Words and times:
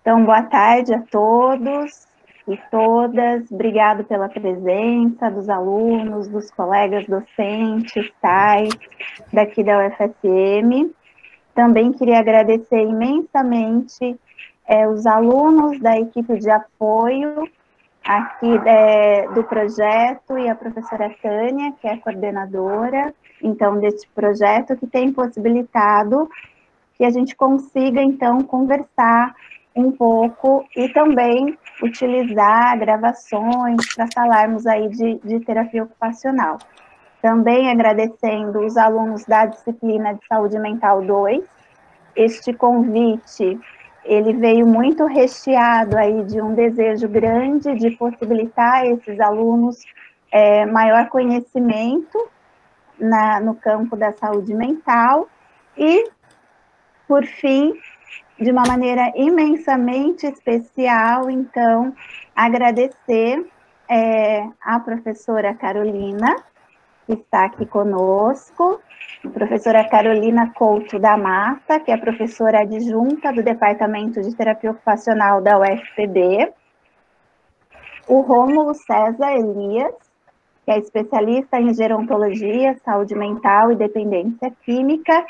Então, 0.00 0.24
boa 0.24 0.42
tarde 0.42 0.92
a 0.92 1.00
todos 1.10 2.06
e 2.46 2.56
todas. 2.70 3.50
Obrigado 3.50 4.04
pela 4.04 4.28
presença 4.28 5.30
dos 5.30 5.48
alunos, 5.48 6.28
dos 6.28 6.50
colegas 6.50 7.06
docentes, 7.06 8.12
tais, 8.20 8.68
daqui 9.32 9.64
da 9.64 9.86
UFSM. 9.86 10.92
Também 11.54 11.92
queria 11.92 12.18
agradecer 12.18 12.82
imensamente 12.82 14.18
é, 14.66 14.86
os 14.86 15.06
alunos 15.06 15.80
da 15.80 15.98
equipe 15.98 16.38
de 16.38 16.50
apoio 16.50 17.48
aqui 18.04 18.60
é, 18.66 19.26
do 19.28 19.42
projeto 19.44 20.36
e 20.36 20.48
a 20.48 20.54
professora 20.54 21.14
Tânia, 21.22 21.72
que 21.80 21.88
é 21.88 21.96
coordenadora, 21.96 23.14
então, 23.42 23.78
deste 23.78 24.06
projeto, 24.14 24.76
que 24.76 24.86
tem 24.86 25.12
possibilitado 25.12 26.28
que 26.96 27.04
a 27.04 27.10
gente 27.10 27.34
consiga, 27.34 28.02
então, 28.02 28.40
conversar 28.40 29.34
um 29.74 29.90
pouco 29.90 30.64
e 30.76 30.88
também 30.90 31.58
utilizar 31.82 32.78
gravações 32.78 33.94
para 33.94 34.06
falarmos 34.14 34.66
aí 34.66 34.88
de, 34.88 35.18
de 35.24 35.40
terapia 35.40 35.82
ocupacional. 35.82 36.58
Também 37.20 37.70
agradecendo 37.70 38.60
os 38.60 38.76
alunos 38.76 39.24
da 39.24 39.46
disciplina 39.46 40.14
de 40.14 40.24
saúde 40.26 40.58
mental 40.58 41.02
2. 41.02 41.44
Este 42.14 42.52
convite, 42.52 43.58
ele 44.04 44.34
veio 44.34 44.66
muito 44.66 45.06
recheado 45.06 45.96
aí 45.96 46.22
de 46.24 46.40
um 46.40 46.54
desejo 46.54 47.08
grande 47.08 47.74
de 47.74 47.90
possibilitar 47.92 48.82
a 48.82 48.86
esses 48.86 49.18
alunos 49.18 49.78
é, 50.30 50.66
maior 50.66 51.08
conhecimento 51.08 52.28
na, 52.98 53.40
no 53.40 53.54
campo 53.54 53.96
da 53.96 54.12
saúde 54.12 54.54
mental 54.54 55.28
e, 55.76 56.10
por 57.06 57.24
fim, 57.24 57.72
de 58.40 58.50
uma 58.50 58.64
maneira 58.66 59.12
imensamente 59.14 60.26
especial, 60.26 61.30
então, 61.30 61.94
agradecer 62.34 63.46
é, 63.88 64.46
a 64.62 64.80
professora 64.80 65.54
Carolina, 65.54 66.36
que 67.06 67.12
está 67.12 67.44
aqui 67.44 67.66
conosco, 67.66 68.80
professora 69.32 69.88
Carolina 69.88 70.52
Couto 70.54 70.98
da 70.98 71.16
Mata, 71.16 71.80
que 71.80 71.90
é 71.90 71.96
professora 71.96 72.62
adjunta 72.62 73.32
do 73.32 73.42
Departamento 73.42 74.20
de 74.20 74.34
Terapia 74.34 74.70
Ocupacional 74.70 75.40
da 75.40 75.58
UFPB, 75.58 76.52
o 78.06 78.20
Rômulo 78.20 78.74
César 78.74 79.32
Elias, 79.32 79.94
que 80.64 80.70
é 80.70 80.78
especialista 80.78 81.60
em 81.60 81.74
gerontologia, 81.74 82.76
saúde 82.84 83.14
mental 83.14 83.70
e 83.70 83.76
dependência 83.76 84.50
química, 84.64 85.24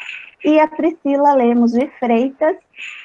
e 0.44 0.60
a 0.60 0.68
Priscila 0.68 1.34
Lemos 1.34 1.72
de 1.72 1.86
Freitas, 1.98 2.56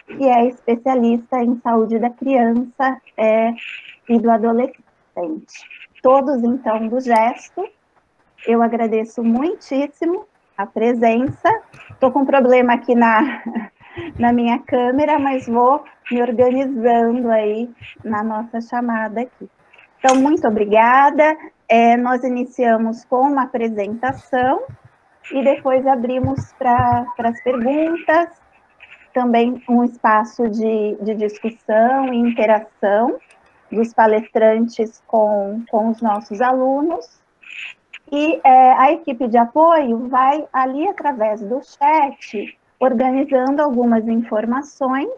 que 0.06 0.24
é 0.26 0.48
especialista 0.48 1.42
em 1.42 1.60
saúde 1.62 1.98
da 1.98 2.10
criança 2.10 3.02
é, 3.18 3.54
e 4.08 4.20
do 4.20 4.30
adolescente. 4.30 4.84
Todos, 6.02 6.44
então, 6.44 6.88
do 6.88 7.00
gesto, 7.00 7.68
eu 8.48 8.62
agradeço 8.62 9.24
muitíssimo 9.24 10.26
a 10.58 10.66
presença. 10.66 11.50
Estou 11.92 12.12
com 12.12 12.20
um 12.20 12.26
problema 12.26 12.74
aqui 12.74 12.94
na, 12.94 13.42
na 14.20 14.32
minha 14.34 14.60
câmera, 14.60 15.18
mas 15.18 15.48
vou 15.48 15.84
me 16.12 16.22
organizando 16.22 17.30
aí 17.30 17.70
na 18.04 18.24
nossa 18.24 18.62
chamada 18.62 19.22
aqui. 19.22 19.50
Então, 20.00 20.16
muito 20.16 20.48
obrigada. 20.48 21.38
É, 21.70 21.96
nós 21.96 22.24
iniciamos 22.24 23.06
com 23.06 23.22
uma 23.22 23.44
apresentação 23.44 24.64
e 25.32 25.44
depois 25.44 25.86
abrimos 25.86 26.52
para 26.54 27.06
as 27.20 27.44
perguntas, 27.44 28.30
também 29.14 29.62
um 29.70 29.84
espaço 29.84 30.50
de, 30.50 30.98
de 31.00 31.14
discussão 31.14 32.12
e 32.12 32.18
interação 32.18 33.20
dos 33.72 33.94
palestrantes 33.94 35.04
com, 35.06 35.64
com 35.70 35.90
os 35.90 36.02
nossos 36.02 36.42
alunos. 36.42 37.22
E 38.12 38.42
é, 38.44 38.72
a 38.72 38.92
equipe 38.92 39.28
de 39.28 39.38
apoio 39.38 40.08
vai 40.08 40.48
ali 40.52 40.88
através 40.88 41.40
do 41.42 41.62
chat 41.62 42.58
organizando 42.80 43.62
algumas 43.62 44.08
informações 44.08 45.10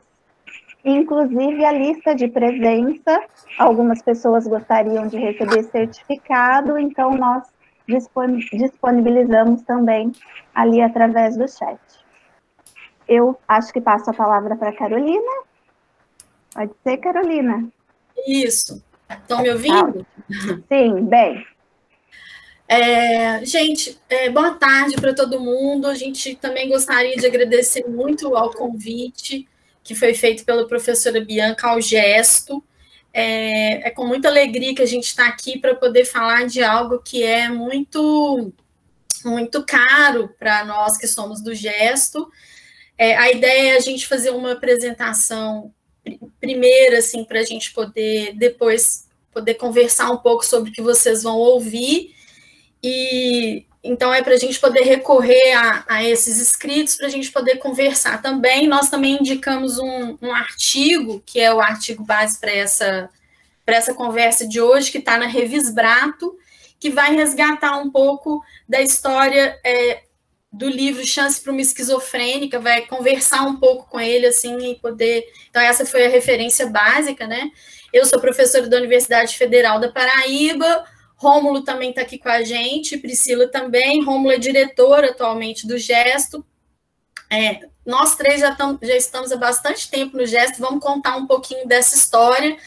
inclusive 0.84 1.64
a 1.64 1.72
lista 1.72 2.16
de 2.16 2.28
presença. 2.28 3.24
Algumas 3.58 4.02
pessoas 4.02 4.47
gostariam 4.47 5.08
de 5.08 5.18
receber 5.18 5.64
certificado, 5.64 6.78
então 6.78 7.12
nós 7.12 7.44
disponibilizamos 7.88 9.62
também 9.64 10.12
ali 10.53 10.81
através 10.81 11.36
do 11.38 11.47
chat. 11.47 11.80
Eu 13.08 13.38
acho 13.47 13.74
que 13.74 13.81
passo 13.81 14.09
a 14.09 14.14
palavra 14.14 14.56
para 14.56 14.69
a 14.69 14.75
Carolina. 14.75 15.44
Pode 16.53 16.72
ser, 16.84 16.98
Carolina? 16.98 17.68
Isso. 18.28 18.84
Estão 19.09 19.42
me 19.42 19.50
ouvindo? 19.50 20.06
Sim, 20.69 21.06
bem. 21.06 21.46
É, 22.68 23.44
gente, 23.44 24.00
é, 24.09 24.30
boa 24.30 24.52
tarde 24.52 24.96
para 24.96 25.13
todo 25.13 25.42
mundo. 25.42 25.88
A 25.88 25.96
gente 25.96 26.36
também 26.36 26.69
gostaria 26.69 27.18
de 27.18 27.25
agradecer 27.25 27.86
muito 27.86 28.34
ao 28.36 28.52
convite 28.52 29.46
que 29.84 29.96
foi 29.96 30.14
feito 30.14 30.46
pela 30.46 30.68
professora 30.68 31.19
Bianca 31.22 31.69
ao 31.69 31.81
gesto. 31.81 32.64
É, 33.14 33.88
é 33.88 33.90
com 33.90 34.06
muita 34.06 34.30
alegria 34.30 34.74
que 34.74 34.81
a 34.81 34.86
gente 34.88 35.06
está 35.06 35.28
aqui 35.28 35.59
para 35.59 35.75
poder 35.75 36.06
falar 36.06 36.46
de 36.46 36.64
algo 36.64 37.00
que 37.00 37.24
é 37.24 37.50
muito, 37.50 38.53
muito 39.25 39.66
caro 39.66 40.34
para 40.40 40.64
nós 40.64 40.97
que 40.97 41.08
somos 41.08 41.42
do 41.42 41.53
gesto. 41.53 42.31
É, 42.97 43.18
a 43.18 43.31
ideia 43.31 43.74
é 43.74 43.78
a 43.78 43.80
gente 43.80 44.08
fazer 44.08 44.30
uma 44.30 44.53
apresentação 44.53 45.74
primeira, 46.40 47.00
assim, 47.00 47.24
para 47.24 47.40
a 47.40 47.44
gente 47.44 47.74
poder 47.74 48.34
depois 48.36 49.09
poder 49.31 49.53
conversar 49.56 50.12
um 50.12 50.18
pouco 50.18 50.46
sobre 50.46 50.69
o 50.69 50.74
que 50.74 50.81
vocês 50.81 51.24
vão 51.24 51.38
ouvir. 51.38 52.13
E 52.84 53.66
então, 53.84 54.14
é 54.14 54.22
para 54.22 54.34
a 54.34 54.38
gente 54.38 54.59
poder 54.59 54.84
recorrer 54.84 55.53
a, 55.53 55.84
a 55.88 56.03
esses 56.03 56.40
escritos, 56.40 56.96
para 56.96 57.08
a 57.08 57.09
gente 57.09 57.31
poder 57.31 57.58
conversar 57.58 58.22
também. 58.22 58.68
Nós 58.68 58.90
também 58.90 59.18
indicamos 59.19 59.80
um, 59.80 60.18
um 60.22 60.31
artigo, 60.31 61.22
que 61.25 61.40
é 61.40 61.52
o 61.52 61.59
artigo 61.59 62.03
base 62.03 62.40
para 62.40 62.52
essa, 62.52 63.09
essa 63.66 63.94
conversa 63.94 64.47
de 64.47 64.62
hoje, 64.62 64.92
que 64.92 65.00
está 65.00 65.18
na 65.18 65.25
Revisbrato, 65.25 66.38
que 66.80 66.92
vai 66.92 67.16
resgatar 67.16 67.78
um 67.78 67.90
pouco 67.90 68.44
da 68.69 68.81
história 68.81 69.59
é, 69.66 70.03
do 70.52 70.68
livro 70.68 71.03
Chance 71.03 71.42
para 71.42 71.52
uma 71.52 71.62
Esquizofrênica, 71.62 72.59
vai 72.59 72.81
conversar 72.86 73.42
um 73.44 73.56
pouco 73.56 73.90
com 73.90 74.00
ele, 74.00 74.28
assim, 74.28 74.58
e 74.72 74.75
poder... 74.75 75.24
Então, 75.50 75.62
essa 75.62 75.88
foi 75.88 76.06
a 76.06 76.09
referência 76.09 76.68
básica, 76.68 77.25
né? 77.25 77.50
Eu 77.92 78.06
sou 78.06 78.19
professora 78.19 78.68
da 78.68 78.78
Universidade 78.78 79.38
Federal 79.38 79.80
da 79.80 79.92
Paraíba, 79.92 80.86
Rômulo 81.22 81.62
também 81.62 81.92
está 81.92 82.02
aqui 82.02 82.18
com 82.18 82.30
a 82.30 82.42
gente, 82.42 82.98
Priscila 82.98 83.48
também. 83.48 84.04
Rômulo 84.04 84.32
é 84.32 84.40
diretor 84.40 85.04
atualmente 85.04 85.68
do 85.68 85.78
Gesto. 85.78 86.44
É, 87.30 87.59
nós 87.86 88.16
três 88.16 88.42
já, 88.42 88.56
tam, 88.56 88.80
já 88.82 88.96
estamos 88.96 89.31
há 89.31 89.38
bastante 89.38 89.88
tempo 89.92 90.18
no 90.18 90.26
Gesto, 90.26 90.60
vamos 90.60 90.84
contar 90.84 91.16
um 91.18 91.28
pouquinho 91.28 91.68
dessa 91.68 91.96
história, 91.96 92.58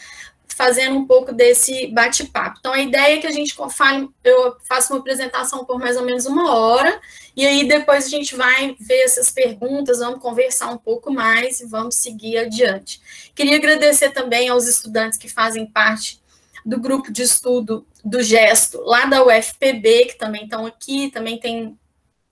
fazendo 0.47 0.95
um 0.97 1.05
pouco 1.05 1.33
desse 1.33 1.87
bate-papo. 1.87 2.55
Então, 2.59 2.71
a 2.71 2.79
ideia 2.79 3.17
é 3.17 3.19
que 3.19 3.27
a 3.27 3.31
gente 3.31 3.53
fale, 3.71 4.07
eu 4.23 4.55
faço 4.65 4.93
uma 4.93 4.99
apresentação 5.01 5.65
por 5.65 5.77
mais 5.77 5.97
ou 5.97 6.05
menos 6.05 6.25
uma 6.25 6.55
hora, 6.55 7.01
e 7.35 7.45
aí 7.45 7.67
depois 7.67 8.05
a 8.05 8.09
gente 8.09 8.37
vai 8.37 8.73
ver 8.79 9.01
essas 9.01 9.29
perguntas, 9.29 9.99
vamos 9.99 10.21
conversar 10.21 10.69
um 10.69 10.77
pouco 10.77 11.11
mais 11.11 11.59
e 11.59 11.65
vamos 11.65 11.95
seguir 11.95 12.37
adiante. 12.37 13.01
Queria 13.35 13.57
agradecer 13.57 14.11
também 14.11 14.47
aos 14.47 14.65
estudantes 14.65 15.17
que 15.17 15.27
fazem 15.27 15.65
parte 15.65 16.23
do 16.65 16.79
grupo 16.79 17.11
de 17.11 17.21
estudo 17.21 17.85
do 18.05 18.21
Gesto, 18.21 18.79
lá 18.81 19.05
da 19.05 19.25
UFPB, 19.25 20.05
que 20.05 20.17
também 20.19 20.43
estão 20.43 20.63
aqui, 20.63 21.09
também 21.09 21.39
tem 21.39 21.75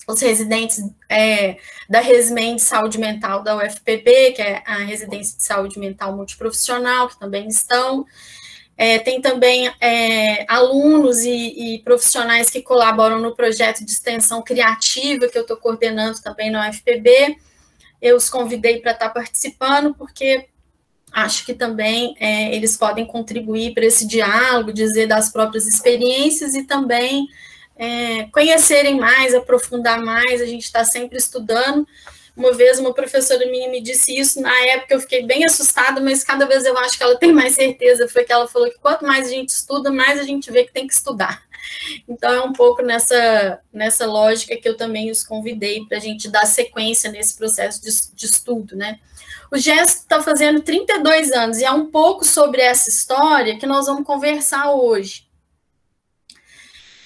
os 0.07 0.21
residentes 0.21 0.79
é, 1.09 1.57
da 1.89 1.99
Resmen 1.99 2.57
de 2.57 2.61
Saúde 2.61 2.99
Mental 2.99 3.41
da 3.41 3.57
UFPB, 3.57 4.33
que 4.33 4.41
é 4.41 4.61
a 4.67 4.77
residência 4.77 5.35
de 5.35 5.43
saúde 5.43 5.79
mental 5.79 6.15
multiprofissional, 6.15 7.09
que 7.09 7.19
também 7.19 7.47
estão. 7.47 8.05
É, 8.77 8.99
tem 8.99 9.21
também 9.21 9.71
é, 9.79 10.45
alunos 10.51 11.21
e, 11.21 11.75
e, 11.75 11.79
profissionais 11.83 12.49
que 12.49 12.61
colaboram 12.61 13.19
no 13.19 13.35
projeto 13.35 13.83
de 13.85 13.91
extensão 13.91 14.41
criativa, 14.41 15.27
que 15.27 15.37
eu 15.37 15.43
estou 15.43 15.57
coordenando 15.57 16.21
também 16.21 16.51
na 16.51 16.69
UFPB. 16.69 17.37
Eu 18.01 18.17
os 18.17 18.29
convidei 18.29 18.79
para 18.79 18.91
estar 18.91 19.09
participando, 19.09 19.95
porque 19.95 20.49
acho 21.13 21.45
que 21.45 21.53
também 21.53 22.15
é, 22.19 22.53
eles 22.55 22.75
podem 22.75 23.05
contribuir 23.05 23.73
para 23.73 23.85
esse 23.85 24.07
diálogo, 24.07 24.73
dizer 24.73 25.07
das 25.07 25.31
próprias 25.31 25.67
experiências 25.67 26.55
e 26.55 26.63
também 26.63 27.27
é, 27.75 28.23
conhecerem 28.25 28.99
mais, 28.99 29.35
aprofundar 29.35 30.01
mais. 30.01 30.41
A 30.41 30.45
gente 30.45 30.63
está 30.63 30.83
sempre 30.83 31.17
estudando. 31.17 31.87
Uma 32.35 32.51
vez 32.51 32.79
uma 32.79 32.91
professora 32.91 33.45
minha 33.45 33.69
me 33.69 33.79
disse 33.79 34.17
isso, 34.17 34.41
na 34.41 34.57
época 34.65 34.95
eu 34.95 34.99
fiquei 34.99 35.23
bem 35.23 35.45
assustada, 35.45 36.01
mas 36.01 36.23
cada 36.23 36.47
vez 36.47 36.65
eu 36.65 36.75
acho 36.79 36.97
que 36.97 37.03
ela 37.03 37.15
tem 37.15 37.31
mais 37.31 37.53
certeza, 37.53 38.07
foi 38.07 38.23
que 38.23 38.33
ela 38.33 38.47
falou 38.47 38.71
que 38.71 38.79
quanto 38.79 39.05
mais 39.05 39.27
a 39.27 39.29
gente 39.29 39.49
estuda, 39.49 39.91
mais 39.91 40.19
a 40.19 40.23
gente 40.23 40.51
vê 40.51 40.63
que 40.63 40.73
tem 40.73 40.87
que 40.87 40.93
estudar. 40.95 41.43
Então, 42.07 42.31
é 42.33 42.41
um 42.41 42.51
pouco 42.51 42.81
nessa, 42.81 43.59
nessa 43.71 44.05
lógica 44.05 44.57
que 44.57 44.67
eu 44.67 44.75
também 44.75 45.11
os 45.11 45.23
convidei 45.23 45.85
para 45.85 45.97
a 45.97 46.01
gente 46.01 46.27
dar 46.27 46.45
sequência 46.45 47.11
nesse 47.11 47.35
processo 47.35 47.81
de, 47.81 47.89
de 48.15 48.25
estudo, 48.25 48.75
né? 48.75 48.99
O 49.53 49.57
Gesto 49.59 49.99
está 49.99 50.19
fazendo 50.19 50.61
32 50.61 51.31
anos 51.31 51.59
e 51.59 51.63
é 51.63 51.69
um 51.69 51.85
pouco 51.85 52.25
sobre 52.25 52.59
essa 52.59 52.89
história 52.89 53.55
que 53.55 53.67
nós 53.67 53.85
vamos 53.85 54.03
conversar 54.03 54.71
hoje. 54.71 55.27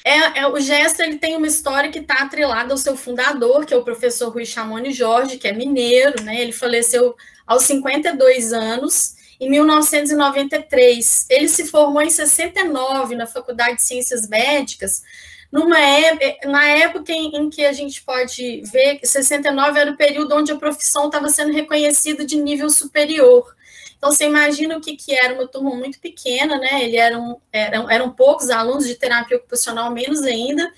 É, 0.01 0.39
é, 0.39 0.47
o 0.47 0.57
Gesto 0.57 1.01
ele 1.01 1.17
tem 1.17 1.35
uma 1.35 1.47
história 1.47 1.91
que 1.91 1.99
está 1.99 2.23
atrelada 2.23 2.73
ao 2.73 2.77
seu 2.77 2.95
fundador, 2.95 3.65
que 3.65 3.73
é 3.73 3.77
o 3.77 3.83
professor 3.83 4.29
Rui 4.29 4.45
Chamoni 4.45 4.93
Jorge, 4.93 5.37
que 5.37 5.45
é 5.45 5.51
mineiro, 5.51 6.23
né? 6.23 6.39
Ele 6.39 6.53
faleceu 6.53 7.17
aos 7.45 7.63
52 7.63 8.53
anos, 8.53 9.15
em 9.41 9.49
1993. 9.49 11.25
Ele 11.29 11.49
se 11.49 11.67
formou 11.67 12.01
em 12.01 12.09
69 12.09 13.13
na 13.17 13.27
Faculdade 13.27 13.75
de 13.75 13.83
Ciências 13.83 14.25
Médicas, 14.29 15.03
numa 15.51 15.79
época, 15.79 16.49
na 16.49 16.67
época 16.67 17.11
em, 17.11 17.35
em, 17.35 17.49
que 17.49 17.65
a 17.65 17.71
gente 17.71 18.03
pode 18.03 18.61
ver 18.71 18.97
que 18.97 19.07
69 19.07 19.79
era 19.79 19.91
o 19.91 19.97
período 19.97 20.35
onde 20.35 20.51
a 20.51 20.57
profissão 20.57 21.05
estava 21.05 21.29
sendo 21.29 21.53
reconhecida 21.53 22.25
de 22.25 22.35
nível 22.37 22.69
superior. 22.69 23.55
Então, 23.97 24.11
você 24.11 24.25
imagina 24.25 24.77
o 24.77 24.81
que, 24.81 24.95
que 24.95 25.13
era 25.13 25.33
uma 25.33 25.47
turma 25.47 25.73
muito 25.75 25.99
pequena, 25.99 26.57
né? 26.57 26.83
Ele 26.83 26.97
eram, 26.97 27.41
eram, 27.51 27.89
eram 27.89 28.11
poucos 28.11 28.49
alunos 28.49 28.85
de 28.85 28.95
terapia 28.95 29.37
ocupacional, 29.37 29.91
menos 29.91 30.21
ainda, 30.21 30.71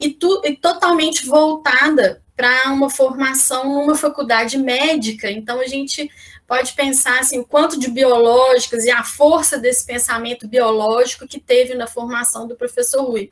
e, 0.00 0.10
tu, 0.10 0.42
e 0.44 0.56
totalmente 0.56 1.24
voltada 1.24 2.20
para 2.36 2.72
uma 2.72 2.90
formação 2.90 3.64
numa 3.64 3.94
faculdade 3.94 4.58
médica. 4.58 5.30
Então, 5.30 5.60
a 5.60 5.68
gente 5.68 6.10
pode 6.48 6.72
pensar 6.72 7.20
assim, 7.20 7.44
quanto 7.44 7.78
de 7.78 7.88
biológicas 7.88 8.84
e 8.84 8.90
a 8.90 9.04
força 9.04 9.56
desse 9.56 9.86
pensamento 9.86 10.48
biológico 10.48 11.28
que 11.28 11.38
teve 11.38 11.74
na 11.74 11.86
formação 11.86 12.48
do 12.48 12.56
professor 12.56 13.04
Rui 13.04 13.30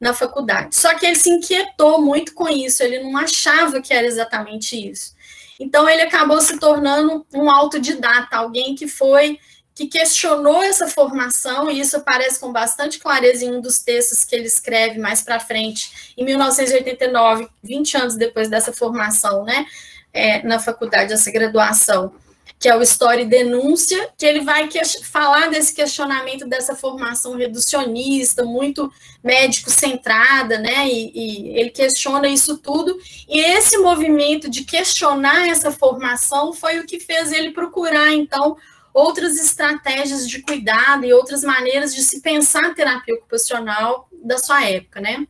na 0.00 0.14
faculdade. 0.14 0.74
Só 0.74 0.94
que 0.94 1.04
ele 1.04 1.16
se 1.16 1.30
inquietou 1.30 2.00
muito 2.00 2.32
com 2.32 2.48
isso, 2.48 2.82
ele 2.82 3.00
não 3.00 3.16
achava 3.16 3.82
que 3.82 3.92
era 3.92 4.06
exatamente 4.06 4.90
isso. 4.90 5.14
Então 5.58 5.86
ele 5.88 6.02
acabou 6.02 6.40
se 6.40 6.58
tornando 6.58 7.26
um 7.34 7.50
autodidata, 7.50 8.36
alguém 8.36 8.74
que 8.74 8.88
foi 8.88 9.38
que 9.74 9.86
questionou 9.86 10.62
essa 10.62 10.88
formação, 10.88 11.70
e 11.70 11.80
isso 11.80 11.96
aparece 11.96 12.38
com 12.38 12.52
bastante 12.52 12.98
clareza 12.98 13.44
em 13.44 13.54
um 13.54 13.60
dos 13.60 13.78
textos 13.78 14.24
que 14.24 14.34
ele 14.34 14.46
escreve 14.46 14.98
mais 14.98 15.22
para 15.22 15.40
frente, 15.40 16.12
em 16.18 16.24
1989, 16.24 17.48
20 17.62 17.96
anos 17.96 18.16
depois 18.16 18.50
dessa 18.50 18.74
formação, 18.74 19.42
né, 19.44 19.64
é, 20.12 20.42
na 20.42 20.58
faculdade, 20.58 21.08
dessa 21.08 21.30
graduação 21.30 22.12
que 22.60 22.68
é 22.68 22.76
o 22.76 22.82
e 22.82 23.24
Denúncia, 23.24 24.10
que 24.18 24.26
ele 24.26 24.42
vai 24.42 24.68
falar 25.02 25.48
desse 25.48 25.74
questionamento 25.74 26.46
dessa 26.46 26.76
formação 26.76 27.34
reducionista, 27.34 28.44
muito 28.44 28.92
médico-centrada, 29.24 30.58
né? 30.58 30.86
E, 30.86 31.10
e, 31.14 31.58
ele 31.58 31.70
questiona 31.70 32.28
isso 32.28 32.58
tudo. 32.58 32.98
E 33.26 33.40
esse 33.40 33.78
movimento 33.78 34.50
de 34.50 34.64
questionar 34.64 35.48
essa 35.48 35.72
formação 35.72 36.52
foi 36.52 36.78
o 36.78 36.86
que 36.86 37.00
fez 37.00 37.32
ele 37.32 37.52
procurar, 37.52 38.12
então, 38.12 38.58
outras 38.92 39.38
estratégias 39.38 40.28
de 40.28 40.42
cuidado 40.42 41.06
e 41.06 41.14
outras 41.14 41.42
maneiras 41.42 41.94
de 41.94 42.02
se 42.02 42.20
pensar 42.20 42.66
a 42.66 42.74
terapia 42.74 43.14
ocupacional 43.14 44.06
da 44.22 44.36
sua 44.36 44.62
época, 44.68 45.00
né? 45.00 45.26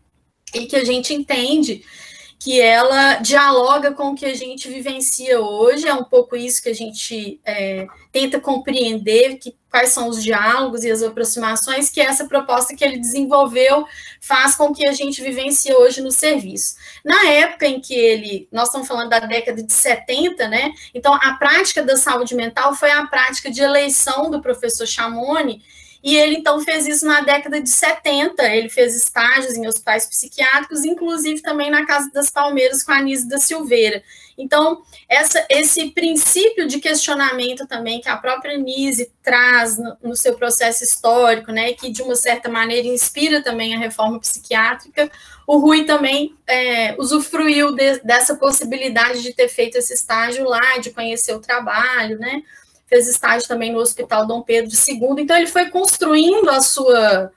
E 0.52 0.66
que 0.66 0.74
a 0.74 0.84
gente 0.84 1.14
entende 1.14 1.84
que 2.40 2.58
ela 2.58 3.16
dialoga 3.16 3.92
com 3.92 4.12
o 4.12 4.14
que 4.14 4.24
a 4.24 4.34
gente 4.34 4.66
vivencia 4.66 5.38
hoje, 5.38 5.86
é 5.86 5.92
um 5.92 6.04
pouco 6.04 6.34
isso 6.34 6.62
que 6.62 6.70
a 6.70 6.74
gente 6.74 7.38
é, 7.44 7.86
tenta 8.10 8.40
compreender, 8.40 9.36
que, 9.36 9.54
quais 9.70 9.90
são 9.90 10.08
os 10.08 10.22
diálogos 10.22 10.82
e 10.82 10.90
as 10.90 11.02
aproximações 11.02 11.90
que 11.90 12.00
essa 12.00 12.24
proposta 12.24 12.74
que 12.74 12.82
ele 12.82 12.98
desenvolveu 12.98 13.86
faz 14.22 14.54
com 14.54 14.72
que 14.72 14.86
a 14.86 14.92
gente 14.92 15.20
vivencie 15.20 15.74
hoje 15.74 16.00
no 16.00 16.10
serviço. 16.10 16.76
Na 17.04 17.26
época 17.26 17.66
em 17.66 17.78
que 17.78 17.94
ele, 17.94 18.48
nós 18.50 18.68
estamos 18.68 18.88
falando 18.88 19.10
da 19.10 19.20
década 19.20 19.62
de 19.62 19.72
70, 19.72 20.48
né? 20.48 20.72
Então, 20.94 21.12
a 21.14 21.34
prática 21.34 21.82
da 21.82 21.98
saúde 21.98 22.34
mental 22.34 22.74
foi 22.74 22.90
a 22.90 23.06
prática 23.06 23.50
de 23.50 23.60
eleição 23.60 24.30
do 24.30 24.40
professor 24.40 24.86
Chamoni, 24.86 25.62
e 26.02 26.16
ele 26.16 26.36
então 26.36 26.60
fez 26.60 26.86
isso 26.86 27.04
na 27.04 27.20
década 27.20 27.60
de 27.60 27.68
70. 27.68 28.42
Ele 28.54 28.68
fez 28.68 28.96
estágios 28.96 29.54
em 29.54 29.66
hospitais 29.66 30.06
psiquiátricos, 30.06 30.84
inclusive 30.84 31.42
também 31.42 31.70
na 31.70 31.84
Casa 31.84 32.10
das 32.12 32.30
Palmeiras 32.30 32.82
com 32.82 32.92
a 32.92 32.96
Anise 32.96 33.28
da 33.28 33.38
Silveira. 33.38 34.02
Então, 34.40 34.82
essa, 35.06 35.44
esse 35.50 35.90
princípio 35.90 36.66
de 36.66 36.80
questionamento 36.80 37.66
também 37.66 38.00
que 38.00 38.08
a 38.08 38.16
própria 38.16 38.54
Anise 38.54 39.12
traz 39.22 39.76
no, 39.76 39.96
no, 40.02 40.16
seu 40.16 40.34
processo 40.34 40.82
histórico, 40.82 41.52
né, 41.52 41.74
que 41.74 41.90
de 41.90 42.00
uma 42.00 42.16
certa 42.16 42.48
maneira 42.48 42.88
inspira 42.88 43.42
também 43.42 43.74
a 43.74 43.78
reforma 43.78 44.18
psiquiátrica, 44.18 45.10
o 45.46 45.58
Rui 45.58 45.84
também 45.84 46.34
é, 46.46 46.96
usufruiu 46.98 47.74
de, 47.74 47.98
dessa 47.98 48.34
possibilidade 48.34 49.22
de 49.22 49.34
ter 49.34 49.48
feito 49.48 49.76
esse 49.76 49.92
estágio 49.92 50.44
lá, 50.44 50.78
de 50.78 50.90
conhecer 50.90 51.34
o 51.34 51.40
trabalho, 51.40 52.18
né, 52.18 52.42
fez 52.90 53.08
estágio 53.08 53.48
também 53.48 53.72
no 53.72 53.78
Hospital 53.78 54.26
Dom 54.26 54.42
Pedro 54.42 54.70
II. 54.70 55.22
Então, 55.22 55.36
ele 55.36 55.46
foi 55.46 55.70
construindo 55.70 56.50
a 56.50 56.60
sua, 56.60 57.32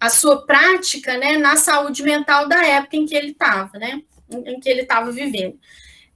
a 0.00 0.08
sua 0.08 0.44
prática 0.44 1.16
né, 1.18 1.36
na 1.36 1.54
saúde 1.56 2.02
mental 2.02 2.48
da 2.48 2.66
época 2.66 2.96
em 2.96 3.04
que 3.04 3.14
ele 3.14 3.32
estava, 3.32 3.78
né, 3.78 4.02
em 4.30 4.58
que 4.58 4.68
ele 4.68 4.80
estava 4.80 5.12
vivendo. 5.12 5.58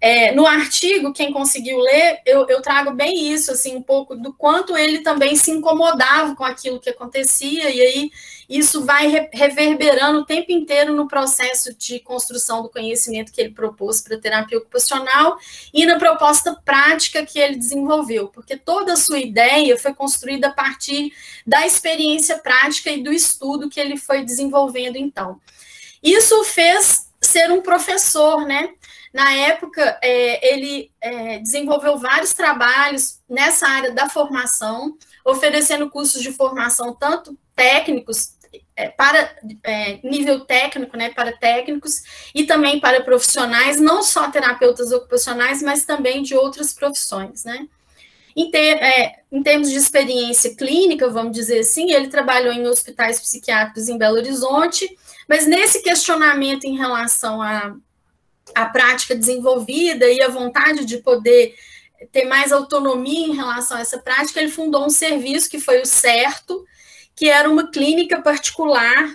É, 0.00 0.31
no 0.33 0.47
artigo, 0.47 1.12
quem 1.12 1.33
conseguiu 1.33 1.77
ler, 1.79 2.21
eu, 2.25 2.47
eu, 2.49 2.62
trago 2.62 2.93
bem 2.93 3.33
isso, 3.33 3.50
assim, 3.50 3.75
um 3.75 3.83
pouco 3.83 4.15
do 4.15 4.33
quanto 4.33 4.77
ele 4.77 5.00
também 5.00 5.35
se 5.35 5.50
incomodava 5.50 6.37
com 6.37 6.45
aquilo 6.45 6.79
que 6.79 6.91
acontecia, 6.91 7.69
e 7.69 7.81
aí 7.81 8.11
isso 8.49 8.85
vai 8.85 9.29
reverberando 9.33 10.21
o 10.21 10.25
tempo 10.25 10.53
inteiro 10.53 10.95
no 10.95 11.09
processo 11.09 11.75
de 11.75 11.99
construção 11.99 12.62
do 12.62 12.69
conhecimento 12.69 13.33
que 13.33 13.41
ele 13.41 13.50
propôs 13.50 14.00
para 14.00 14.15
a 14.15 14.21
terapia 14.21 14.59
ocupacional 14.59 15.37
e 15.75 15.85
na 15.85 15.99
proposta 15.99 16.55
prática 16.65 17.27
que 17.27 17.41
ele 17.41 17.56
desenvolveu, 17.56 18.29
porque 18.29 18.56
toda 18.56 18.93
a 18.93 18.97
sua 18.97 19.19
ideia 19.19 19.77
foi 19.77 19.93
construída 19.93 20.47
a 20.47 20.53
partir 20.53 21.12
da 21.45 21.67
experiência 21.67 22.39
prática 22.39 22.89
e 22.89 23.03
do 23.03 23.12
estudo 23.12 23.69
que 23.69 23.81
ele 23.81 23.97
foi 23.97 24.25
desenvolvendo 24.25 24.97
então. 24.97 25.41
Isso 26.00 26.45
fez 26.45 27.09
ser 27.21 27.50
um 27.50 27.61
professor, 27.61 28.47
né? 28.47 28.71
Na 29.12 29.32
época, 29.32 29.99
é, 30.02 30.55
ele 30.55 30.90
é, 31.00 31.38
desenvolveu 31.38 31.96
vários 31.99 32.34
trabalhos 32.34 33.20
nessa 33.28 33.66
área 33.66 33.93
da 33.93 34.08
formação, 34.08 34.96
oferecendo 35.25 35.90
cursos 35.90 36.22
de 36.22 36.32
formação 36.32 36.94
tanto 36.94 37.37
técnicos 37.55 38.38
é, 38.76 38.88
para 38.88 39.37
é, 39.64 39.99
nível 40.05 40.40
técnico, 40.40 40.96
né, 40.96 41.10
para 41.10 41.32
técnicos 41.32 42.31
e 42.34 42.44
também 42.44 42.78
para 42.78 43.02
profissionais, 43.02 43.81
não 43.81 44.02
só 44.02 44.31
terapeutas 44.31 44.93
ocupacionais, 44.93 45.62
mas 45.62 45.84
também 45.84 46.22
de 46.22 46.34
outras 46.34 46.72
profissões, 46.72 47.44
né. 47.44 47.66
Em, 48.37 48.52
ter, 48.52 48.76
é, 48.76 49.16
em 49.33 49.42
termos 49.42 49.68
de 49.68 49.76
experiência 49.76 50.54
clínica, 50.54 51.09
vamos 51.11 51.33
dizer 51.33 51.59
assim, 51.59 51.90
ele 51.90 52.06
trabalhou 52.06 52.52
em 52.52 52.68
hospitais 52.68 53.21
psiquiátricos 53.21 53.88
em 53.88 53.99
Belo 53.99 54.16
Horizonte, 54.16 54.88
mas 55.28 55.44
nesse 55.44 55.83
questionamento 55.83 56.64
em 56.64 56.76
relação 56.76 57.42
a, 57.42 57.75
a 58.55 58.67
prática 58.67 59.14
desenvolvida 59.14 60.11
e 60.11 60.23
a 60.23 60.28
vontade 60.28 60.85
de 60.85 60.99
poder 60.99 61.55
ter 62.12 62.25
mais 62.26 62.52
autonomia 62.52 63.26
em 63.26 63.35
relação 63.35 63.76
a 63.76 63.81
essa 63.81 63.99
prática, 63.99 64.40
ele 64.40 64.50
fundou 64.50 64.85
um 64.85 64.90
serviço 64.90 65.50
que 65.50 65.59
foi 65.59 65.81
o 65.81 65.87
CERTO, 65.87 66.64
que 67.17 67.28
era 67.28 67.50
uma 67.50 67.69
clínica 67.69 68.23
particular, 68.23 69.12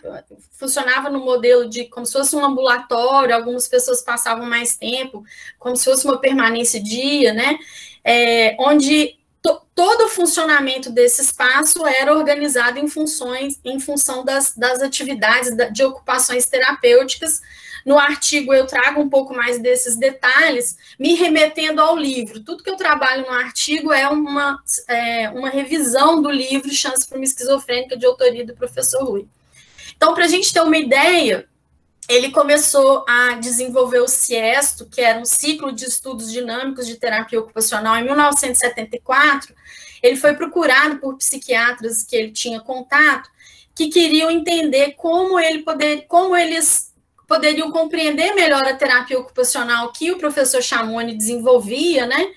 funcionava 0.51 1.09
no 1.09 1.23
modelo 1.23 1.69
de 1.69 1.85
como 1.85 2.05
se 2.05 2.11
fosse 2.11 2.35
um 2.35 2.43
ambulatório, 2.43 3.33
algumas 3.33 3.65
pessoas 3.67 4.01
passavam 4.01 4.45
mais 4.45 4.75
tempo, 4.75 5.23
como 5.57 5.75
se 5.77 5.85
fosse 5.85 6.05
uma 6.05 6.19
permanência 6.19 6.83
dia, 6.83 7.31
né? 7.31 7.57
É, 8.03 8.57
onde 8.59 9.17
to, 9.41 9.61
todo 9.73 10.05
o 10.05 10.09
funcionamento 10.09 10.89
desse 10.89 11.21
espaço 11.21 11.87
era 11.87 12.13
organizado 12.13 12.77
em 12.77 12.89
funções, 12.89 13.57
em 13.63 13.79
função 13.79 14.25
das, 14.25 14.53
das 14.53 14.81
atividades 14.81 15.55
de 15.71 15.83
ocupações 15.85 16.45
terapêuticas 16.45 17.41
no 17.85 17.99
artigo 17.99 18.53
eu 18.53 18.65
trago 18.65 19.01
um 19.01 19.09
pouco 19.09 19.35
mais 19.35 19.59
desses 19.59 19.97
detalhes, 19.97 20.77
me 20.97 21.15
remetendo 21.15 21.81
ao 21.81 21.97
livro. 21.97 22.39
Tudo 22.39 22.63
que 22.63 22.69
eu 22.69 22.77
trabalho 22.77 23.25
no 23.25 23.33
artigo 23.33 23.91
é 23.91 24.07
uma, 24.07 24.61
é, 24.87 25.29
uma 25.29 25.49
revisão 25.49 26.21
do 26.21 26.31
livro 26.31 26.71
Chance 26.71 27.07
para 27.07 27.17
uma 27.17 27.25
Esquizofrênica, 27.25 27.97
de 27.97 28.05
autoria 28.05 28.45
do 28.45 28.55
professor 28.55 29.03
Rui. 29.03 29.27
Então, 29.95 30.13
para 30.13 30.25
a 30.25 30.27
gente 30.27 30.53
ter 30.53 30.61
uma 30.61 30.77
ideia, 30.77 31.47
ele 32.07 32.31
começou 32.31 33.05
a 33.07 33.35
desenvolver 33.35 33.99
o 33.99 34.07
CIESTO, 34.07 34.85
que 34.87 35.01
era 35.01 35.19
um 35.19 35.25
ciclo 35.25 35.71
de 35.71 35.85
estudos 35.85 36.31
dinâmicos 36.31 36.87
de 36.87 36.95
terapia 36.95 37.39
ocupacional, 37.39 37.97
em 37.97 38.03
1974. 38.03 39.53
Ele 40.01 40.15
foi 40.15 40.33
procurado 40.33 40.99
por 40.99 41.17
psiquiatras 41.17 42.03
que 42.03 42.15
ele 42.15 42.31
tinha 42.31 42.59
contato, 42.59 43.29
que 43.75 43.87
queriam 43.87 44.29
entender 44.29 44.91
como 44.91 45.39
ele 45.39 45.63
poder, 45.63 46.05
como 46.07 46.35
eles 46.35 46.92
poderiam 47.27 47.71
compreender 47.71 48.33
melhor 48.33 48.63
a 48.65 48.75
terapia 48.75 49.19
ocupacional 49.19 49.91
que 49.91 50.11
o 50.11 50.17
professor 50.17 50.61
Chamoni 50.61 51.15
desenvolvia, 51.15 52.05
né? 52.05 52.31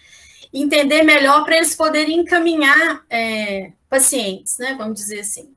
Entender 0.53 1.03
melhor 1.03 1.45
para 1.45 1.57
eles 1.57 1.75
poderem 1.75 2.21
encaminhar 2.21 3.05
é, 3.11 3.73
pacientes, 3.89 4.59
né? 4.59 4.75
Vamos 4.79 4.95
dizer 4.95 5.21
assim. 5.21 5.55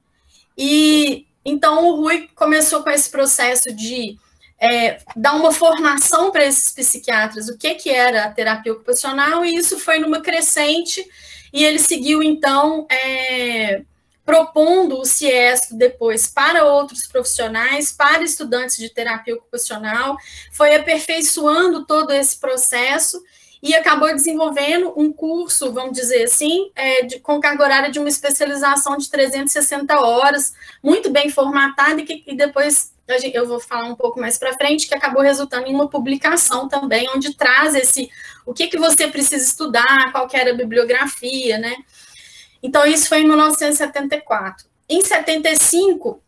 E 0.57 1.25
então 1.45 1.87
o 1.87 1.95
Rui 1.95 2.29
começou 2.35 2.83
com 2.83 2.89
esse 2.89 3.09
processo 3.09 3.73
de 3.73 4.17
é, 4.59 4.99
dar 5.15 5.35
uma 5.35 5.53
formação 5.53 6.31
para 6.31 6.45
esses 6.45 6.71
psiquiatras, 6.73 7.47
o 7.47 7.57
que, 7.57 7.75
que 7.75 7.89
era 7.89 8.25
a 8.25 8.31
terapia 8.31 8.73
ocupacional, 8.73 9.45
e 9.45 9.55
isso 9.55 9.79
foi 9.79 9.99
numa 9.99 10.21
crescente, 10.21 11.05
e 11.53 11.63
ele 11.63 11.79
seguiu, 11.79 12.21
então, 12.21 12.85
é, 12.91 13.83
propondo 14.29 14.99
o 14.99 15.05
CIESTO 15.05 15.75
depois 15.75 16.27
para 16.27 16.63
outros 16.63 17.07
profissionais, 17.07 17.91
para 17.91 18.21
estudantes 18.21 18.77
de 18.77 18.87
terapia 18.87 19.33
ocupacional, 19.33 20.15
foi 20.51 20.75
aperfeiçoando 20.75 21.83
todo 21.83 22.11
esse 22.11 22.39
processo 22.39 23.19
e 23.59 23.73
acabou 23.73 24.13
desenvolvendo 24.13 24.93
um 24.95 25.11
curso, 25.11 25.73
vamos 25.73 25.93
dizer 25.93 26.25
assim, 26.25 26.69
é, 26.75 27.01
de, 27.01 27.19
com 27.19 27.39
carga 27.39 27.63
horária 27.63 27.91
de 27.91 27.97
uma 27.97 28.07
especialização 28.07 28.97
de 28.97 29.09
360 29.09 29.99
horas, 29.99 30.53
muito 30.83 31.09
bem 31.09 31.31
formatado, 31.31 31.99
e, 31.99 32.05
que, 32.05 32.23
e 32.27 32.35
depois 32.35 32.93
eu 33.33 33.47
vou 33.47 33.59
falar 33.59 33.85
um 33.85 33.95
pouco 33.95 34.19
mais 34.19 34.37
para 34.37 34.53
frente, 34.53 34.87
que 34.87 34.93
acabou 34.93 35.23
resultando 35.23 35.65
em 35.65 35.73
uma 35.73 35.89
publicação 35.89 36.67
também, 36.67 37.09
onde 37.15 37.33
traz 37.33 37.73
esse 37.73 38.11
o 38.45 38.53
que, 38.53 38.67
que 38.67 38.77
você 38.77 39.07
precisa 39.07 39.43
estudar, 39.43 40.11
qual 40.11 40.27
era 40.33 40.51
a 40.51 40.55
bibliografia, 40.55 41.57
né? 41.57 41.75
Então, 42.61 42.85
isso 42.85 43.07
foi 43.07 43.21
em 43.21 43.27
1974. 43.27 44.67
Em 44.87 45.01
75, 45.01 46.21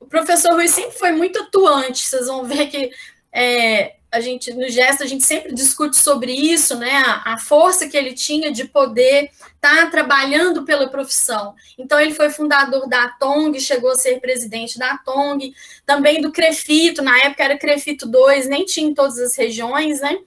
o 0.00 0.06
professor 0.06 0.52
Rui 0.54 0.68
sempre 0.68 0.98
foi 0.98 1.12
muito 1.12 1.38
atuante, 1.40 2.06
vocês 2.06 2.26
vão 2.26 2.44
ver 2.44 2.66
que 2.66 2.90
é, 3.32 3.96
a 4.10 4.20
gente, 4.20 4.52
no 4.54 4.68
gesto, 4.68 5.02
a 5.02 5.06
gente 5.06 5.24
sempre 5.24 5.54
discute 5.54 5.96
sobre 5.96 6.32
isso, 6.32 6.76
né? 6.76 6.90
A, 6.96 7.34
a 7.34 7.38
força 7.38 7.86
que 7.86 7.96
ele 7.96 8.14
tinha 8.14 8.50
de 8.50 8.64
poder 8.64 9.30
estar 9.54 9.84
tá 9.84 9.86
trabalhando 9.90 10.64
pela 10.64 10.88
profissão. 10.88 11.54
Então, 11.76 12.00
ele 12.00 12.14
foi 12.14 12.30
fundador 12.30 12.88
da 12.88 13.08
Tong, 13.08 13.58
chegou 13.60 13.90
a 13.90 13.96
ser 13.96 14.18
presidente 14.20 14.78
da 14.78 14.96
Tong, 14.98 15.54
também 15.84 16.22
do 16.22 16.32
Crefito, 16.32 17.02
na 17.02 17.18
época 17.18 17.44
era 17.44 17.58
Crefito 17.58 18.08
2, 18.08 18.48
nem 18.48 18.64
tinha 18.64 18.88
em 18.88 18.94
todas 18.94 19.18
as 19.18 19.36
regiões, 19.36 20.00
né? 20.00 20.18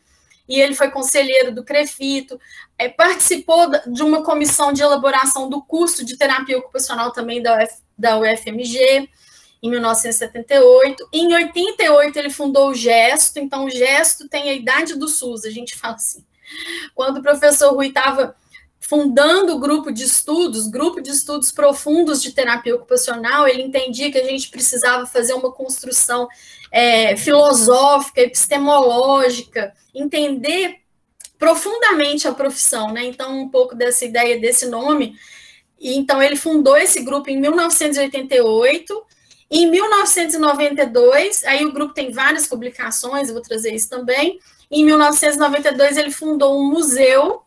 E 0.52 0.60
ele 0.60 0.76
foi 0.76 0.92
conselheiro 0.92 1.56
do 1.56 1.64
Crefito, 1.64 2.38
é, 2.78 2.90
participou 2.90 3.72
de 3.88 4.04
uma 4.04 4.22
comissão 4.22 4.74
de 4.74 4.82
elaboração 4.82 5.50
do 5.50 5.62
curso 5.62 6.04
de 6.04 6.18
terapia 6.18 6.58
ocupacional 6.58 7.12
também 7.12 7.42
da, 7.42 7.64
Uf, 7.64 7.74
da 7.98 8.20
UFMG 8.20 9.10
em 9.64 9.70
1978. 9.70 11.08
Em 11.14 11.34
88 11.34 12.20
ele 12.20 12.30
fundou 12.30 12.72
o 12.72 12.76
Gesto, 12.76 13.40
então 13.40 13.64
o 13.64 13.70
Gesto 13.70 14.28
tem 14.28 14.50
a 14.50 14.54
idade 14.54 14.96
do 14.96 15.08
SUS, 15.08 15.46
a 15.46 15.50
gente 15.50 15.78
fala 15.78 15.96
assim. 15.96 16.26
Quando 16.94 17.20
o 17.20 17.24
professor 17.24 17.74
Rui 17.74 17.88
estava 17.88 18.36
fundando 18.82 19.56
o 19.56 19.60
grupo 19.60 19.90
de 19.90 20.04
estudos, 20.04 20.68
grupo 20.68 21.00
de 21.00 21.12
estudos 21.12 21.50
profundos 21.50 22.22
de 22.22 22.34
terapia 22.34 22.76
ocupacional, 22.76 23.48
ele 23.48 23.62
entendia 23.62 24.12
que 24.12 24.18
a 24.18 24.26
gente 24.26 24.50
precisava 24.50 25.06
fazer 25.06 25.34
uma 25.34 25.50
construção 25.50 26.28
é, 26.72 27.16
filosófica, 27.18 28.22
epistemológica, 28.22 29.74
entender 29.94 30.78
profundamente 31.38 32.28
a 32.28 32.34
profissão, 32.34 32.92
né? 32.92 33.04
Então, 33.06 33.40
um 33.40 33.50
pouco 33.50 33.76
dessa 33.76 34.06
ideia 34.06 34.40
desse 34.40 34.68
nome. 34.68 35.16
E, 35.80 35.98
então, 35.98 36.22
ele 36.22 36.36
fundou 36.36 36.78
esse 36.78 37.02
grupo 37.02 37.30
em 37.30 37.40
1988 37.40 39.06
em 39.54 39.70
1992, 39.70 41.44
aí 41.44 41.66
o 41.66 41.74
grupo 41.74 41.94
tem 41.94 42.10
várias 42.10 42.48
publicações, 42.48 43.30
vou 43.30 43.42
trazer 43.42 43.76
isso 43.76 43.90
também. 43.90 44.40
Em 44.72 44.86
1992, 44.86 45.98
ele 45.98 46.10
fundou 46.10 46.58
um 46.58 46.70
museu, 46.70 47.42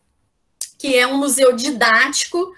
que 0.78 0.98
é 0.98 1.06
um 1.06 1.16
museu 1.16 1.54
didático. 1.54 2.52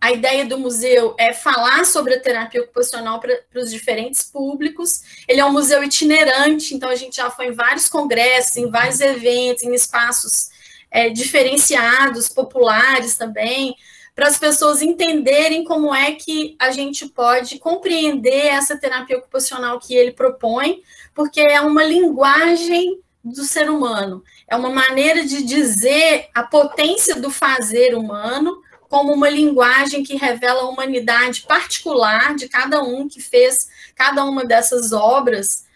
A 0.00 0.12
ideia 0.12 0.44
do 0.44 0.58
museu 0.58 1.14
é 1.18 1.32
falar 1.32 1.84
sobre 1.84 2.14
a 2.14 2.20
terapia 2.20 2.62
ocupacional 2.62 3.20
para 3.20 3.36
os 3.56 3.70
diferentes 3.70 4.22
públicos. 4.22 5.02
Ele 5.26 5.40
é 5.40 5.44
um 5.44 5.52
museu 5.52 5.82
itinerante, 5.82 6.74
então 6.74 6.88
a 6.88 6.94
gente 6.94 7.16
já 7.16 7.30
foi 7.30 7.48
em 7.48 7.52
vários 7.52 7.88
congressos, 7.88 8.56
em 8.56 8.70
vários 8.70 9.00
eventos, 9.00 9.64
em 9.64 9.74
espaços 9.74 10.50
é, 10.90 11.08
diferenciados, 11.08 12.28
populares 12.28 13.16
também 13.16 13.74
para 14.18 14.26
as 14.26 14.36
pessoas 14.36 14.82
entenderem 14.82 15.62
como 15.62 15.94
é 15.94 16.10
que 16.10 16.56
a 16.58 16.72
gente 16.72 17.06
pode 17.06 17.56
compreender 17.60 18.46
essa 18.46 18.76
terapia 18.76 19.16
ocupacional 19.16 19.78
que 19.78 19.94
ele 19.94 20.10
propõe, 20.10 20.82
porque 21.14 21.40
é 21.40 21.60
uma 21.60 21.84
linguagem 21.84 22.98
do 23.22 23.44
ser 23.44 23.70
humano, 23.70 24.24
é 24.48 24.56
uma 24.56 24.70
maneira 24.70 25.24
de 25.24 25.44
dizer 25.44 26.30
a 26.34 26.42
potência 26.42 27.14
do 27.14 27.30
fazer 27.30 27.94
humano 27.94 28.60
como 28.88 29.12
uma 29.12 29.28
linguagem 29.28 30.02
que 30.02 30.16
revela 30.16 30.62
a 30.62 30.68
humanidade 30.68 31.42
particular 31.42 32.34
de 32.34 32.48
cada 32.48 32.82
um 32.82 33.08
que 33.08 33.20
fez 33.20 33.68
cada 33.94 34.24
uma 34.24 34.44
dessas 34.44 34.92
obras 34.92 35.66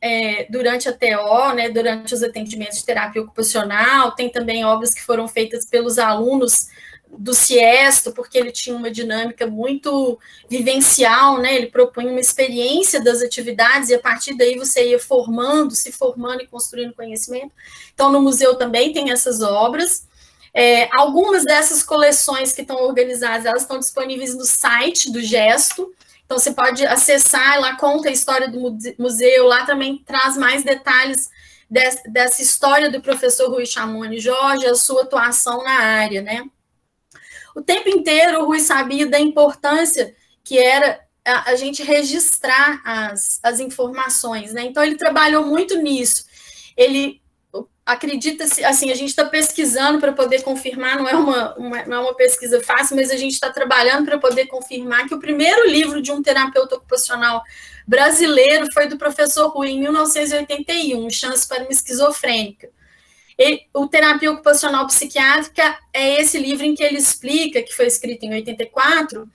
é, 0.00 0.46
durante 0.48 0.88
a 0.88 0.92
TO, 0.92 1.54
né, 1.54 1.68
durante 1.68 2.14
os 2.14 2.22
atendimentos 2.22 2.78
de 2.78 2.84
terapia 2.86 3.22
ocupacional, 3.22 4.12
tem 4.12 4.30
também 4.30 4.64
obras 4.64 4.94
que 4.94 5.02
foram 5.02 5.28
feitas 5.28 5.66
pelos 5.66 5.98
alunos 5.98 6.68
do 7.12 7.34
Ciesto, 7.34 8.12
porque 8.12 8.38
ele 8.38 8.52
tinha 8.52 8.74
uma 8.74 8.90
dinâmica 8.90 9.46
muito 9.46 10.18
vivencial, 10.48 11.38
né? 11.38 11.56
Ele 11.56 11.66
propunha 11.66 12.08
uma 12.08 12.20
experiência 12.20 13.02
das 13.02 13.20
atividades 13.20 13.88
e 13.90 13.94
a 13.94 13.98
partir 13.98 14.36
daí 14.36 14.56
você 14.56 14.90
ia 14.90 14.98
formando, 14.98 15.74
se 15.74 15.90
formando 15.90 16.42
e 16.42 16.46
construindo 16.46 16.94
conhecimento. 16.94 17.52
Então, 17.92 18.12
no 18.12 18.22
museu 18.22 18.54
também 18.54 18.92
tem 18.92 19.10
essas 19.10 19.40
obras. 19.42 20.08
É, 20.52 20.88
algumas 20.94 21.44
dessas 21.44 21.82
coleções 21.82 22.52
que 22.52 22.62
estão 22.62 22.82
organizadas, 22.84 23.46
elas 23.46 23.62
estão 23.62 23.78
disponíveis 23.78 24.34
no 24.34 24.44
site 24.44 25.10
do 25.10 25.20
Gesto. 25.20 25.94
Então, 26.24 26.38
você 26.38 26.52
pode 26.52 26.84
acessar, 26.86 27.60
lá 27.60 27.76
conta 27.76 28.08
a 28.08 28.12
história 28.12 28.48
do 28.48 28.76
museu, 28.98 29.46
lá 29.46 29.64
também 29.64 29.98
traz 30.04 30.36
mais 30.36 30.62
detalhes 30.62 31.30
dessa, 31.70 32.02
dessa 32.08 32.42
história 32.42 32.90
do 32.90 33.00
professor 33.00 33.48
Rui 33.48 33.64
Chamoni 33.64 34.18
Jorge, 34.18 34.66
a 34.66 34.74
sua 34.74 35.02
atuação 35.02 35.62
na 35.62 35.78
área, 35.80 36.20
né? 36.20 36.44
O 37.54 37.62
tempo 37.62 37.88
inteiro 37.88 38.40
o 38.40 38.46
Rui 38.46 38.60
sabia 38.60 39.06
da 39.06 39.18
importância 39.18 40.14
que 40.42 40.58
era 40.58 41.00
a, 41.24 41.50
a 41.50 41.56
gente 41.56 41.82
registrar 41.82 42.80
as, 42.84 43.38
as 43.42 43.60
informações, 43.60 44.52
né? 44.52 44.64
Então 44.64 44.82
ele 44.82 44.96
trabalhou 44.96 45.46
muito 45.46 45.76
nisso. 45.78 46.24
Ele 46.76 47.20
acredita 47.92 48.44
assim, 48.44 48.90
a 48.90 48.94
gente 48.94 49.10
está 49.10 49.24
pesquisando 49.24 49.98
para 49.98 50.12
poder 50.12 50.42
confirmar, 50.42 50.96
não 50.96 51.08
é 51.08 51.14
uma, 51.14 51.54
uma, 51.54 51.84
não 51.84 51.96
é 51.96 52.00
uma 52.00 52.14
pesquisa 52.14 52.60
fácil, 52.60 52.96
mas 52.96 53.10
a 53.10 53.16
gente 53.16 53.32
está 53.32 53.50
trabalhando 53.50 54.04
para 54.04 54.18
poder 54.18 54.46
confirmar 54.46 55.06
que 55.06 55.14
o 55.14 55.18
primeiro 55.18 55.68
livro 55.68 56.00
de 56.00 56.12
um 56.12 56.22
terapeuta 56.22 56.76
ocupacional 56.76 57.42
brasileiro 57.86 58.66
foi 58.72 58.86
do 58.86 58.96
professor 58.96 59.48
Rui, 59.48 59.70
em 59.70 59.80
1981, 59.80 61.10
Chance 61.10 61.46
para 61.46 61.64
uma 61.64 61.72
Esquizofrênica. 61.72 62.68
Ele, 63.36 63.62
o 63.74 63.88
Terapia 63.88 64.30
Ocupacional 64.30 64.86
Psiquiátrica 64.86 65.78
é 65.92 66.20
esse 66.20 66.38
livro 66.38 66.64
em 66.64 66.74
que 66.74 66.82
ele 66.82 66.98
explica, 66.98 67.62
que 67.62 67.74
foi 67.74 67.86
escrito 67.86 68.24
em 68.24 68.34
84, 68.34 69.28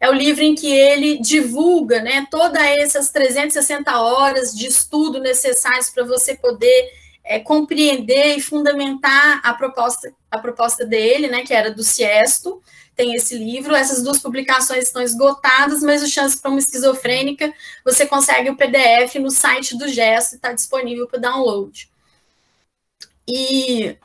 é 0.00 0.08
o 0.08 0.14
livro 0.14 0.42
em 0.42 0.54
que 0.54 0.66
ele 0.66 1.18
divulga 1.18 2.00
né, 2.00 2.26
todas 2.30 2.62
essas 2.62 3.10
360 3.10 4.00
horas 4.00 4.52
de 4.52 4.66
estudo 4.66 5.20
necessários 5.20 5.90
para 5.90 6.04
você 6.04 6.34
poder 6.34 6.99
é, 7.24 7.38
compreender 7.38 8.36
e 8.36 8.40
fundamentar 8.40 9.40
a 9.44 9.54
proposta, 9.54 10.12
a 10.30 10.38
proposta 10.38 10.84
dele, 10.84 11.28
né, 11.28 11.42
que 11.42 11.54
era 11.54 11.70
do 11.70 11.82
Ciesto, 11.82 12.62
tem 12.96 13.14
esse 13.14 13.36
livro, 13.36 13.74
essas 13.74 14.02
duas 14.02 14.18
publicações 14.18 14.84
estão 14.84 15.00
esgotadas, 15.00 15.82
mas 15.82 16.02
o 16.02 16.08
Chance 16.08 16.38
para 16.40 16.50
uma 16.50 16.58
Esquizofrênica, 16.58 17.52
você 17.84 18.06
consegue 18.06 18.50
o 18.50 18.56
PDF 18.56 19.14
no 19.16 19.30
site 19.30 19.76
do 19.76 19.88
Gesto, 19.88 20.34
está 20.34 20.52
disponível 20.52 21.06
para 21.06 21.20
download. 21.20 21.88
E 23.26 23.96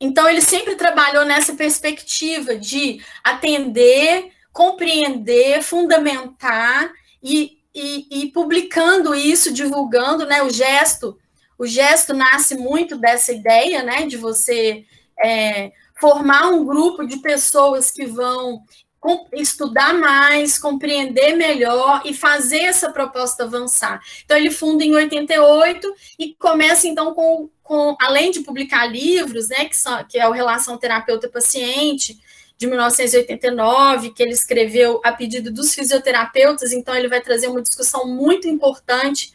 então 0.00 0.28
ele 0.28 0.40
sempre 0.40 0.74
trabalhou 0.74 1.24
nessa 1.24 1.54
perspectiva 1.54 2.56
de 2.56 3.00
atender, 3.22 4.32
compreender, 4.52 5.62
fundamentar 5.62 6.92
e, 7.22 7.58
e, 7.74 8.06
e, 8.10 8.32
publicando 8.32 9.14
isso, 9.14 9.52
divulgando, 9.52 10.26
né? 10.26 10.42
O 10.42 10.50
gesto, 10.50 11.18
o 11.58 11.66
gesto 11.66 12.12
nasce 12.12 12.56
muito 12.56 12.96
dessa 12.96 13.32
ideia, 13.32 13.82
né? 13.82 14.06
De 14.06 14.16
você 14.16 14.84
é, 15.22 15.72
formar 16.00 16.48
um 16.48 16.64
grupo 16.64 17.06
de 17.06 17.18
pessoas 17.18 17.90
que 17.90 18.06
vão 18.06 18.62
estudar 19.34 19.92
mais, 19.92 20.58
compreender 20.58 21.36
melhor 21.36 22.00
e 22.06 22.14
fazer 22.14 22.60
essa 22.60 22.90
proposta 22.90 23.44
avançar. 23.44 24.00
Então, 24.24 24.36
ele 24.36 24.50
funda 24.50 24.82
em 24.82 24.94
88 24.94 25.94
e 26.18 26.34
começa, 26.34 26.88
então, 26.88 27.12
com, 27.12 27.50
com 27.62 27.94
além 28.00 28.30
de 28.30 28.40
publicar 28.40 28.86
livros, 28.86 29.48
né, 29.48 29.66
que, 29.66 29.76
são, 29.76 30.02
que 30.04 30.18
é 30.18 30.26
o 30.26 30.32
Relação 30.32 30.78
Terapeuta-Paciente, 30.78 32.18
de 32.56 32.66
1989, 32.66 34.10
que 34.12 34.22
ele 34.22 34.32
escreveu 34.32 35.00
a 35.04 35.12
pedido 35.12 35.52
dos 35.52 35.74
fisioterapeutas, 35.74 36.72
então 36.72 36.94
ele 36.94 37.08
vai 37.08 37.20
trazer 37.20 37.48
uma 37.48 37.60
discussão 37.60 38.06
muito 38.06 38.48
importante 38.48 39.33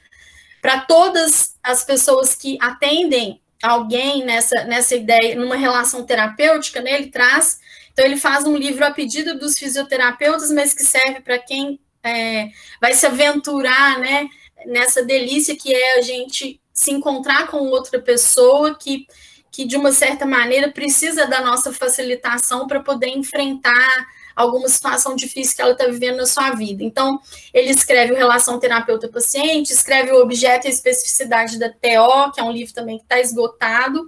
para 0.62 0.82
todas 0.82 1.56
as 1.64 1.84
pessoas 1.84 2.36
que 2.36 2.58
atendem 2.62 3.42
alguém 3.62 4.24
nessa, 4.26 4.64
nessa 4.64 4.96
ideia, 4.96 5.36
numa 5.36 5.56
relação 5.56 6.06
terapêutica, 6.06 6.82
né, 6.82 6.94
ele 6.94 7.08
traz. 7.08 7.60
Então, 7.92 8.06
ele 8.06 8.18
faz 8.18 8.46
um 8.46 8.56
livro 8.56 8.86
a 8.86 8.92
pedido 8.92 9.38
dos 9.38 9.58
fisioterapeutas, 9.58 10.52
mas 10.52 10.74
que 10.74 10.84
serve 10.84 11.22
para 11.22 11.38
quem 11.38 11.80
é, 12.04 12.50
vai 12.80 12.94
se 12.94 13.06
aventurar, 13.06 14.00
né, 14.00 14.28
nessa 14.66 15.04
delícia 15.04 15.56
que 15.56 15.74
é 15.74 16.00
a 16.00 16.02
gente 16.02 16.60
se 16.74 16.92
encontrar 16.92 17.48
com 17.48 17.58
outra 17.58 18.00
pessoa 18.00 18.76
que, 18.76 19.06
que 19.52 19.66
de 19.66 19.76
uma 19.76 19.92
certa 19.92 20.26
maneira 20.26 20.72
precisa 20.72 21.26
da 21.26 21.42
nossa 21.42 21.74
facilitação 21.74 22.68
para 22.68 22.80
poder 22.80 23.10
enfrentar 23.10 24.08
alguma 24.40 24.70
situação 24.70 25.18
difícil 25.18 25.54
que 25.54 25.62
ela 25.62 25.74
está 25.74 25.86
vivendo 25.86 26.16
na 26.16 26.26
sua 26.26 26.52
vida. 26.52 26.82
Então, 26.82 27.20
ele 27.54 27.72
escreve 27.72 28.14
o 28.14 28.16
Relação 28.16 28.58
Terapeuta-Paciente, 28.58 29.74
escreve 29.74 30.14
o 30.14 30.22
Objeto 30.22 30.66
e 30.66 30.70
a 30.70 30.72
Especificidade 30.72 31.60
da 31.60 31.68
TO, 31.68 32.32
que 32.34 32.40
é 32.40 32.44
um 32.44 32.52
livro 32.52 32.74
também 32.74 32.98
que 32.98 33.04
está 33.04 33.20
esgotado, 33.20 34.08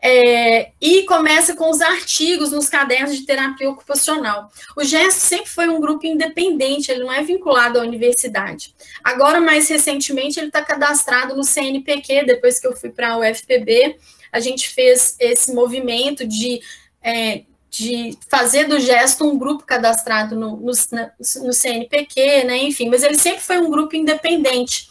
é, 0.00 0.70
e 0.80 1.02
começa 1.02 1.56
com 1.56 1.68
os 1.68 1.80
artigos 1.80 2.52
nos 2.52 2.68
cadernos 2.68 3.16
de 3.16 3.26
terapia 3.26 3.68
ocupacional. 3.68 4.48
O 4.76 4.84
GEST 4.84 5.18
sempre 5.18 5.50
foi 5.50 5.68
um 5.68 5.80
grupo 5.80 6.06
independente, 6.06 6.92
ele 6.92 7.02
não 7.02 7.12
é 7.12 7.20
vinculado 7.20 7.80
à 7.80 7.82
universidade. 7.82 8.72
Agora, 9.02 9.40
mais 9.40 9.68
recentemente, 9.68 10.38
ele 10.38 10.46
está 10.46 10.62
cadastrado 10.62 11.34
no 11.34 11.42
CNPq, 11.42 12.24
depois 12.24 12.60
que 12.60 12.68
eu 12.68 12.76
fui 12.76 12.90
para 12.90 13.14
a 13.14 13.18
UFPB, 13.18 13.98
a 14.30 14.38
gente 14.38 14.68
fez 14.68 15.16
esse 15.18 15.52
movimento 15.52 16.24
de, 16.24 16.60
é, 17.02 17.42
de 17.70 18.18
fazer 18.28 18.64
do 18.64 18.80
gesto 18.80 19.24
um 19.24 19.38
grupo 19.38 19.64
cadastrado 19.64 20.34
no, 20.34 20.56
no, 20.56 20.72
no 20.72 21.52
CNPq, 21.52 22.44
né? 22.44 22.58
Enfim, 22.64 22.88
mas 22.88 23.02
ele 23.02 23.16
sempre 23.16 23.40
foi 23.40 23.58
um 23.58 23.70
grupo 23.70 23.94
independente 23.94 24.90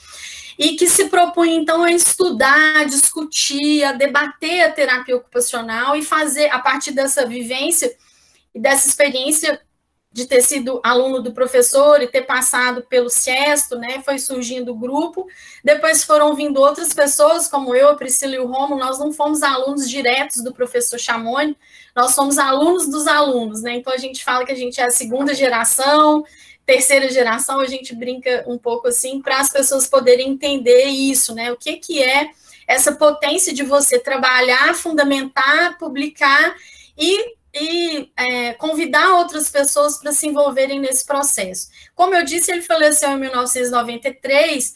e 0.57 0.75
que 0.75 0.89
se 0.89 1.05
propõe, 1.05 1.55
então, 1.55 1.83
a 1.83 1.91
estudar, 1.91 2.81
a 2.81 2.83
discutir, 2.83 3.83
a 3.83 3.93
debater 3.93 4.61
a 4.61 4.71
terapia 4.71 5.15
ocupacional 5.15 5.95
e 5.95 6.01
fazer, 6.01 6.49
a 6.49 6.59
partir 6.59 6.91
dessa 6.91 7.25
vivência 7.25 7.95
e 8.53 8.59
dessa 8.59 8.87
experiência 8.89 9.61
de 10.11 10.25
ter 10.25 10.41
sido 10.41 10.79
aluno 10.83 11.21
do 11.21 11.31
professor 11.31 12.01
e 12.01 12.07
ter 12.07 12.23
passado 12.23 12.81
pelo 12.81 13.09
CIESTO, 13.09 13.77
né, 13.77 14.01
foi 14.03 14.17
surgindo 14.17 14.71
o 14.71 14.75
grupo, 14.75 15.27
depois 15.63 16.03
foram 16.03 16.33
vindo 16.35 16.59
outras 16.59 16.93
pessoas, 16.93 17.47
como 17.47 17.75
eu, 17.75 17.89
a 17.89 17.95
Priscila 17.95 18.35
e 18.35 18.39
o 18.39 18.47
Romo, 18.47 18.75
nós 18.75 18.97
não 18.97 19.13
fomos 19.13 19.43
alunos 19.43 19.87
diretos 19.87 20.43
do 20.43 20.51
professor 20.51 20.97
Chamoni, 20.97 21.55
nós 21.95 22.15
somos 22.15 22.39
alunos 22.39 22.89
dos 22.89 23.05
alunos, 23.05 23.61
né, 23.61 23.75
então 23.75 23.93
a 23.93 23.97
gente 23.97 24.23
fala 24.23 24.45
que 24.45 24.51
a 24.51 24.55
gente 24.55 24.81
é 24.81 24.85
a 24.85 24.91
segunda 24.91 25.33
geração, 25.33 26.23
terceira 26.69 27.09
geração, 27.09 27.59
a 27.59 27.65
gente 27.65 27.95
brinca 27.95 28.43
um 28.47 28.57
pouco 28.57 28.87
assim, 28.87 29.21
para 29.21 29.39
as 29.39 29.51
pessoas 29.51 29.87
poderem 29.87 30.29
entender 30.29 30.85
isso, 30.85 31.33
né? 31.33 31.51
O 31.51 31.57
que, 31.57 31.77
que 31.77 31.99
é 32.03 32.29
essa 32.67 32.91
potência 32.91 33.51
de 33.51 33.63
você 33.63 33.97
trabalhar, 33.97 34.75
fundamentar, 34.75 35.79
publicar 35.79 36.55
e, 36.95 37.33
e 37.53 38.11
é, 38.15 38.53
convidar 38.53 39.15
outras 39.15 39.49
pessoas 39.49 39.97
para 39.97 40.11
se 40.11 40.27
envolverem 40.27 40.79
nesse 40.79 41.05
processo. 41.05 41.69
Como 41.95 42.13
eu 42.13 42.23
disse, 42.23 42.51
ele 42.51 42.61
faleceu 42.61 43.09
em 43.11 43.19
1993, 43.19 44.73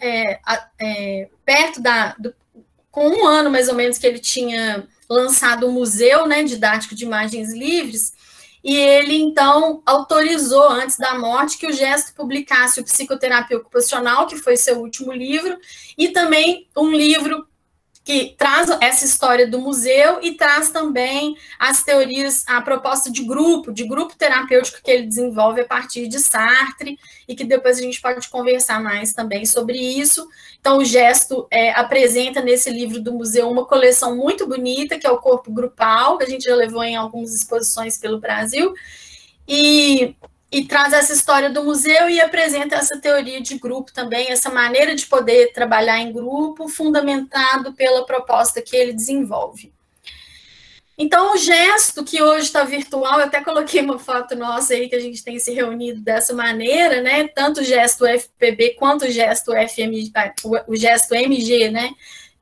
é, 0.00 0.40
é, 0.80 1.28
perto 1.44 1.80
da. 1.80 2.14
Do, 2.18 2.34
com 2.90 3.08
um 3.08 3.24
ano 3.24 3.50
mais 3.50 3.68
ou 3.68 3.74
menos 3.74 3.98
que 3.98 4.06
ele 4.06 4.18
tinha 4.18 4.86
lançado 5.08 5.68
o 5.68 5.72
Museu 5.72 6.26
né, 6.26 6.42
Didático 6.42 6.94
de 6.94 7.04
Imagens 7.04 7.52
Livres, 7.52 8.12
e 8.62 8.76
ele 8.76 9.16
então 9.16 9.82
autorizou 9.86 10.68
antes 10.68 10.98
da 10.98 11.18
morte 11.18 11.56
que 11.56 11.66
o 11.66 11.72
Gesto 11.72 12.14
publicasse 12.14 12.80
o 12.80 12.84
Psicoterapia 12.84 13.56
Ocupacional, 13.56 14.26
que 14.26 14.36
foi 14.36 14.56
seu 14.56 14.80
último 14.80 15.12
livro, 15.12 15.56
e 15.96 16.08
também 16.08 16.68
um 16.76 16.90
livro 16.90 17.46
que 18.02 18.34
traz 18.36 18.68
essa 18.80 19.04
história 19.04 19.46
do 19.46 19.60
museu 19.60 20.18
e 20.22 20.32
traz 20.32 20.70
também 20.70 21.36
as 21.58 21.82
teorias, 21.82 22.44
a 22.46 22.60
proposta 22.62 23.10
de 23.10 23.22
grupo, 23.22 23.72
de 23.72 23.84
grupo 23.84 24.16
terapêutico 24.16 24.80
que 24.82 24.90
ele 24.90 25.06
desenvolve 25.06 25.60
a 25.60 25.66
partir 25.66 26.08
de 26.08 26.18
Sartre, 26.18 26.98
e 27.28 27.36
que 27.36 27.44
depois 27.44 27.78
a 27.78 27.82
gente 27.82 28.00
pode 28.00 28.26
conversar 28.28 28.82
mais 28.82 29.12
também 29.12 29.44
sobre 29.44 29.78
isso. 29.78 30.26
Então, 30.58 30.78
o 30.78 30.84
Gesto 30.84 31.46
é, 31.50 31.70
apresenta 31.72 32.40
nesse 32.40 32.70
livro 32.70 33.00
do 33.00 33.12
museu 33.12 33.50
uma 33.50 33.66
coleção 33.66 34.16
muito 34.16 34.46
bonita, 34.46 34.98
que 34.98 35.06
é 35.06 35.10
o 35.10 35.18
Corpo 35.18 35.52
Grupal, 35.52 36.16
que 36.16 36.24
a 36.24 36.28
gente 36.28 36.44
já 36.44 36.56
levou 36.56 36.82
em 36.82 36.96
algumas 36.96 37.34
exposições 37.34 37.98
pelo 37.98 38.18
Brasil, 38.18 38.74
e 39.46 40.16
e 40.52 40.64
traz 40.64 40.92
essa 40.92 41.12
história 41.12 41.48
do 41.48 41.62
museu 41.62 42.10
e 42.10 42.20
apresenta 42.20 42.74
essa 42.74 43.00
teoria 43.00 43.40
de 43.40 43.56
grupo 43.58 43.92
também, 43.92 44.30
essa 44.30 44.50
maneira 44.50 44.94
de 44.94 45.06
poder 45.06 45.52
trabalhar 45.52 45.98
em 45.98 46.12
grupo, 46.12 46.68
fundamentado 46.68 47.72
pela 47.72 48.04
proposta 48.04 48.60
que 48.60 48.76
ele 48.76 48.92
desenvolve. 48.92 49.72
Então, 50.98 51.32
o 51.32 51.38
gesto 51.38 52.04
que 52.04 52.20
hoje 52.20 52.44
está 52.44 52.62
virtual, 52.62 53.20
eu 53.20 53.26
até 53.26 53.42
coloquei 53.42 53.80
uma 53.80 53.98
foto 53.98 54.36
nossa 54.36 54.74
aí 54.74 54.86
que 54.86 54.94
a 54.94 55.00
gente 55.00 55.24
tem 55.24 55.38
se 55.38 55.50
reunido 55.50 56.02
dessa 56.02 56.34
maneira, 56.34 57.00
né? 57.00 57.26
Tanto 57.28 57.60
o 57.60 57.64
gesto 57.64 58.04
FPB 58.04 58.74
quanto 58.74 59.06
o 59.06 59.10
gesto 59.10 59.52
FMG, 59.52 60.12
o 60.66 60.76
gesto 60.76 61.14
MG, 61.14 61.70
né? 61.70 61.94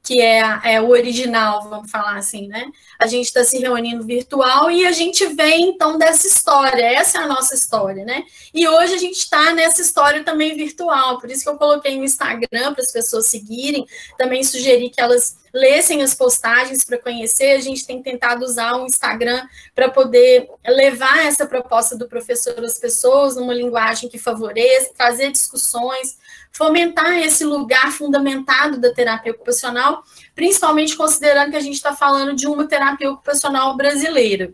Que 0.09 0.23
é, 0.23 0.41
é, 0.65 0.81
o 0.81 0.89
original, 0.89 1.69
vamos 1.69 1.91
falar 1.91 2.17
assim, 2.17 2.49
né? 2.49 2.73
A 2.99 3.07
gente 3.07 3.27
está 3.27 3.45
se 3.45 3.59
reunindo 3.59 4.03
virtual 4.07 4.71
e 4.71 4.87
a 4.87 4.91
gente 4.91 5.27
vem, 5.27 5.69
então, 5.69 5.99
dessa 5.99 6.27
história, 6.27 6.83
essa 6.83 7.19
é 7.19 7.23
a 7.25 7.27
nossa 7.27 7.55
história, 7.55 8.07
né? 8.07 8.25
E 8.55 8.67
hoje 8.67 8.95
a 8.95 8.97
gente 8.97 9.19
está 9.19 9.53
nessa 9.53 9.83
história 9.83 10.25
também 10.25 10.57
virtual, 10.57 11.21
por 11.21 11.31
isso 11.31 11.43
que 11.43 11.51
eu 11.51 11.59
coloquei 11.59 11.95
no 11.99 12.05
Instagram 12.05 12.73
para 12.73 12.83
as 12.83 12.91
pessoas 12.91 13.27
seguirem, 13.27 13.87
também 14.17 14.43
sugeri 14.43 14.89
que 14.89 14.99
elas 14.99 15.37
lessem 15.53 16.03
as 16.03 16.15
postagens 16.15 16.85
para 16.85 16.99
conhecer, 16.99 17.53
a 17.53 17.61
gente 17.61 17.87
tem 17.87 18.03
tentado 18.03 18.45
usar 18.45 18.77
o 18.77 18.87
Instagram 18.87 19.47
para 19.75 19.91
poder 19.91 20.49
levar 20.67 21.27
essa 21.27 21.47
proposta 21.47 21.97
do 21.97 22.09
professor 22.09 22.63
às 22.65 22.79
pessoas 22.79 23.37
numa 23.37 23.55
linguagem 23.55 24.09
que 24.09 24.19
favoreça, 24.19 24.93
trazer 24.97 25.31
discussões, 25.31 26.19
fomentar 26.53 27.19
esse 27.19 27.45
lugar 27.45 27.93
fundamentado 27.93 28.79
da 28.79 28.93
terapia 28.93 29.33
ocupacional, 29.33 30.03
principalmente 30.35 30.97
considerando 30.97 31.51
que 31.51 31.57
a 31.57 31.61
gente 31.61 31.75
está 31.75 31.95
falando 31.95 32.35
de 32.35 32.47
uma 32.47 32.67
terapia 32.67 33.11
ocupacional 33.11 33.77
brasileira. 33.77 34.53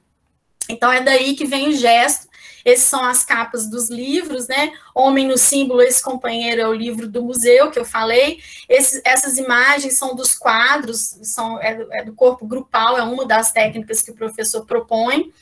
Então, 0.68 0.90
é 0.92 1.00
daí 1.00 1.34
que 1.34 1.46
vem 1.46 1.68
o 1.68 1.72
gesto. 1.72 2.28
Essas 2.64 2.84
são 2.84 3.04
as 3.04 3.24
capas 3.24 3.68
dos 3.68 3.90
livros, 3.90 4.48
né? 4.48 4.72
Homem 4.94 5.26
no 5.26 5.36
Símbolo, 5.36 5.82
esse 5.82 6.02
companheiro 6.02 6.62
é 6.62 6.68
o 6.68 6.72
livro 6.72 7.06
do 7.06 7.22
museu 7.22 7.70
que 7.70 7.78
eu 7.78 7.84
falei. 7.84 8.40
Essas 8.68 9.36
imagens 9.36 9.98
são 9.98 10.14
dos 10.14 10.34
quadros, 10.34 11.18
são, 11.22 11.60
é, 11.60 11.86
é 11.92 12.04
do 12.04 12.14
corpo 12.14 12.46
grupal, 12.46 12.96
é 12.96 13.02
uma 13.02 13.26
das 13.26 13.52
técnicas 13.52 14.00
que 14.00 14.10
o 14.10 14.14
professor 14.14 14.64
propõe. 14.64 15.32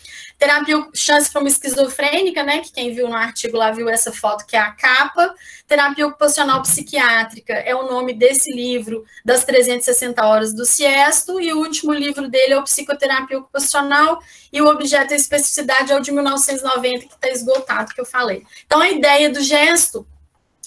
Terapia 0.43 0.89
Chance 0.93 1.31
para 1.31 1.41
uma 1.41 1.49
Esquizofrênica, 1.49 2.43
né? 2.43 2.59
Que 2.59 2.73
quem 2.73 2.93
viu 2.93 3.09
no 3.09 3.15
artigo 3.15 3.57
lá 3.57 3.71
viu 3.71 3.89
essa 3.89 4.11
foto, 4.11 4.45
que 4.45 4.57
é 4.57 4.59
a 4.59 4.73
capa. 4.73 5.33
Terapia 5.69 6.05
Ocupacional 6.05 6.61
Psiquiátrica 6.63 7.53
é 7.53 7.73
o 7.77 7.85
nome 7.85 8.13
desse 8.13 8.51
livro, 8.51 9.05
das 9.25 9.45
360 9.45 10.27
horas 10.27 10.53
do 10.53 10.67
Ciesto, 10.67 11.41
e 11.41 11.53
o 11.53 11.59
último 11.59 11.93
livro 11.93 12.29
dele 12.29 12.55
é 12.55 12.59
o 12.59 12.65
Psicoterapia 12.65 13.39
Ocupacional, 13.39 14.21
e 14.53 14.61
o 14.61 14.67
objeto 14.67 15.13
e 15.13 15.17
especificidade 15.17 15.93
é 15.93 15.97
o 15.97 16.01
de 16.01 16.11
1990, 16.11 17.07
que 17.07 17.15
está 17.15 17.29
esgotado, 17.29 17.95
que 17.95 18.01
eu 18.01 18.05
falei. 18.05 18.45
Então, 18.67 18.81
a 18.81 18.91
ideia 18.91 19.31
do 19.31 19.41
gesto, 19.41 20.05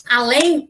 além, 0.10 0.70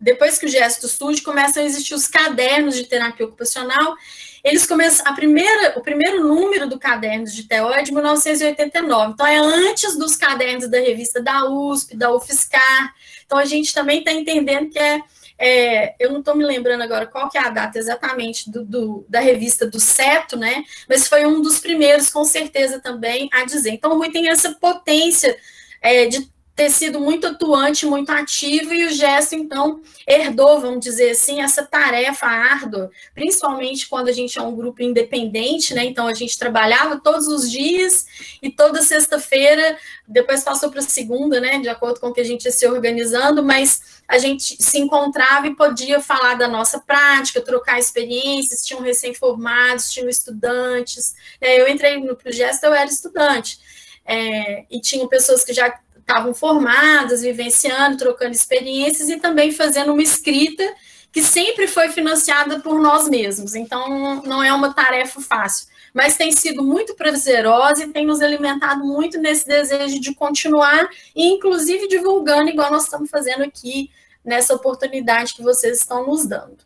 depois 0.00 0.38
que 0.38 0.46
o 0.46 0.48
gesto 0.48 0.86
surge, 0.86 1.22
começam 1.22 1.60
a 1.60 1.66
existir 1.66 1.94
os 1.94 2.06
cadernos 2.06 2.76
de 2.76 2.84
terapia 2.84 3.26
ocupacional, 3.26 3.96
eles 4.44 4.66
começam, 4.66 5.06
a 5.06 5.14
primeira, 5.14 5.72
o 5.78 5.80
primeiro 5.80 6.22
número 6.22 6.68
do 6.68 6.78
caderno 6.78 7.24
de 7.24 7.48
TO 7.48 7.72
é 7.72 7.82
de 7.82 7.90
1989, 7.90 9.12
então 9.12 9.26
é 9.26 9.38
antes 9.38 9.96
dos 9.96 10.16
cadernos 10.16 10.68
da 10.68 10.78
revista 10.78 11.22
da 11.22 11.48
USP, 11.48 11.96
da 11.96 12.14
UFSCar, 12.14 12.94
então 13.24 13.38
a 13.38 13.46
gente 13.46 13.72
também 13.72 14.00
está 14.00 14.12
entendendo 14.12 14.68
que 14.70 14.78
é, 14.78 15.00
é 15.38 15.94
eu 15.98 16.12
não 16.12 16.18
estou 16.18 16.36
me 16.36 16.44
lembrando 16.44 16.82
agora 16.82 17.06
qual 17.06 17.30
que 17.30 17.38
é 17.38 17.40
a 17.40 17.48
data 17.48 17.78
exatamente 17.78 18.50
do, 18.50 18.62
do, 18.62 19.06
da 19.08 19.20
revista 19.20 19.66
do 19.66 19.80
Seto, 19.80 20.36
né, 20.36 20.62
mas 20.86 21.08
foi 21.08 21.24
um 21.24 21.40
dos 21.40 21.58
primeiros, 21.58 22.10
com 22.10 22.24
certeza, 22.24 22.78
também 22.78 23.30
a 23.32 23.46
dizer. 23.46 23.70
Então, 23.70 23.92
o 23.92 23.96
Rui 23.96 24.12
tem 24.12 24.28
essa 24.28 24.52
potência 24.52 25.34
é, 25.80 26.04
de 26.04 26.28
ter 26.54 26.70
sido 26.70 27.00
muito 27.00 27.26
atuante, 27.26 27.84
muito 27.84 28.10
ativo, 28.10 28.72
e 28.72 28.86
o 28.86 28.90
gesto, 28.92 29.34
então, 29.34 29.80
herdou, 30.06 30.60
vamos 30.60 30.80
dizer 30.80 31.10
assim, 31.10 31.42
essa 31.42 31.64
tarefa 31.64 32.26
árdua, 32.26 32.90
principalmente 33.12 33.88
quando 33.88 34.08
a 34.08 34.12
gente 34.12 34.38
é 34.38 34.42
um 34.42 34.54
grupo 34.54 34.80
independente, 34.80 35.74
né? 35.74 35.84
Então, 35.84 36.06
a 36.06 36.14
gente 36.14 36.38
trabalhava 36.38 37.00
todos 37.00 37.26
os 37.26 37.50
dias 37.50 38.06
e 38.40 38.50
toda 38.50 38.82
sexta-feira, 38.82 39.76
depois 40.06 40.44
passou 40.44 40.70
para 40.70 40.80
segunda, 40.82 41.40
né? 41.40 41.58
De 41.58 41.68
acordo 41.68 41.98
com 41.98 42.08
o 42.08 42.12
que 42.12 42.20
a 42.20 42.24
gente 42.24 42.44
ia 42.44 42.52
se 42.52 42.66
organizando, 42.68 43.42
mas 43.42 44.02
a 44.06 44.18
gente 44.18 44.62
se 44.62 44.78
encontrava 44.78 45.48
e 45.48 45.56
podia 45.56 46.00
falar 46.00 46.34
da 46.34 46.46
nossa 46.46 46.78
prática, 46.78 47.40
trocar 47.40 47.80
experiências, 47.80 48.64
tinham 48.64 48.80
recém-formados, 48.80 49.90
tinham 49.90 50.08
estudantes. 50.08 51.14
Né? 51.40 51.60
Eu 51.60 51.68
entrei 51.68 51.98
no 51.98 52.14
projeto, 52.14 52.62
eu 52.62 52.74
era 52.74 52.88
estudante. 52.88 53.58
É, 54.06 54.66
e 54.70 54.80
tinham 54.80 55.08
pessoas 55.08 55.42
que 55.42 55.54
já 55.54 55.74
estavam 56.06 56.34
formadas, 56.34 57.22
vivenciando, 57.22 57.96
trocando 57.96 58.32
experiências 58.32 59.08
e 59.08 59.16
também 59.16 59.50
fazendo 59.50 59.92
uma 59.92 60.02
escrita 60.02 60.62
que 61.10 61.22
sempre 61.22 61.66
foi 61.66 61.88
financiada 61.88 62.60
por 62.60 62.78
nós 62.78 63.08
mesmos. 63.08 63.54
Então, 63.54 64.22
não 64.22 64.42
é 64.42 64.52
uma 64.52 64.74
tarefa 64.74 65.20
fácil. 65.20 65.68
mas 65.94 66.16
tem 66.16 66.32
sido 66.32 66.60
muito 66.60 66.94
prazerosa 66.96 67.84
e 67.84 67.92
tem 67.92 68.04
nos 68.04 68.20
alimentado 68.20 68.84
muito 68.84 69.16
nesse 69.16 69.46
desejo 69.46 70.00
de 70.00 70.12
continuar 70.12 70.88
e, 71.14 71.28
inclusive, 71.28 71.86
divulgando, 71.86 72.50
igual 72.50 72.72
nós 72.72 72.82
estamos 72.82 73.08
fazendo 73.08 73.44
aqui, 73.44 73.90
nessa 74.24 74.54
oportunidade 74.54 75.34
que 75.34 75.42
vocês 75.42 75.78
estão 75.78 76.04
nos 76.06 76.26
dando. 76.26 76.58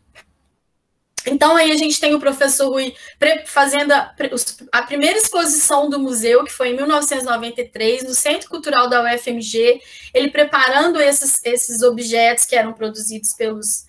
Então, 1.30 1.56
aí 1.56 1.70
a 1.70 1.76
gente 1.76 2.00
tem 2.00 2.14
o 2.14 2.20
professor 2.20 2.68
Rui 2.68 2.94
fazendo 3.46 3.92
a, 3.92 4.14
a, 4.72 4.82
primeira 4.82 5.18
exposição 5.18 5.88
do 5.88 5.98
museu, 5.98 6.44
que 6.44 6.52
foi 6.52 6.70
em 6.70 6.76
1993, 6.76 8.04
no 8.04 8.14
Centro 8.14 8.48
Cultural 8.48 8.88
da 8.88 9.02
UFMG, 9.02 9.80
ele 10.14 10.30
preparando 10.30 11.00
esses, 11.00 11.40
esses 11.44 11.82
objetos 11.82 12.44
que 12.44 12.56
eram 12.56 12.72
produzidos 12.72 13.34
pelos, 13.34 13.84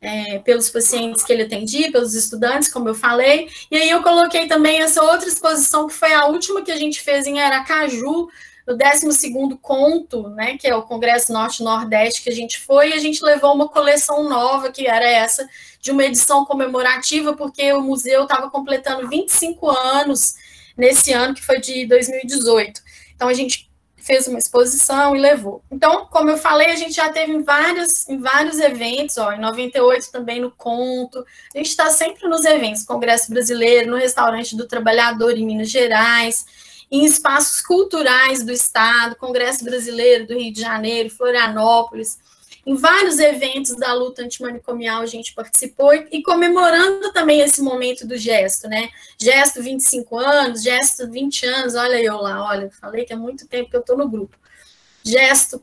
é, 0.00 0.38
pelos 0.40 0.70
pacientes 0.70 1.22
que 1.22 1.32
ele 1.32 1.42
atendia, 1.42 1.92
pelos 1.92 2.14
estudantes, 2.14 2.72
como 2.72 2.88
eu 2.88 2.94
falei. 2.94 3.48
E 3.70 3.76
aí 3.76 3.90
eu 3.90 4.02
coloquei 4.02 4.46
também 4.46 4.80
essa 4.80 5.02
outra 5.02 5.28
exposição, 5.28 5.86
que 5.86 5.94
foi 5.94 6.12
a 6.12 6.26
última 6.26 6.62
que 6.62 6.72
a 6.72 6.76
gente 6.76 7.00
fez 7.00 7.26
em 7.26 7.40
Aracaju, 7.40 8.28
no 8.66 8.76
12 8.76 9.58
conto, 9.60 10.28
né, 10.30 10.56
que 10.56 10.66
é 10.66 10.74
o 10.74 10.82
Congresso 10.82 11.32
Norte-Nordeste 11.32 12.22
que 12.22 12.30
a 12.30 12.34
gente 12.34 12.58
foi, 12.60 12.92
a 12.92 12.98
gente 12.98 13.22
levou 13.24 13.54
uma 13.54 13.68
coleção 13.68 14.28
nova, 14.28 14.70
que 14.70 14.86
era 14.86 15.08
essa, 15.08 15.48
de 15.80 15.90
uma 15.90 16.04
edição 16.04 16.44
comemorativa, 16.44 17.34
porque 17.34 17.72
o 17.72 17.80
museu 17.80 18.24
estava 18.24 18.50
completando 18.50 19.08
25 19.08 19.68
anos 19.70 20.34
nesse 20.76 21.12
ano, 21.12 21.34
que 21.34 21.44
foi 21.44 21.60
de 21.60 21.86
2018. 21.86 22.80
Então, 23.14 23.28
a 23.28 23.34
gente 23.34 23.70
fez 23.96 24.26
uma 24.26 24.38
exposição 24.38 25.14
e 25.14 25.20
levou. 25.20 25.62
Então, 25.70 26.06
como 26.06 26.30
eu 26.30 26.38
falei, 26.38 26.70
a 26.70 26.76
gente 26.76 26.94
já 26.94 27.10
teve 27.10 27.32
em 27.32 27.42
vários, 27.42 28.08
em 28.08 28.18
vários 28.18 28.58
eventos, 28.58 29.18
ó, 29.18 29.32
em 29.32 29.40
98 29.40 30.10
também 30.10 30.40
no 30.40 30.50
Conto, 30.50 31.24
a 31.54 31.58
gente 31.58 31.68
está 31.68 31.90
sempre 31.90 32.26
nos 32.28 32.44
eventos, 32.44 32.82
Congresso 32.82 33.30
Brasileiro, 33.30 33.90
no 33.90 33.96
Restaurante 33.96 34.56
do 34.56 34.66
Trabalhador 34.66 35.36
em 35.36 35.44
Minas 35.44 35.70
Gerais, 35.70 36.46
em 36.90 37.04
espaços 37.04 37.60
culturais 37.60 38.44
do 38.44 38.52
Estado, 38.52 39.16
Congresso 39.16 39.64
Brasileiro 39.64 40.26
do 40.26 40.34
Rio 40.34 40.52
de 40.52 40.60
Janeiro, 40.60 41.10
Florianópolis, 41.10 42.18
em 42.66 42.74
vários 42.74 43.18
eventos 43.18 43.74
da 43.76 43.92
luta 43.94 44.22
antimanicomial 44.22 45.02
a 45.02 45.06
gente 45.06 45.32
participou 45.34 45.94
e 45.94 46.22
comemorando 46.22 47.12
também 47.12 47.40
esse 47.40 47.62
momento 47.62 48.06
do 48.06 48.18
gesto, 48.18 48.68
né? 48.68 48.90
Gesto 49.18 49.62
25 49.62 50.18
anos, 50.18 50.62
gesto 50.62 51.10
20 51.10 51.46
anos, 51.46 51.74
olha 51.74 52.02
eu 52.02 52.16
lá, 52.16 52.44
olha, 52.44 52.70
falei 52.80 53.04
que 53.04 53.12
é 53.12 53.16
muito 53.16 53.46
tempo 53.46 53.70
que 53.70 53.76
eu 53.76 53.80
estou 53.80 53.96
no 53.96 54.08
grupo. 54.08 54.36
Gesto 55.02 55.62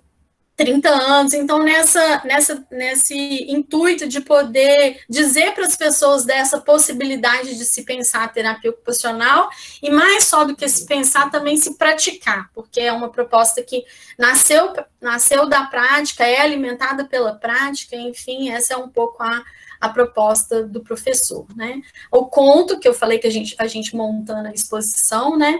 30 0.57 0.89
anos, 0.89 1.33
então 1.35 1.61
nessa, 1.61 2.23
nessa, 2.25 2.65
nesse 2.71 3.15
intuito 3.47 4.07
de 4.07 4.19
poder 4.19 5.01
dizer 5.07 5.53
para 5.53 5.67
as 5.67 5.75
pessoas 5.75 6.25
dessa 6.25 6.59
possibilidade 6.59 7.55
de 7.55 7.63
se 7.63 7.83
pensar 7.83 8.33
terapia 8.33 8.71
ocupacional 8.71 9.51
e 9.83 9.91
mais 9.91 10.23
só 10.23 10.43
do 10.43 10.55
que 10.55 10.67
se 10.67 10.87
pensar 10.87 11.29
também 11.29 11.57
se 11.57 11.75
praticar, 11.75 12.49
porque 12.55 12.81
é 12.81 12.91
uma 12.91 13.09
proposta 13.09 13.61
que 13.61 13.85
nasceu, 14.17 14.73
nasceu 14.99 15.47
da 15.47 15.65
prática, 15.65 16.25
é 16.25 16.41
alimentada 16.41 17.05
pela 17.05 17.35
prática, 17.35 17.95
enfim, 17.95 18.49
essa 18.49 18.73
é 18.73 18.77
um 18.77 18.89
pouco 18.89 19.21
a, 19.21 19.43
a 19.79 19.89
proposta 19.89 20.63
do 20.63 20.81
professor, 20.81 21.45
né? 21.55 21.81
O 22.11 22.25
conto 22.25 22.79
que 22.79 22.87
eu 22.87 22.95
falei 22.95 23.19
que 23.19 23.27
a 23.27 23.31
gente, 23.31 23.55
a 23.59 23.67
gente 23.67 23.95
montando 23.95 24.47
a 24.47 24.53
exposição, 24.53 25.37
né? 25.37 25.55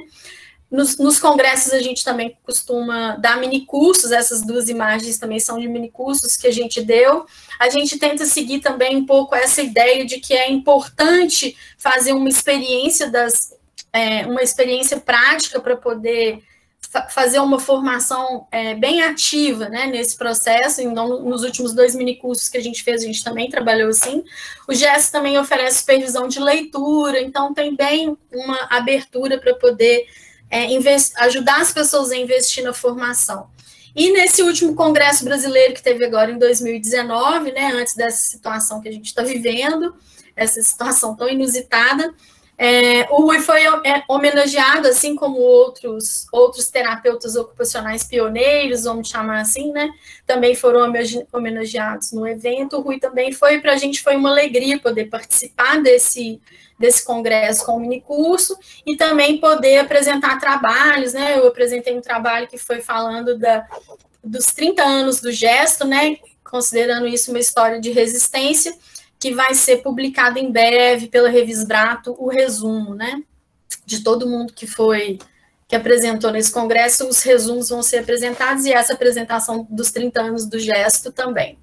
Nos, 0.70 0.98
nos, 0.98 1.18
congressos 1.18 1.72
a 1.72 1.80
gente 1.80 2.04
também 2.04 2.38
costuma 2.44 3.16
dar 3.16 3.40
minicursos, 3.40 4.12
essas 4.12 4.42
duas 4.46 4.68
imagens 4.68 5.18
também 5.18 5.40
são 5.40 5.58
de 5.58 5.68
minicursos 5.68 6.36
que 6.36 6.46
a 6.46 6.52
gente 6.52 6.82
deu. 6.82 7.26
A 7.58 7.70
gente 7.70 7.98
tenta 7.98 8.26
seguir 8.26 8.60
também 8.60 8.98
um 8.98 9.06
pouco 9.06 9.34
essa 9.34 9.62
ideia 9.62 10.06
de 10.06 10.20
que 10.20 10.34
é 10.34 10.52
importante 10.52 11.56
fazer 11.78 12.12
uma 12.12 12.28
experiência 12.28 13.10
das 13.10 13.56
é, 13.94 14.26
uma 14.26 14.44
experiência 14.44 15.00
prática 15.00 15.60
para 15.60 15.76
poder 15.76 16.44
fa 16.90 17.08
fazer 17.10 17.40
uma 17.40 17.60
formação 17.60 18.48
é, 18.52 18.76
bem 18.76 19.02
ativa 19.02 19.70
né, 19.70 19.88
nesse 19.88 20.18
processo. 20.18 20.82
Então, 20.82 21.24
nos 21.24 21.44
últimos 21.44 21.74
dois 21.74 21.96
minicursos 21.96 22.48
que 22.50 22.58
a 22.58 22.64
gente 22.64 22.84
fez, 22.84 23.04
a 23.04 23.06
gente 23.06 23.24
também 23.24 23.50
trabalhou 23.50 23.90
assim. 23.90 24.24
O 24.68 24.74
GES 24.74 25.10
também 25.10 25.38
oferece 25.38 25.80
supervisão 25.80 26.28
de 26.28 26.40
leitura, 26.40 27.22
então 27.22 27.54
tem 27.54 27.76
bem 27.76 28.18
uma 28.32 28.68
abertura 28.70 29.40
para 29.40 29.56
poder 29.56 30.06
é, 30.50 30.68
ajudar 31.18 31.62
as 31.62 31.72
pessoas 31.72 32.12
a 32.12 32.16
investir 32.16 32.64
na 32.64 32.74
formação. 32.74 33.50
E 33.96 34.12
nesse 34.12 34.44
último 34.44 34.76
congresso 34.76 35.24
brasileiro 35.24 35.74
que 35.74 35.82
teve 35.82 36.06
agora 36.06 36.32
em 36.32 36.38
2019, 36.38 37.52
né, 37.52 37.72
antes 37.74 37.96
dessa 37.96 38.30
situação 38.30 38.80
que 38.80 38.88
a 38.88 38.92
gente 38.92 39.08
está 39.08 39.24
vivendo, 39.24 39.96
essa 40.36 40.62
situação 40.62 41.16
tão 41.16 41.28
inusitada, 41.28 42.14
é, 42.60 43.04
o 43.12 43.22
Rui 43.22 43.40
foi 43.40 43.62
é, 43.86 44.04
homenageado, 44.08 44.88
assim 44.88 45.16
como 45.16 45.38
outros, 45.38 46.26
outros 46.32 46.70
terapeutas 46.70 47.36
ocupacionais 47.36 48.04
pioneiros, 48.04 48.86
vamos 48.86 49.10
chamar 49.10 49.42
assim, 49.42 49.72
né? 49.72 49.88
Também 50.26 50.56
foram 50.56 50.92
homenageados 51.32 52.12
no 52.12 52.28
evento. 52.28 52.78
O 52.78 52.82
Rui 52.82 53.00
também 53.00 53.32
foi, 53.32 53.62
para 53.62 53.74
a 53.74 53.78
gente 53.78 54.02
foi 54.02 54.16
uma 54.16 54.32
alegria 54.32 54.80
poder 54.80 55.06
participar 55.06 55.84
desse, 55.84 56.42
desse 56.80 57.06
congresso 57.06 57.64
com 57.64 57.74
o 57.74 57.80
minicurso 57.80 58.58
e 58.88 58.98
também 58.98 59.40
poder 59.40 59.78
apresentar 59.78 60.40
trabalhos, 60.40 61.14
né? 61.14 61.38
Eu 61.38 61.48
apresentei 61.48 61.96
um 61.96 62.02
trabalho 62.02 62.48
que 62.48 62.58
foi 62.58 62.82
falando 62.82 63.38
da, 63.38 63.68
dos 64.24 64.48
30 64.48 64.84
anos 64.84 65.22
do 65.22 65.32
gesto, 65.32 65.86
né? 65.86 66.18
Considerando 66.44 67.06
isso 67.06 67.30
uma 67.30 67.40
história 67.40 67.80
de 67.80 67.92
resistência, 67.92 68.74
que 69.20 69.34
vai 69.34 69.54
ser 69.54 69.78
publicado 69.78 70.38
em 70.38 70.52
breve 70.52 71.08
pela 71.08 71.30
Revisbrato, 71.30 72.16
o 72.18 72.30
resumo, 72.30 72.94
né? 72.94 73.22
De 73.86 74.04
todo 74.04 74.28
mundo 74.28 74.54
que 74.54 74.68
foi 74.68 75.18
que 75.68 75.76
apresentou 75.76 76.32
nesse 76.32 76.52
congresso, 76.52 77.08
os 77.08 77.22
resumos 77.24 77.70
vão 77.70 77.84
ser 77.84 77.98
apresentados 77.98 78.66
e 78.66 78.72
essa 78.72 78.94
apresentação 78.94 79.68
dos 79.70 79.92
30 79.92 80.22
anos 80.22 80.46
do 80.46 80.58
gesto 80.58 81.12
também. 81.12 81.60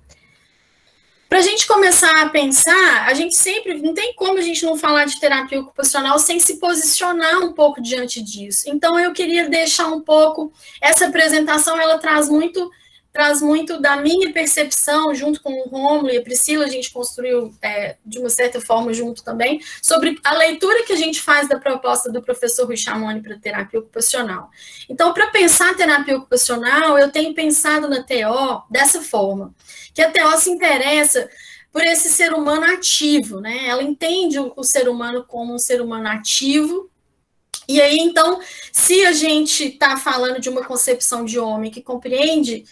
Para 1.26 1.38
a 1.38 1.42
gente 1.42 1.66
começar 1.66 2.22
a 2.22 2.28
pensar, 2.28 3.08
a 3.08 3.14
gente 3.14 3.34
sempre 3.34 3.80
não 3.80 3.94
tem 3.94 4.14
como 4.14 4.38
a 4.38 4.42
gente 4.42 4.64
não 4.64 4.76
falar 4.76 5.06
de 5.06 5.18
terapia 5.18 5.58
ocupacional 5.58 6.18
sem 6.18 6.38
se 6.38 6.58
posicionar 6.60 7.38
um 7.38 7.52
pouco 7.52 7.80
diante 7.80 8.22
disso. 8.22 8.68
Então 8.68 9.00
eu 9.00 9.12
queria 9.12 9.48
deixar 9.48 9.86
um 9.88 10.00
pouco 10.00 10.52
essa 10.80 11.06
apresentação, 11.06 11.80
ela 11.80 11.98
traz 11.98 12.28
muito 12.28 12.70
traz 13.14 13.40
muito 13.40 13.80
da 13.80 13.96
minha 13.96 14.32
percepção, 14.32 15.14
junto 15.14 15.40
com 15.40 15.52
o 15.52 15.68
Romulo 15.68 16.10
e 16.10 16.16
a 16.16 16.22
Priscila, 16.22 16.64
a 16.64 16.68
gente 16.68 16.90
construiu 16.90 17.54
é, 17.62 17.96
de 18.04 18.18
uma 18.18 18.28
certa 18.28 18.60
forma 18.60 18.92
junto 18.92 19.22
também, 19.22 19.62
sobre 19.80 20.18
a 20.24 20.34
leitura 20.34 20.82
que 20.82 20.92
a 20.92 20.96
gente 20.96 21.22
faz 21.22 21.48
da 21.48 21.56
proposta 21.56 22.10
do 22.10 22.20
professor 22.20 22.66
Rui 22.66 22.76
Chamoni 22.76 23.22
para 23.22 23.38
terapia 23.38 23.78
ocupacional. 23.78 24.50
Então, 24.88 25.14
para 25.14 25.28
pensar 25.28 25.76
terapia 25.76 26.16
ocupacional, 26.16 26.98
eu 26.98 27.08
tenho 27.08 27.32
pensado 27.32 27.88
na 27.88 28.02
TO 28.02 28.64
dessa 28.68 29.00
forma, 29.00 29.54
que 29.94 30.02
a 30.02 30.10
TO 30.10 30.36
se 30.36 30.50
interessa 30.50 31.30
por 31.70 31.84
esse 31.84 32.08
ser 32.08 32.32
humano 32.32 32.64
ativo, 32.64 33.40
né? 33.40 33.68
Ela 33.68 33.84
entende 33.84 34.40
o, 34.40 34.52
o 34.56 34.64
ser 34.64 34.88
humano 34.88 35.24
como 35.24 35.54
um 35.54 35.58
ser 35.58 35.80
humano 35.80 36.08
ativo, 36.08 36.90
e 37.68 37.80
aí, 37.80 37.96
então, 37.96 38.40
se 38.72 39.06
a 39.06 39.12
gente 39.12 39.68
está 39.68 39.96
falando 39.96 40.40
de 40.40 40.50
uma 40.50 40.64
concepção 40.64 41.24
de 41.24 41.38
homem 41.38 41.70
que 41.70 41.80
compreende 41.80 42.64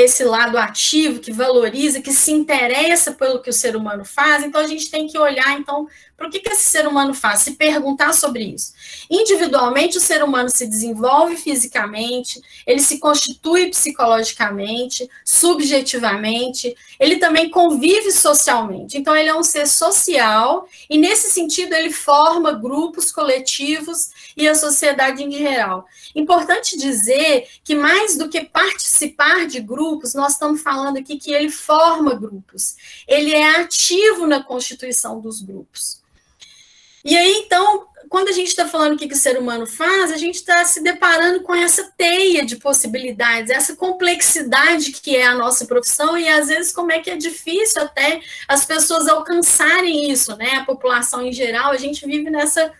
esse 0.00 0.24
lado 0.24 0.56
ativo, 0.58 1.20
que 1.20 1.32
valoriza, 1.32 2.00
que 2.00 2.12
se 2.12 2.32
interessa 2.32 3.12
pelo 3.12 3.40
que 3.40 3.50
o 3.50 3.52
ser 3.52 3.76
humano 3.76 4.04
faz, 4.04 4.44
então 4.44 4.60
a 4.60 4.66
gente 4.66 4.90
tem 4.90 5.06
que 5.06 5.18
olhar, 5.18 5.58
então, 5.58 5.88
para 6.16 6.26
o 6.26 6.30
que, 6.30 6.40
que 6.40 6.50
esse 6.52 6.64
ser 6.64 6.86
humano 6.86 7.14
faz, 7.14 7.40
se 7.40 7.52
perguntar 7.52 8.12
sobre 8.12 8.42
isso. 8.42 8.72
Individualmente, 9.08 9.98
o 9.98 10.00
ser 10.00 10.22
humano 10.22 10.50
se 10.50 10.66
desenvolve 10.66 11.36
fisicamente, 11.36 12.40
ele 12.66 12.80
se 12.80 12.98
constitui 12.98 13.70
psicologicamente, 13.70 15.08
subjetivamente, 15.24 16.76
ele 16.98 17.18
também 17.18 17.48
convive 17.48 18.10
socialmente. 18.10 18.98
Então, 18.98 19.14
ele 19.14 19.28
é 19.28 19.34
um 19.34 19.44
ser 19.44 19.68
social, 19.68 20.68
e 20.90 20.98
nesse 20.98 21.30
sentido, 21.30 21.72
ele 21.74 21.92
forma 21.92 22.52
grupos 22.52 23.12
coletivos 23.12 24.10
e 24.36 24.48
a 24.48 24.54
sociedade 24.54 25.22
em 25.22 25.30
geral. 25.30 25.86
Importante 26.14 26.76
dizer 26.76 27.46
que 27.62 27.74
mais 27.74 28.16
do 28.16 28.28
que 28.28 28.44
participar 28.44 29.46
de 29.46 29.60
grupos, 29.60 29.87
nós 30.14 30.32
estamos 30.32 30.60
falando 30.60 30.98
aqui 30.98 31.16
que 31.16 31.32
ele 31.32 31.50
forma 31.50 32.14
grupos, 32.14 32.76
ele 33.06 33.32
é 33.32 33.60
ativo 33.60 34.26
na 34.26 34.42
constituição 34.42 35.20
dos 35.20 35.40
grupos. 35.40 36.02
E 37.04 37.16
aí, 37.16 37.42
então, 37.44 37.86
quando 38.08 38.28
a 38.28 38.32
gente 38.32 38.48
está 38.48 38.66
falando 38.66 38.94
o 38.94 38.96
que, 38.96 39.08
que 39.08 39.14
o 39.14 39.18
ser 39.18 39.38
humano 39.38 39.66
faz, 39.66 40.10
a 40.10 40.16
gente 40.16 40.36
está 40.36 40.64
se 40.64 40.82
deparando 40.82 41.42
com 41.42 41.54
essa 41.54 41.92
teia 41.96 42.44
de 42.44 42.56
possibilidades, 42.56 43.50
essa 43.50 43.76
complexidade 43.76 44.92
que 44.92 45.16
é 45.16 45.26
a 45.26 45.34
nossa 45.34 45.64
profissão, 45.64 46.18
e 46.18 46.28
às 46.28 46.48
vezes 46.48 46.72
como 46.72 46.92
é 46.92 46.98
que 46.98 47.10
é 47.10 47.16
difícil 47.16 47.82
até 47.82 48.20
as 48.46 48.64
pessoas 48.64 49.08
alcançarem 49.08 50.10
isso, 50.10 50.36
né? 50.36 50.56
A 50.56 50.64
população 50.64 51.22
em 51.22 51.32
geral, 51.32 51.70
a 51.70 51.76
gente 51.76 52.04
vive 52.04 52.30
nessa 52.30 52.72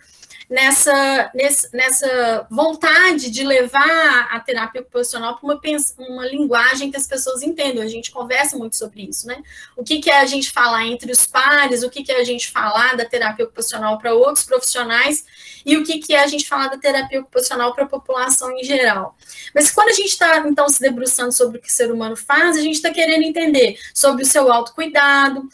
nessa, 0.49 1.31
nessa 1.71 2.47
vontade 2.49 3.29
de 3.29 3.43
levar 3.43 4.27
a 4.31 4.39
terapia 4.39 4.81
ocupacional 4.81 5.37
para 5.37 5.45
uma, 5.45 5.61
uma 5.99 6.25
linguagem 6.25 6.89
que 6.89 6.97
as 6.97 7.07
pessoas 7.07 7.43
entendam. 7.43 7.83
A 7.83 7.87
gente 7.87 8.09
conversa 8.09 8.57
muito 8.57 8.75
sobre 8.75 9.03
isso, 9.03 9.27
né? 9.27 9.43
O 9.77 9.83
que, 9.83 9.99
que 9.99 10.09
é 10.09 10.19
a 10.19 10.25
gente 10.25 10.51
falar 10.51 10.85
entre 10.87 11.11
os 11.11 11.25
pares, 11.27 11.83
o 11.83 11.89
que, 11.89 12.03
que 12.03 12.11
é 12.11 12.19
a 12.19 12.23
gente 12.23 12.49
falar 12.49 12.97
da 12.97 13.05
terapia 13.05 13.45
ocupacional 13.45 13.99
para 13.99 14.13
outros 14.13 14.43
profissionais 14.43 15.23
e 15.63 15.77
o 15.77 15.83
que, 15.83 15.99
que 15.99 16.15
é 16.15 16.23
a 16.23 16.27
gente 16.27 16.47
falar 16.47 16.69
da 16.69 16.77
terapia 16.77 17.21
ocupacional 17.21 17.75
para 17.75 17.83
a 17.83 17.87
população 17.87 18.51
em 18.57 18.63
geral. 18.63 19.15
Mas 19.53 19.69
quando 19.69 19.89
a 19.89 19.93
gente 19.93 20.09
está, 20.09 20.39
então, 20.47 20.67
se 20.67 20.81
debruçando 20.81 21.31
sobre 21.31 21.59
o 21.59 21.61
que 21.61 21.69
o 21.69 21.71
ser 21.71 21.91
humano 21.91 22.15
faz, 22.15 22.57
a 22.57 22.61
gente 22.61 22.75
está 22.75 22.89
querendo 22.89 23.23
entender 23.23 23.77
sobre 23.93 24.23
o 24.23 24.25
seu 24.25 24.51
autocuidado, 24.51 25.47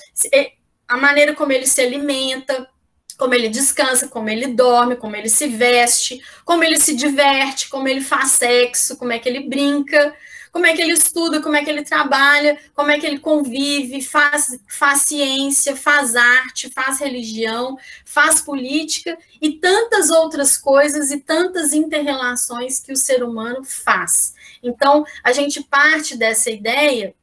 a 0.88 0.98
maneira 0.98 1.34
como 1.34 1.52
ele 1.52 1.68
se 1.68 1.82
alimenta, 1.82 2.70
como 3.18 3.34
ele 3.34 3.50
descansa, 3.50 4.08
como 4.08 4.30
ele 4.30 4.48
dorme, 4.48 4.96
como 4.96 5.16
ele 5.16 5.30
se 5.30 5.48
veste, 5.48 6.22
como 6.44 6.64
ele 6.64 6.80
se 6.80 6.96
diverte, 6.96 7.70
como 7.70 7.88
ele 7.88 8.02
faz 8.02 8.32
sexo, 8.32 8.98
como 8.98 9.14
é 9.14 9.20
que 9.20 9.30
ele 9.30 9.48
brinca, 9.48 10.14
como 10.52 10.66
é 10.66 10.74
que 10.74 10.82
ele 10.82 10.94
estuda, 10.94 11.42
como 11.42 11.58
é 11.58 11.66
que 11.66 11.70
ele 11.70 11.84
trabalha, 11.84 12.58
como 12.74 12.90
é 12.90 12.98
que 12.98 13.06
ele 13.06 13.20
convive, 13.20 14.02
faz, 14.02 14.58
faz 14.70 15.02
ciência, 15.02 15.76
faz 15.76 16.16
arte, 16.16 16.70
faz 16.70 17.00
religião, 17.00 17.78
faz 18.06 18.40
política 18.40 19.18
e 19.42 19.52
tantas 19.60 20.10
outras 20.10 20.58
coisas 20.58 21.12
e 21.12 21.20
tantas 21.20 21.74
interrelações 21.74 22.80
que 22.80 22.94
o 22.94 22.98
ser 22.98 23.22
humano 23.22 23.66
faz. 23.66 24.34
Então, 24.64 25.06
a 25.24 25.34
gente 25.34 25.62
parte 25.62 26.16
dessa 26.16 26.50
ideia 26.50 27.14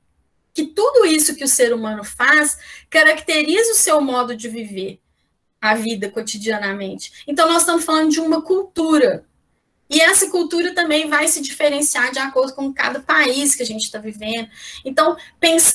que 0.52 0.66
tudo 0.66 1.06
isso 1.06 1.34
que 1.34 1.44
o 1.44 1.48
ser 1.48 1.72
humano 1.72 2.04
faz 2.04 2.58
caracteriza 2.90 3.72
o 3.72 3.76
seu 3.76 3.98
modo 4.02 4.36
de 4.36 4.46
viver 4.48 5.01
a 5.62 5.76
vida 5.76 6.10
cotidianamente. 6.10 7.22
Então, 7.24 7.48
nós 7.48 7.62
estamos 7.62 7.84
falando 7.84 8.10
de 8.10 8.18
uma 8.18 8.42
cultura. 8.42 9.24
E 9.88 10.00
essa 10.00 10.28
cultura 10.28 10.74
também 10.74 11.08
vai 11.08 11.28
se 11.28 11.40
diferenciar 11.40 12.10
de 12.10 12.18
acordo 12.18 12.54
com 12.54 12.72
cada 12.72 12.98
país 12.98 13.54
que 13.54 13.62
a 13.62 13.66
gente 13.66 13.84
está 13.84 13.98
vivendo. 13.98 14.48
Então, 14.84 15.16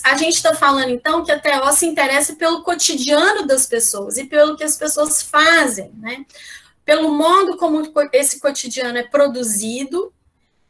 a 0.03 0.17
gente 0.17 0.35
está 0.35 0.53
falando, 0.53 0.89
então, 0.89 1.23
que 1.23 1.31
a 1.31 1.39
TO 1.39 1.71
se 1.71 1.85
interessa 1.85 2.35
pelo 2.35 2.63
cotidiano 2.63 3.47
das 3.47 3.65
pessoas 3.65 4.17
e 4.17 4.25
pelo 4.25 4.57
que 4.57 4.63
as 4.63 4.75
pessoas 4.75 5.21
fazem, 5.21 5.91
né? 5.99 6.25
Pelo 6.83 7.09
modo 7.11 7.57
como 7.57 7.81
esse 8.11 8.39
cotidiano 8.39 8.97
é 8.97 9.03
produzido 9.03 10.11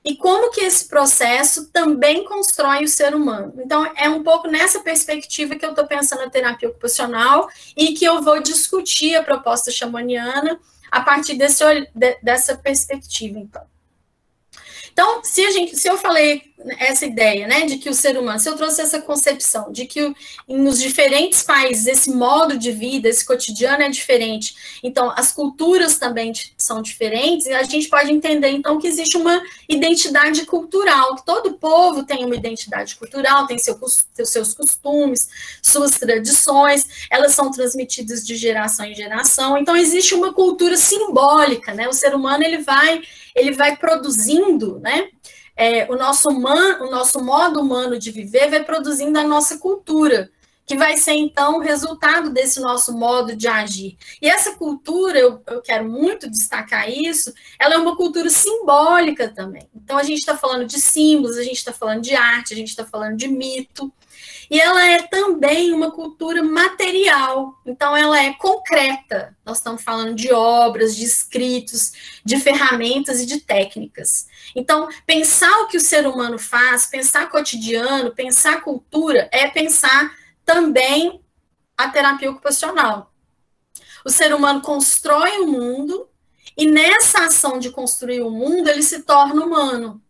e 0.04 0.16
como 0.16 0.52
que 0.52 0.62
esse 0.62 0.88
processo 0.88 1.70
também 1.72 2.24
constrói 2.24 2.84
o 2.84 2.88
ser 2.88 3.14
humano. 3.14 3.54
Então, 3.58 3.86
é 3.96 4.10
um 4.10 4.24
pouco 4.24 4.48
nessa 4.48 4.80
perspectiva 4.80 5.56
que 5.56 5.66
eu 5.66 5.72
estou 5.72 5.86
pensando 5.86 6.24
a 6.24 6.30
terapia 6.30 6.70
ocupacional 6.70 7.50
e 7.76 7.94
que 7.94 8.06
eu 8.06 8.22
vou 8.22 8.42
discutir 8.42 9.16
a 9.16 9.24
proposta 9.24 9.70
chamaniana 9.70 10.60
a 10.90 11.02
partir 11.02 11.36
desse, 11.36 11.64
dessa 12.24 12.56
perspectiva, 12.58 13.38
então. 13.40 13.62
Então, 14.94 15.24
se, 15.24 15.52
gente, 15.52 15.78
se 15.78 15.88
eu 15.88 15.98
falei 15.98 16.54
essa 16.80 17.06
ideia, 17.06 17.48
né, 17.48 17.66
de 17.66 17.78
que 17.78 17.90
o 17.90 17.94
ser 17.94 18.18
humano, 18.18 18.40
se 18.40 18.50
eu 18.50 18.56
trouxe 18.56 18.82
essa 18.82 19.00
concepção 19.00 19.72
de 19.72 19.86
que 19.86 20.14
nos 20.48 20.80
diferentes 20.80 21.44
países 21.44 21.86
esse 21.86 22.10
modo 22.10 22.58
de 22.58 22.72
vida, 22.72 23.08
esse 23.08 23.24
cotidiano 23.24 23.84
é 23.84 23.90
diferente, 23.90 24.56
então 24.84 25.14
as 25.16 25.32
culturas 25.32 26.00
também 26.00 26.34
são 26.58 26.82
diferentes, 26.82 27.46
e 27.46 27.54
a 27.54 27.64
gente 27.64 27.88
pode 27.90 28.12
entender 28.12 28.50
então 28.50 28.80
que 28.80 28.88
existe 28.88 29.18
uma 29.18 29.42
identidade 29.70 30.46
cultural, 30.46 31.16
que 31.16 31.26
todo 31.26 31.54
povo 31.54 32.04
tem 32.04 32.26
uma 32.26 32.36
identidade 32.36 32.96
cultural, 32.96 33.46
tem 33.46 33.60
seu, 33.60 33.80
seus 34.26 34.54
costumes, 34.54 35.30
suas 35.62 35.92
tradições, 35.92 36.86
elas 37.12 37.34
são 37.34 37.52
transmitidas 37.52 38.26
de 38.26 38.36
geração 38.36 38.86
em 38.86 38.96
geração, 38.96 39.58
então 39.58 39.76
existe 39.76 40.16
uma 40.16 40.34
cultura 40.34 40.76
simbólica, 40.76 41.74
né? 41.74 41.88
O 41.88 41.94
ser 41.94 42.16
humano 42.16 42.44
ele 42.44 42.58
vai 42.60 43.02
ele 43.38 43.52
vai 43.52 43.78
produzindo, 43.78 44.80
né? 44.80 45.10
É, 45.58 45.92
o, 45.92 45.98
nosso 45.98 46.30
man, 46.32 46.78
o 46.82 46.92
nosso 46.92 47.20
modo 47.24 47.60
humano 47.60 47.98
de 47.98 48.12
viver 48.12 48.50
vai 48.50 48.64
produzindo 48.64 49.18
a 49.18 49.24
nossa 49.24 49.58
cultura, 49.58 50.30
que 50.68 50.78
vai 50.78 50.98
ser, 50.98 51.14
então, 51.14 51.58
o 51.58 51.62
resultado 51.62 52.30
desse 52.30 52.60
nosso 52.60 52.96
modo 52.96 53.36
de 53.36 53.48
agir. 53.48 53.98
E 54.22 54.30
essa 54.30 54.56
cultura, 54.56 55.18
eu, 55.18 55.42
eu 55.48 55.62
quero 55.62 55.90
muito 55.90 56.30
destacar 56.30 56.90
isso, 56.92 57.34
ela 57.58 57.76
é 57.76 57.78
uma 57.78 57.96
cultura 57.96 58.30
simbólica 58.30 59.30
também. 59.30 59.68
Então, 59.74 59.98
a 59.98 60.04
gente 60.04 60.20
está 60.20 60.38
falando 60.38 60.66
de 60.66 60.80
símbolos, 60.80 61.38
a 61.38 61.44
gente 61.44 61.58
está 61.58 61.74
falando 61.74 62.02
de 62.02 62.14
arte, 62.14 62.54
a 62.54 62.58
gente 62.58 62.70
está 62.70 62.86
falando 62.86 63.18
de 63.18 63.28
mito, 63.28 63.92
e 64.50 64.60
ela 64.60 64.86
é 64.86 65.04
também 65.04 65.74
uma 65.74 65.92
cultura 65.92 66.42
material, 66.42 67.60
então 67.66 67.96
ela 67.96 68.22
é 68.22 68.34
concreta. 68.34 69.36
Nós 69.46 69.58
estamos 69.58 69.84
falando 69.84 70.16
de 70.16 70.32
obras, 70.32 70.96
de 70.96 71.04
escritos, 71.04 72.20
de 72.24 72.40
ferramentas 72.40 73.20
e 73.20 73.26
de 73.26 73.42
técnicas. 73.42 74.28
Então, 74.56 74.88
pensar 75.06 75.52
o 75.62 75.68
que 75.68 75.78
o 75.78 75.82
ser 75.82 76.08
humano 76.08 76.40
faz, 76.40 76.86
pensar 76.86 77.30
cotidiano, 77.30 78.16
pensar 78.16 78.62
cultura, 78.62 79.30
é 79.32 79.48
pensar 79.48 80.16
também 80.46 81.22
a 81.78 81.90
terapia 81.90 82.32
ocupacional. 82.32 83.14
O 84.06 84.10
ser 84.10 84.34
humano 84.34 84.62
constrói 84.62 85.40
o 85.40 85.48
mundo 85.48 86.10
e 86.56 86.66
nessa 86.66 87.26
ação 87.26 87.60
de 87.60 87.70
construir 87.70 88.22
o 88.22 88.32
mundo, 88.32 88.70
ele 88.70 88.82
se 88.82 89.04
torna 89.04 89.46
humano. 89.46 90.02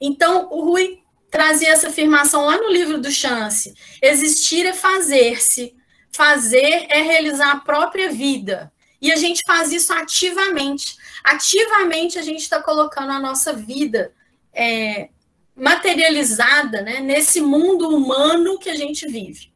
Então, 0.00 0.48
o 0.52 0.64
Rui 0.66 1.02
trazia 1.30 1.70
essa 1.70 1.88
afirmação 1.88 2.44
lá 2.44 2.56
no 2.56 2.70
livro 2.70 2.98
do 2.98 3.10
Chance. 3.10 3.74
Existir 4.02 4.66
é 4.66 4.72
fazer-se. 4.72 5.74
Fazer 6.10 6.86
é 6.88 7.02
realizar 7.02 7.52
a 7.52 7.60
própria 7.60 8.10
vida. 8.10 8.72
E 9.00 9.12
a 9.12 9.16
gente 9.16 9.42
faz 9.46 9.72
isso 9.72 9.92
ativamente. 9.92 10.96
Ativamente 11.22 12.18
a 12.18 12.22
gente 12.22 12.40
está 12.40 12.62
colocando 12.62 13.12
a 13.12 13.20
nossa 13.20 13.52
vida 13.52 14.12
é, 14.52 15.10
materializada 15.54 16.82
né, 16.82 17.00
nesse 17.00 17.40
mundo 17.40 17.88
humano 17.88 18.58
que 18.58 18.70
a 18.70 18.74
gente 18.74 19.06
vive. 19.06 19.52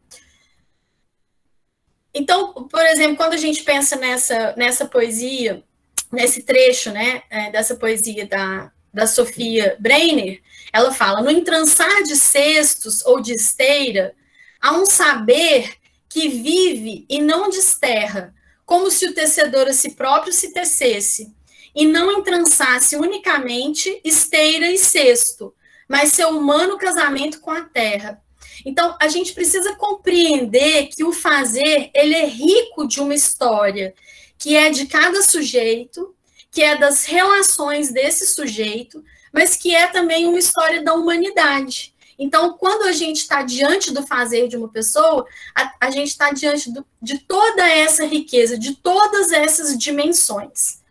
Então, 2.14 2.52
por 2.52 2.85
exemplo, 2.87 3.16
quando 3.16 3.32
a 3.32 3.38
gente 3.38 3.62
pensa 3.62 3.96
nessa, 3.96 4.54
nessa 4.56 4.85
poesia, 4.85 5.64
nesse 6.12 6.42
trecho 6.42 6.90
né, 6.90 7.22
é, 7.30 7.50
dessa 7.50 7.74
poesia 7.74 8.26
da, 8.26 8.70
da 8.92 9.07
Sofia 9.07 9.76
Breiner, 9.81 10.40
ela 10.72 10.92
fala: 10.92 11.22
no 11.22 11.31
entrançar 11.31 12.02
de 12.02 12.16
cestos 12.16 13.05
ou 13.05 13.20
de 13.20 13.35
esteira, 13.35 14.14
há 14.61 14.72
um 14.72 14.87
saber 14.87 15.74
que 16.09 16.28
vive 16.28 17.07
e 17.09 17.20
não 17.20 17.48
desterra, 17.48 18.35
como 18.66 18.90
se 18.90 19.07
o 19.07 19.14
tecedor 19.14 19.68
a 19.68 19.72
si 19.72 19.92
próprio 19.92 20.33
se 20.33 20.52
tecesse, 20.52 21.35
e 21.74 21.87
não 21.87 22.12
entrançasse 22.12 22.96
unicamente 22.96 24.00
esteira 24.05 24.70
e 24.70 24.76
cesto, 24.76 25.55
mas 25.88 26.12
seu 26.12 26.28
humano 26.28 26.76
casamento 26.76 27.40
com 27.40 27.50
a 27.50 27.62
terra. 27.62 28.22
Então, 28.64 28.96
a 29.00 29.09
gente 29.09 29.33
precisa 29.33 29.74
compreender 29.76 30.88
que 30.88 31.02
o 31.02 31.12
fazer, 31.12 31.90
ele 31.94 32.14
é 32.14 32.26
rico 32.26 32.87
de 32.87 33.00
uma 33.00 33.14
história, 33.14 33.94
que 34.38 34.57
é 34.57 34.70
de 34.70 34.87
cada 34.87 35.22
sujeito, 35.22 36.14
que 36.52 36.62
é 36.62 36.76
das 36.76 37.06
relações 37.06 37.90
desse 37.90 38.26
sujeito, 38.26 39.02
mas 39.32 39.56
que 39.56 39.74
é 39.74 39.86
também 39.86 40.26
uma 40.26 40.38
história 40.38 40.84
da 40.84 40.92
humanidade. 40.92 41.94
Então, 42.18 42.56
quando 42.58 42.82
a 42.82 42.92
gente 42.92 43.16
está 43.16 43.42
diante 43.42 43.90
do 43.90 44.06
fazer 44.06 44.46
de 44.46 44.56
uma 44.56 44.68
pessoa, 44.68 45.26
a, 45.54 45.72
a 45.80 45.90
gente 45.90 46.08
está 46.08 46.30
diante 46.30 46.70
do, 46.70 46.86
de 47.00 47.18
toda 47.18 47.66
essa 47.66 48.04
riqueza, 48.04 48.58
de 48.58 48.76
todas 48.76 49.32
essas 49.32 49.76
dimensões. 49.78 50.82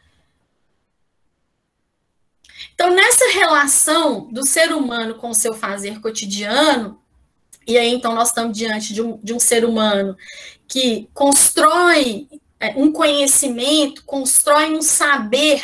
Então, 2.74 2.89
nessa 2.89 3.30
relação 3.32 4.28
do 4.32 4.43
ser 4.43 4.74
humano 4.74 5.15
com 5.15 5.30
o 5.30 5.36
seu 5.36 5.54
fazer 5.54 6.02
cotidiano, 6.02 7.00
e 7.67 7.78
aí 7.78 7.93
então 7.93 8.15
nós 8.15 8.30
estamos 8.30 8.58
diante 8.58 8.91
de 8.91 9.04
um, 9.04 9.19
de 9.21 9.34
um 9.34 9.39
ser 9.39 9.63
humano 9.63 10.17
que 10.67 11.08
constrói 11.13 12.28
um 12.76 12.91
conhecimento, 12.91 14.04
constrói 14.06 14.71
um 14.71 14.82
saber 14.82 15.63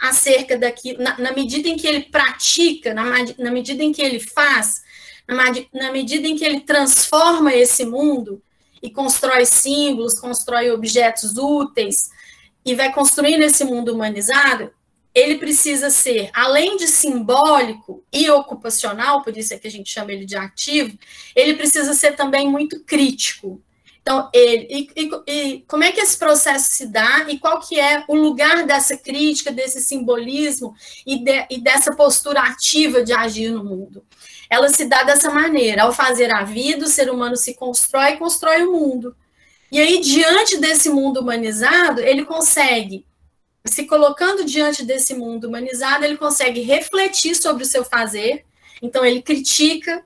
acerca 0.00 0.58
daquilo, 0.58 1.02
na, 1.02 1.18
na, 1.18 1.32
medida 1.32 1.68
em 1.68 1.76
que 1.76 1.86
ele 1.86 2.04
pratica, 2.04 2.92
na, 2.92 3.04
na 3.38 3.50
medida 3.50 3.82
em 3.82 3.92
que 3.92 4.02
ele 4.02 4.20
faz, 4.20 4.82
na, 5.26 5.44
na 5.72 5.92
medida 5.92 6.26
em 6.28 6.36
que 6.36 6.44
ele 6.44 6.60
transforma 6.60 7.54
esse 7.54 7.84
mundo 7.84 8.42
e 8.82 8.90
constrói 8.90 9.46
símbolos, 9.46 10.14
constrói 10.14 10.70
objetos 10.70 11.36
úteis 11.36 12.10
e 12.64 12.74
vai 12.74 12.92
construindo 12.92 13.42
esse 13.42 13.64
mundo 13.64 13.92
humanizado, 13.92 14.70
ele 15.14 15.36
precisa 15.36 15.88
ser, 15.88 16.30
além 16.34 16.76
de 16.76 16.86
simbólico 16.86 18.04
e 18.12 18.28
ocupacional, 18.28 19.22
por 19.22 19.34
isso 19.34 19.54
é 19.54 19.58
que 19.58 19.66
a 19.66 19.70
gente 19.70 19.90
chama 19.90 20.12
ele 20.12 20.26
de 20.26 20.36
ativo, 20.36 20.98
ele 21.34 21.54
precisa 21.54 21.94
ser 21.94 22.14
também 22.14 22.50
muito 22.50 22.80
crítico. 22.80 23.62
Então, 24.06 24.30
ele, 24.32 24.68
e, 24.70 24.90
e, 24.94 25.10
e, 25.26 25.64
como 25.66 25.82
é 25.82 25.90
que 25.90 26.00
esse 26.00 26.16
processo 26.16 26.70
se 26.70 26.86
dá 26.86 27.26
e 27.28 27.40
qual 27.40 27.58
que 27.58 27.80
é 27.80 28.04
o 28.06 28.14
lugar 28.14 28.64
dessa 28.64 28.96
crítica, 28.96 29.50
desse 29.50 29.80
simbolismo 29.80 30.76
e, 31.04 31.18
de, 31.18 31.44
e 31.50 31.60
dessa 31.60 31.92
postura 31.92 32.40
ativa 32.40 33.02
de 33.02 33.12
agir 33.12 33.50
no 33.50 33.64
mundo? 33.64 34.04
Ela 34.48 34.68
se 34.68 34.84
dá 34.84 35.02
dessa 35.02 35.28
maneira, 35.28 35.82
ao 35.82 35.92
fazer 35.92 36.32
a 36.32 36.44
vida, 36.44 36.84
o 36.84 36.88
ser 36.88 37.10
humano 37.10 37.36
se 37.36 37.54
constrói 37.54 38.12
e 38.12 38.16
constrói 38.16 38.62
o 38.62 38.70
mundo. 38.70 39.16
E 39.72 39.80
aí, 39.80 40.00
diante 40.00 40.56
desse 40.58 40.88
mundo 40.88 41.18
humanizado, 41.18 42.00
ele 42.00 42.24
consegue, 42.24 43.04
se 43.64 43.86
colocando 43.86 44.44
diante 44.44 44.84
desse 44.84 45.14
mundo 45.14 45.48
humanizado, 45.48 46.04
ele 46.04 46.16
consegue 46.16 46.60
refletir 46.60 47.34
sobre 47.34 47.64
o 47.64 47.66
seu 47.66 47.84
fazer. 47.84 48.44
Então, 48.80 49.04
ele 49.04 49.20
critica, 49.20 50.04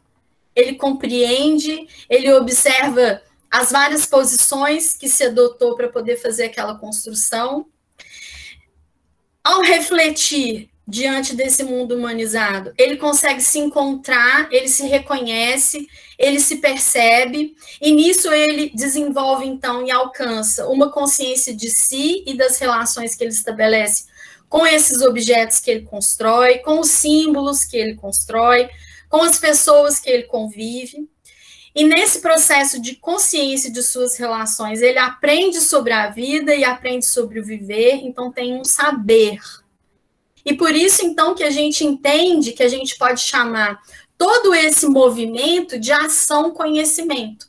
ele 0.57 0.77
compreende, 0.77 1.87
ele 2.09 2.33
observa 2.33 3.21
as 3.51 3.73
várias 3.73 4.07
posições 4.07 4.95
que 4.95 5.09
se 5.09 5.25
adotou 5.25 5.75
para 5.75 5.89
poder 5.89 6.17
fazer 6.17 6.45
aquela 6.45 6.77
construção. 6.77 7.67
Ao 9.43 9.61
refletir 9.63 10.71
diante 10.87 11.35
desse 11.35 11.63
mundo 11.63 11.97
humanizado, 11.97 12.73
ele 12.77 12.97
consegue 12.97 13.41
se 13.41 13.59
encontrar, 13.59 14.49
ele 14.53 14.69
se 14.69 14.87
reconhece, 14.87 15.89
ele 16.19 16.41
se 16.41 16.57
percebe, 16.57 17.55
e 17.81 17.93
nisso 17.93 18.33
ele 18.33 18.71
desenvolve 18.75 19.47
então 19.47 19.87
e 19.87 19.91
alcança 19.91 20.69
uma 20.69 20.91
consciência 20.91 21.55
de 21.55 21.71
si 21.71 22.25
e 22.27 22.35
das 22.37 22.59
relações 22.59 23.15
que 23.15 23.25
ele 23.25 23.33
estabelece 23.33 24.05
com 24.49 24.67
esses 24.67 25.01
objetos 25.01 25.61
que 25.61 25.71
ele 25.71 25.83
constrói, 25.83 26.59
com 26.59 26.81
os 26.81 26.91
símbolos 26.91 27.65
que 27.65 27.77
ele 27.77 27.95
constrói, 27.95 28.69
com 29.09 29.23
as 29.23 29.39
pessoas 29.39 29.99
que 29.99 30.11
ele 30.11 30.25
convive. 30.25 31.09
E 31.75 31.85
nesse 31.85 32.21
processo 32.21 32.81
de 32.81 32.97
consciência 32.97 33.71
de 33.71 33.83
suas 33.83 34.17
relações, 34.17 34.83
ele 34.83 34.99
aprende 34.99 35.61
sobre 35.61 35.93
a 35.93 36.09
vida 36.09 36.55
e 36.55 36.65
aprende 36.65 37.07
sobre 37.07 37.39
o 37.39 37.45
viver, 37.45 38.01
então 38.03 38.33
tem 38.33 38.55
um 38.59 38.65
saber. 38.65 39.39
E 40.45 40.55
por 40.55 40.75
isso, 40.75 41.07
então, 41.07 41.35
que 41.35 41.45
a 41.45 41.51
gente 41.51 41.85
entende 41.85 42.53
que 42.53 42.63
a 42.63 42.69
gente 42.69 42.99
pode 42.99 43.21
chamar 43.21 43.81
todo 44.19 44.55
esse 44.55 44.87
movimento 44.87 45.79
de 45.79 45.93
ação-conhecimento. 45.93 47.47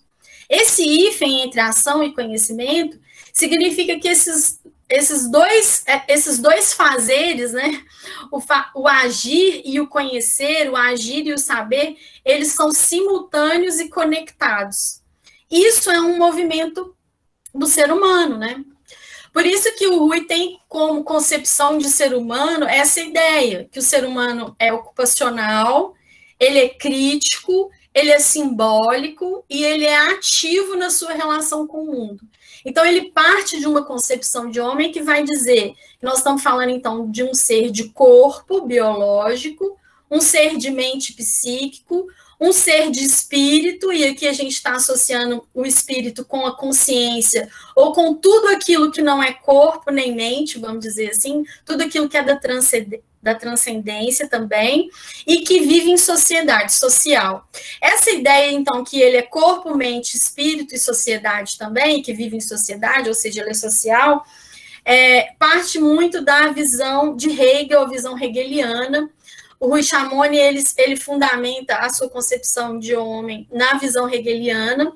Esse 0.47 0.83
hífen 0.83 1.41
entre 1.41 1.59
ação 1.59 2.03
e 2.03 2.13
conhecimento 2.13 2.99
significa 3.33 3.99
que 3.99 4.07
esses, 4.07 4.60
esses, 4.91 5.31
dois, 5.31 5.83
é, 5.87 6.03
esses 6.13 6.37
dois 6.37 6.73
fazeres, 6.73 7.53
né? 7.53 7.83
O, 8.31 8.41
fa, 8.41 8.69
o 8.75 8.87
agir 8.87 9.61
e 9.65 9.79
o 9.79 9.87
conhecer, 9.87 10.69
o 10.69 10.75
agir 10.75 11.25
e 11.25 11.33
o 11.33 11.37
saber, 11.37 11.97
eles 12.25 12.49
são 12.49 12.71
simultâneos 12.71 13.79
e 13.79 13.89
conectados. 13.89 15.01
Isso 15.49 15.89
é 15.89 15.99
um 15.99 16.17
movimento 16.17 16.95
do 17.55 17.65
ser 17.65 17.91
humano, 17.91 18.37
né? 18.37 18.63
Por 19.33 19.45
isso 19.45 19.73
que 19.75 19.87
o 19.87 19.97
Rui 19.97 20.25
tem 20.25 20.59
como 20.67 21.05
concepção 21.05 21.77
de 21.77 21.89
ser 21.89 22.13
humano 22.13 22.65
essa 22.65 22.99
ideia, 22.99 23.69
que 23.71 23.79
o 23.79 23.81
ser 23.81 24.03
humano 24.03 24.53
é 24.59 24.73
ocupacional, 24.73 25.95
ele 26.37 26.59
é 26.59 26.67
crítico, 26.67 27.71
ele 27.93 28.11
é 28.11 28.19
simbólico 28.19 29.45
e 29.49 29.63
ele 29.63 29.85
é 29.85 30.11
ativo 30.11 30.75
na 30.75 30.89
sua 30.89 31.13
relação 31.13 31.65
com 31.65 31.83
o 31.83 31.91
mundo. 31.91 32.23
Então, 32.65 32.85
ele 32.85 33.11
parte 33.11 33.59
de 33.59 33.67
uma 33.67 33.83
concepção 33.83 34.49
de 34.49 34.59
homem 34.59 34.91
que 34.91 35.01
vai 35.01 35.23
dizer 35.23 35.73
que 35.99 36.05
nós 36.05 36.17
estamos 36.17 36.41
falando, 36.41 36.69
então, 36.69 37.09
de 37.09 37.23
um 37.23 37.33
ser 37.33 37.71
de 37.71 37.89
corpo 37.89 38.61
biológico, 38.61 39.77
um 40.09 40.19
ser 40.19 40.57
de 40.57 40.69
mente 40.69 41.13
psíquico, 41.13 42.07
um 42.41 42.51
ser 42.51 42.89
de 42.89 43.05
espírito, 43.05 43.93
e 43.93 44.03
aqui 44.03 44.27
a 44.27 44.33
gente 44.33 44.53
está 44.53 44.73
associando 44.73 45.47
o 45.53 45.63
espírito 45.63 46.25
com 46.25 46.43
a 46.47 46.57
consciência, 46.57 47.47
ou 47.75 47.93
com 47.93 48.15
tudo 48.15 48.47
aquilo 48.47 48.91
que 48.91 48.99
não 48.99 49.21
é 49.21 49.31
corpo 49.31 49.91
nem 49.91 50.15
mente, 50.15 50.57
vamos 50.57 50.79
dizer 50.79 51.11
assim, 51.11 51.45
tudo 51.63 51.83
aquilo 51.83 52.09
que 52.09 52.17
é 52.17 52.23
da, 52.23 52.39
da 53.21 53.35
transcendência 53.35 54.27
também, 54.27 54.89
e 55.27 55.41
que 55.41 55.59
vive 55.59 55.91
em 55.91 55.97
sociedade 55.97 56.73
social. 56.73 57.47
Essa 57.79 58.09
ideia, 58.09 58.51
então, 58.51 58.83
que 58.83 58.99
ele 58.99 59.17
é 59.17 59.21
corpo, 59.21 59.77
mente, 59.77 60.17
espírito 60.17 60.73
e 60.73 60.79
sociedade 60.79 61.59
também, 61.59 62.01
que 62.01 62.11
vive 62.11 62.37
em 62.37 62.41
sociedade, 62.41 63.07
ou 63.07 63.13
seja, 63.13 63.41
ele 63.41 63.51
é 63.51 63.53
social, 63.53 64.25
é, 64.83 65.33
parte 65.37 65.77
muito 65.77 66.23
da 66.23 66.47
visão 66.47 67.15
de 67.15 67.29
Hegel, 67.29 67.81
a 67.81 67.87
visão 67.87 68.17
hegeliana, 68.19 69.11
o 69.61 69.67
Rui 69.67 69.83
Chamoni, 69.83 70.37
ele, 70.37 70.63
ele 70.75 70.95
fundamenta 70.95 71.75
a 71.75 71.89
sua 71.91 72.09
concepção 72.09 72.79
de 72.79 72.95
homem 72.95 73.47
na 73.51 73.75
visão 73.75 74.09
hegeliana, 74.11 74.91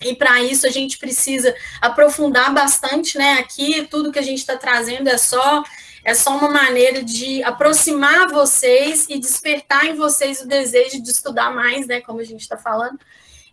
e 0.00 0.16
para 0.16 0.42
isso 0.42 0.66
a 0.66 0.70
gente 0.70 0.98
precisa 0.98 1.54
aprofundar 1.80 2.52
bastante, 2.52 3.16
né? 3.16 3.34
Aqui 3.34 3.86
tudo 3.88 4.10
que 4.10 4.18
a 4.18 4.22
gente 4.22 4.38
está 4.38 4.56
trazendo 4.56 5.08
é 5.08 5.16
só 5.16 5.62
é 6.02 6.14
só 6.14 6.36
uma 6.36 6.48
maneira 6.48 7.04
de 7.04 7.42
aproximar 7.44 8.28
vocês 8.30 9.06
e 9.08 9.18
despertar 9.18 9.84
em 9.84 9.94
vocês 9.94 10.40
o 10.40 10.48
desejo 10.48 11.00
de 11.00 11.10
estudar 11.10 11.54
mais, 11.54 11.86
né? 11.86 12.00
Como 12.00 12.18
a 12.18 12.24
gente 12.24 12.40
está 12.40 12.56
falando. 12.56 12.98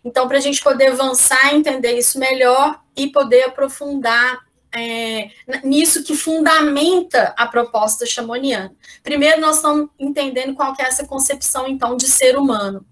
Então, 0.02 0.26
para 0.26 0.38
a 0.38 0.40
gente 0.40 0.60
poder 0.60 0.88
avançar, 0.88 1.54
entender 1.54 1.92
isso 1.92 2.18
melhor 2.18 2.80
e 2.96 3.12
poder 3.12 3.44
aprofundar 3.44 4.40
é, 4.74 5.30
nisso 5.64 6.02
que 6.04 6.16
fundamenta 6.16 7.34
a 7.36 7.46
proposta 7.46 8.04
chamoniana. 8.04 8.74
Primeiro, 9.02 9.40
nós 9.40 9.56
estamos 9.56 9.88
entendendo 9.98 10.54
qual 10.54 10.74
que 10.74 10.82
é 10.82 10.86
essa 10.86 11.06
concepção, 11.06 11.66
então, 11.68 11.96
de 11.96 12.06
ser 12.06 12.36
humano. 12.36 12.84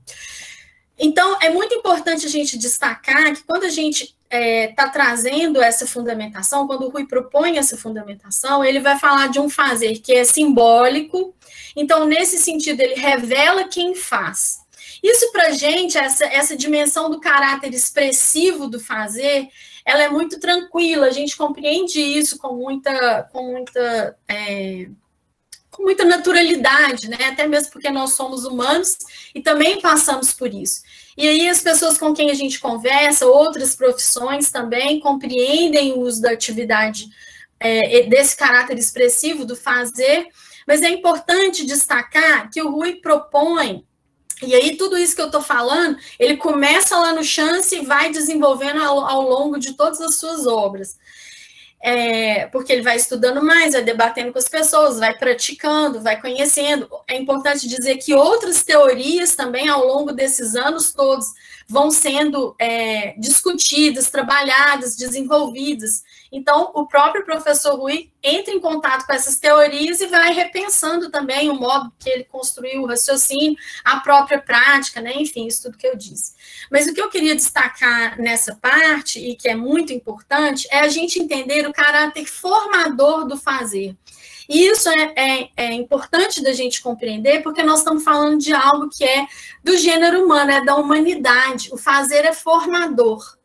Então, 0.98 1.38
é 1.42 1.50
muito 1.50 1.74
importante 1.74 2.24
a 2.24 2.28
gente 2.28 2.56
destacar 2.56 3.34
que 3.34 3.42
quando 3.44 3.64
a 3.64 3.68
gente 3.68 4.04
está 4.04 4.16
é, 4.30 4.68
tá 4.68 4.88
trazendo 4.88 5.62
essa 5.62 5.86
fundamentação, 5.86 6.66
quando 6.66 6.86
o 6.86 6.88
Rui 6.88 7.06
propõe 7.06 7.58
essa 7.58 7.76
fundamentação, 7.76 8.64
ele 8.64 8.80
vai 8.80 8.98
falar 8.98 9.28
de 9.28 9.38
um 9.38 9.48
fazer 9.48 9.98
que 9.98 10.12
é 10.14 10.24
simbólico. 10.24 11.34
Então, 11.76 12.06
nesse 12.06 12.38
sentido, 12.38 12.80
ele 12.80 12.94
revela 12.94 13.68
quem 13.68 13.94
faz. 13.94 14.60
Isso 15.02 15.30
para 15.30 15.48
a 15.48 15.50
gente, 15.50 15.98
essa, 15.98 16.24
essa 16.24 16.56
dimensão 16.56 17.10
do 17.10 17.20
caráter 17.20 17.72
expressivo 17.72 18.66
do 18.66 18.80
fazer, 18.80 19.48
ela 19.86 20.02
é 20.02 20.08
muito 20.08 20.40
tranquila, 20.40 21.06
a 21.06 21.12
gente 21.12 21.36
compreende 21.36 22.00
isso 22.00 22.36
com 22.38 22.54
muita, 22.54 23.22
com 23.32 23.52
muita, 23.52 24.18
é, 24.26 24.88
com 25.70 25.84
muita 25.84 26.04
naturalidade, 26.04 27.08
né? 27.08 27.16
Até 27.30 27.46
mesmo 27.46 27.70
porque 27.70 27.88
nós 27.88 28.14
somos 28.14 28.44
humanos 28.44 28.98
e 29.32 29.40
também 29.40 29.80
passamos 29.80 30.34
por 30.34 30.52
isso. 30.52 30.82
E 31.16 31.28
aí 31.28 31.48
as 31.48 31.62
pessoas 31.62 31.96
com 31.96 32.12
quem 32.12 32.32
a 32.32 32.34
gente 32.34 32.58
conversa, 32.58 33.26
outras 33.26 33.76
profissões 33.76 34.50
também 34.50 34.98
compreendem 34.98 35.92
o 35.92 36.00
uso 36.00 36.20
da 36.20 36.32
atividade 36.32 37.08
é, 37.60 38.02
desse 38.02 38.36
caráter 38.36 38.76
expressivo 38.76 39.44
do 39.44 39.54
fazer, 39.54 40.26
mas 40.66 40.82
é 40.82 40.88
importante 40.90 41.64
destacar 41.64 42.50
que 42.50 42.60
o 42.60 42.72
Rui 42.72 42.96
propõe 42.96 43.86
e 44.42 44.54
aí, 44.54 44.76
tudo 44.76 44.98
isso 44.98 45.14
que 45.16 45.22
eu 45.22 45.26
estou 45.26 45.40
falando, 45.40 45.96
ele 46.18 46.36
começa 46.36 46.96
lá 46.98 47.12
no 47.12 47.24
chance 47.24 47.74
e 47.74 47.86
vai 47.86 48.10
desenvolvendo 48.10 48.82
ao, 48.82 49.00
ao 49.00 49.22
longo 49.22 49.58
de 49.58 49.72
todas 49.72 50.00
as 50.00 50.16
suas 50.16 50.46
obras. 50.46 50.98
É, 51.80 52.46
porque 52.46 52.72
ele 52.72 52.82
vai 52.82 52.96
estudando 52.96 53.42
mais, 53.42 53.72
vai 53.72 53.82
debatendo 53.82 54.32
com 54.32 54.38
as 54.38 54.48
pessoas, 54.48 54.98
vai 54.98 55.16
praticando, 55.16 56.02
vai 56.02 56.20
conhecendo. 56.20 56.88
É 57.08 57.16
importante 57.16 57.68
dizer 57.68 57.96
que 57.96 58.14
outras 58.14 58.62
teorias 58.62 59.34
também, 59.34 59.68
ao 59.68 59.86
longo 59.86 60.12
desses 60.12 60.54
anos 60.54 60.92
todos, 60.92 61.26
vão 61.68 61.90
sendo 61.90 62.54
é, 62.60 63.14
discutidas, 63.18 64.08
trabalhadas, 64.08 64.96
desenvolvidas. 64.96 66.04
Então, 66.30 66.70
o 66.74 66.86
próprio 66.86 67.24
professor 67.24 67.76
Rui 67.76 68.10
entra 68.22 68.52
em 68.52 68.60
contato 68.60 69.04
com 69.04 69.12
essas 69.12 69.38
teorias 69.38 70.00
e 70.00 70.06
vai 70.06 70.32
repensando 70.32 71.10
também 71.10 71.50
o 71.50 71.54
modo 71.54 71.92
que 71.98 72.08
ele 72.08 72.24
construiu 72.24 72.82
o 72.82 72.86
raciocínio, 72.86 73.56
a 73.84 74.00
própria 74.00 74.40
prática, 74.40 75.00
né? 75.00 75.14
Enfim, 75.16 75.46
isso 75.46 75.62
tudo 75.62 75.78
que 75.78 75.86
eu 75.86 75.96
disse. 75.96 76.34
Mas 76.70 76.86
o 76.86 76.94
que 76.94 77.00
eu 77.00 77.08
queria 77.08 77.34
destacar 77.34 78.20
nessa 78.20 78.54
parte, 78.54 79.18
e 79.18 79.34
que 79.34 79.48
é 79.48 79.54
muito 79.54 79.92
importante, 79.92 80.68
é 80.70 80.80
a 80.80 80.88
gente 80.88 81.20
entender 81.20 81.66
o 81.66 81.72
caráter 81.72 82.26
formador 82.26 83.26
do 83.26 83.36
fazer. 83.36 83.96
E 84.48 84.66
isso 84.66 84.88
é, 84.88 85.12
é, 85.16 85.50
é, 85.56 85.72
importante 85.72 86.42
da 86.42 86.52
gente 86.52 86.82
compreender, 86.82 87.42
porque 87.42 87.62
nós 87.62 87.80
estamos 87.80 88.04
falando 88.04 88.38
de 88.38 88.52
algo 88.52 88.88
que 88.88 89.04
é 89.04 89.26
do 89.62 89.76
gênero 89.76 90.24
humano, 90.24 90.50
é 90.50 90.64
da 90.64 90.76
humanidade. 90.76 91.68
O 91.72 91.76
fazer 91.76 92.24
é 92.24 92.32
formador 92.32 93.36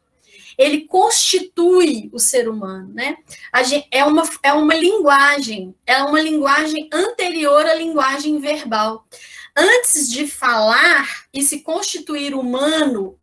ele 0.57 0.85
constitui 0.85 2.09
o 2.13 2.19
ser 2.19 2.47
humano, 2.47 2.93
né? 2.93 3.17
Gente, 3.65 3.87
é, 3.89 4.05
uma, 4.05 4.23
é 4.43 4.53
uma 4.53 4.75
linguagem, 4.75 5.73
é 5.87 6.03
uma 6.03 6.21
linguagem 6.21 6.87
anterior 6.93 7.65
à 7.65 7.73
linguagem 7.73 8.39
verbal. 8.39 9.05
Antes 9.55 10.09
de 10.09 10.27
falar 10.27 11.25
e 11.33 11.41
se 11.41 11.61
constituir 11.61 12.35
humano 12.35 13.17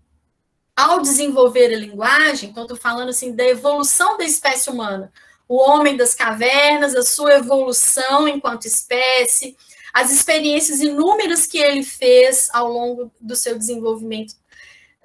ao 0.76 1.00
desenvolver 1.00 1.72
a 1.72 1.78
linguagem, 1.78 2.50
então 2.50 2.64
estou 2.64 2.76
falando 2.76 3.10
assim 3.10 3.32
da 3.32 3.44
evolução 3.44 4.16
da 4.16 4.24
espécie 4.24 4.68
humana, 4.68 5.12
o 5.48 5.56
homem 5.56 5.96
das 5.96 6.14
cavernas, 6.14 6.94
a 6.94 7.02
sua 7.02 7.36
evolução 7.36 8.28
enquanto 8.28 8.66
espécie, 8.66 9.56
as 9.92 10.12
experiências 10.12 10.80
inúmeras 10.80 11.46
que 11.46 11.58
ele 11.58 11.82
fez 11.82 12.48
ao 12.52 12.70
longo 12.70 13.10
do 13.20 13.34
seu 13.34 13.56
desenvolvimento 13.58 14.34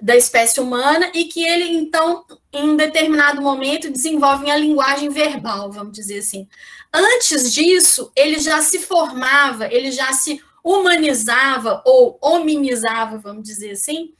da 0.01 0.17
espécie 0.17 0.60
humana 0.60 1.10
e 1.13 1.25
que 1.25 1.41
ele, 1.41 1.77
então, 1.77 2.25
em 2.52 2.75
determinado 2.75 3.41
momento, 3.41 3.89
desenvolve 3.89 4.52
a 4.52 4.58
linguagem 4.58 5.10
verbal, 5.10 5.71
vamos 5.71 5.94
dizer 5.94 6.19
assim. 6.19 6.46
Antes 6.91 7.54
disso, 7.54 8.12
ele 8.13 8.39
já 8.39 8.62
se 8.62 8.79
formava, 8.79 9.65
ele 9.71 9.91
já 9.91 10.12
se 10.12 10.44
humanizava 10.62 11.81
ou 11.85 12.17
hominizava, 12.21 13.17
vamos 13.17 13.44
dizer 13.44 13.71
assim, 13.71 14.13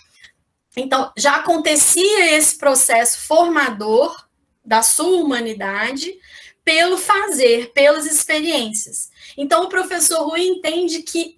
Então, 0.76 1.12
já 1.18 1.36
acontecia 1.36 2.36
esse 2.36 2.58
processo 2.58 3.20
formador 3.28 4.23
da 4.64 4.82
sua 4.82 5.22
humanidade 5.22 6.14
pelo 6.64 6.98
fazer, 6.98 7.72
pelas 7.74 8.06
experiências. 8.06 9.12
Então, 9.38 9.64
o 9.64 9.70
professor 9.70 10.24
Rui 10.28 10.42
entende 10.42 11.02
que 11.04 11.38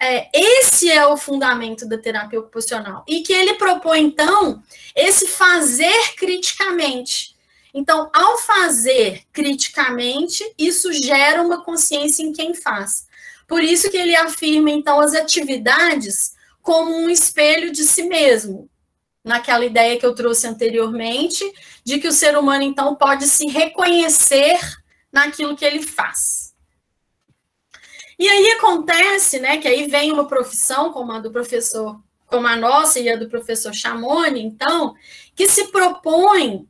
é, 0.00 0.28
esse 0.34 0.90
é 0.90 1.06
o 1.06 1.16
fundamento 1.16 1.88
da 1.88 1.96
terapia 1.96 2.40
ocupacional 2.40 3.04
e 3.08 3.22
que 3.22 3.32
ele 3.32 3.54
propõe, 3.54 4.00
então, 4.00 4.62
esse 4.94 5.28
fazer 5.28 6.14
criticamente. 6.16 7.34
Então, 7.72 8.10
ao 8.12 8.38
fazer 8.38 9.22
criticamente, 9.32 10.44
isso 10.58 10.92
gera 10.92 11.42
uma 11.42 11.64
consciência 11.64 12.22
em 12.22 12.32
quem 12.32 12.54
faz. 12.54 13.06
Por 13.46 13.62
isso 13.62 13.90
que 13.90 13.96
ele 13.96 14.14
afirma, 14.14 14.70
então, 14.70 15.00
as 15.00 15.14
atividades 15.14 16.34
como 16.62 16.94
um 16.94 17.10
espelho 17.10 17.70
de 17.70 17.84
si 17.84 18.04
mesmo, 18.04 18.70
naquela 19.24 19.64
ideia 19.64 19.98
que 19.98 20.04
eu 20.04 20.14
trouxe 20.14 20.46
anteriormente, 20.46 21.42
de 21.82 21.98
que 21.98 22.06
o 22.06 22.12
ser 22.12 22.36
humano, 22.36 22.62
então, 22.62 22.94
pode 22.94 23.26
se 23.26 23.46
reconhecer 23.46 24.60
naquilo 25.10 25.56
que 25.56 25.64
ele 25.64 25.82
faz. 25.82 26.54
E 28.18 28.28
aí 28.28 28.50
acontece, 28.52 29.40
né, 29.40 29.56
que 29.56 29.66
aí 29.66 29.86
vem 29.86 30.12
uma 30.12 30.26
profissão 30.26 30.92
como 30.92 31.10
a 31.12 31.18
do 31.18 31.32
professor, 31.32 31.98
como 32.26 32.46
a 32.46 32.54
nossa 32.54 33.00
e 33.00 33.08
a 33.08 33.16
do 33.16 33.28
professor 33.28 33.72
Chamoni, 33.72 34.42
então, 34.42 34.94
que 35.34 35.48
se 35.48 35.68
propõe 35.68 36.68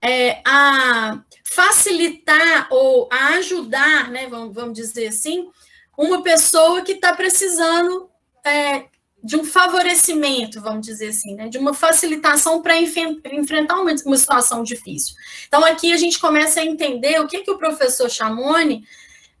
é, 0.00 0.42
a 0.46 1.22
facilitar 1.44 2.68
ou 2.70 3.08
a 3.10 3.28
ajudar, 3.36 4.10
né, 4.10 4.26
vamos, 4.28 4.54
vamos 4.54 4.74
dizer 4.74 5.08
assim, 5.08 5.50
uma 5.96 6.22
pessoa 6.22 6.82
que 6.82 6.92
está 6.92 7.14
precisando 7.14 8.10
é, 8.44 8.86
de 9.22 9.36
um 9.36 9.44
favorecimento, 9.44 10.60
vamos 10.60 10.84
dizer 10.84 11.10
assim, 11.10 11.34
né, 11.34 11.48
de 11.48 11.56
uma 11.56 11.72
facilitação 11.72 12.60
para 12.60 12.76
enfrentar 12.76 13.80
uma, 13.80 13.94
uma, 14.04 14.16
situação 14.16 14.62
difícil. 14.62 15.14
Então, 15.46 15.64
aqui 15.64 15.92
a 15.92 15.96
gente 15.96 16.18
começa 16.18 16.60
a 16.60 16.64
entender 16.64 17.20
o 17.20 17.28
que, 17.28 17.42
que 17.42 17.50
o 17.50 17.58
professor 17.58 18.10
Chamoni 18.10 18.84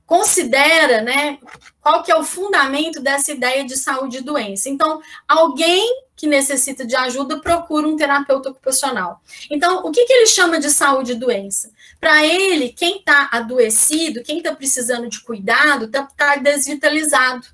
considera, 0.06 1.00
né, 1.00 1.38
qual 1.80 2.02
que 2.02 2.12
é 2.12 2.16
o 2.16 2.22
fundamento 2.22 3.00
dessa 3.00 3.32
ideia 3.32 3.64
de 3.64 3.76
saúde 3.76 4.18
e 4.18 4.22
doença. 4.22 4.68
Então, 4.68 5.00
alguém 5.26 6.02
que 6.14 6.26
necessita 6.28 6.86
de 6.86 6.94
ajuda 6.94 7.40
procura 7.40 7.88
um 7.88 7.96
terapeuta 7.96 8.50
ocupacional. 8.50 9.20
Então, 9.50 9.84
o 9.84 9.90
que, 9.90 10.04
que 10.04 10.12
ele 10.12 10.26
chama 10.26 10.60
de 10.60 10.70
saúde 10.70 11.12
e 11.12 11.16
doença? 11.16 11.72
Para 11.98 12.24
ele, 12.24 12.68
quem 12.68 12.98
está 12.98 13.28
adoecido, 13.32 14.22
quem 14.22 14.38
está 14.38 14.54
precisando 14.54 15.08
de 15.08 15.20
cuidado, 15.20 15.86
está 15.86 16.04
tá 16.16 16.36
desvitalizado, 16.36 17.44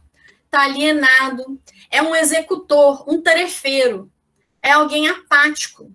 está 0.44 0.64
alienado, 0.64 1.58
é 1.90 2.02
um 2.02 2.14
executor, 2.14 3.04
um 3.08 3.20
tarefeiro, 3.22 4.10
é 4.62 4.72
alguém 4.72 5.08
apático. 5.08 5.92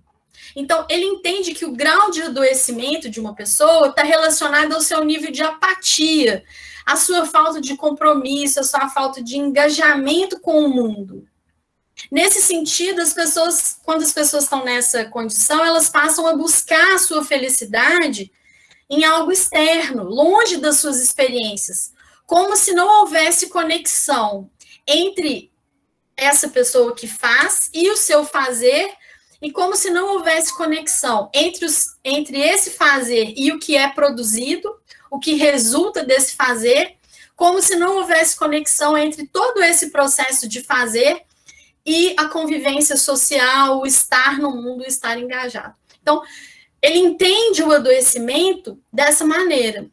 Então, 0.56 0.86
ele 0.90 1.06
entende 1.06 1.54
que 1.54 1.66
o 1.66 1.74
grau 1.74 2.12
de 2.12 2.22
adoecimento 2.22 3.10
de 3.10 3.20
uma 3.20 3.34
pessoa 3.34 3.88
está 3.88 4.04
relacionado 4.04 4.74
ao 4.74 4.82
seu 4.82 5.04
nível 5.04 5.32
de 5.32 5.42
apatia, 5.42 6.44
a 6.86 6.96
sua 6.96 7.26
falta 7.26 7.62
de 7.62 7.76
compromisso, 7.76 8.60
a 8.60 8.64
sua 8.64 8.90
falta 8.90 9.24
de 9.24 9.38
engajamento 9.38 10.40
com 10.40 10.64
o 10.64 10.70
mundo. 10.70 11.28
Nesse 12.12 12.42
sentido, 12.42 13.02
as 13.02 13.14
pessoas, 13.14 13.80
quando 13.84 14.04
as 14.04 14.12
pessoas 14.12 14.44
estão 14.44 14.66
nessa 14.66 15.06
condição, 15.06 15.64
elas 15.64 15.90
passam 15.90 16.28
a 16.28 16.36
buscar 16.36 16.94
a 16.94 17.00
sua 17.00 17.24
felicidade 17.24 18.32
em 18.90 19.04
algo 19.06 19.32
externo, 19.32 20.04
longe 20.04 20.58
das 20.58 20.78
suas 20.78 21.00
experiências, 21.00 21.94
como 22.26 22.56
se 22.56 22.74
não 22.74 23.02
houvesse 23.02 23.48
conexão 23.50 24.50
entre 24.86 25.53
essa 26.16 26.48
pessoa 26.50 26.96
que 26.96 27.08
faz 27.08 27.70
e 27.74 27.90
o 27.90 27.98
seu 27.98 28.26
fazer, 28.26 28.90
e 29.42 29.52
como 29.52 29.76
se 29.76 29.90
não 29.90 30.14
houvesse 30.14 30.56
conexão 30.56 31.30
entre, 31.34 31.66
os, 31.66 31.98
entre 32.04 32.40
esse 32.40 32.72
fazer 32.72 33.34
e 33.36 33.52
o 33.52 33.60
que 33.60 33.76
é 33.76 33.90
produzido, 33.90 34.74
o 35.12 35.20
que 35.20 35.34
resulta 35.34 36.04
desse 36.04 36.36
fazer, 36.36 36.96
como 37.36 37.62
se 37.62 37.76
não 37.76 37.98
houvesse 37.98 38.38
conexão 38.38 38.98
entre 38.98 39.28
todo 39.28 39.62
esse 39.62 39.90
processo 39.90 40.48
de 40.48 40.62
fazer 40.62 41.24
e 41.86 42.16
a 42.18 42.26
convivência 42.26 42.96
social, 42.96 43.82
o 43.82 43.86
estar 43.86 44.40
no 44.40 44.52
mundo, 44.52 44.82
o 44.82 44.88
estar 44.88 45.20
engajado. 45.20 45.76
Então, 46.02 46.22
ele 46.82 47.00
entende 47.00 47.64
o 47.64 47.72
adoecimento 47.72 48.80
dessa 48.92 49.26
maneira. 49.26 49.90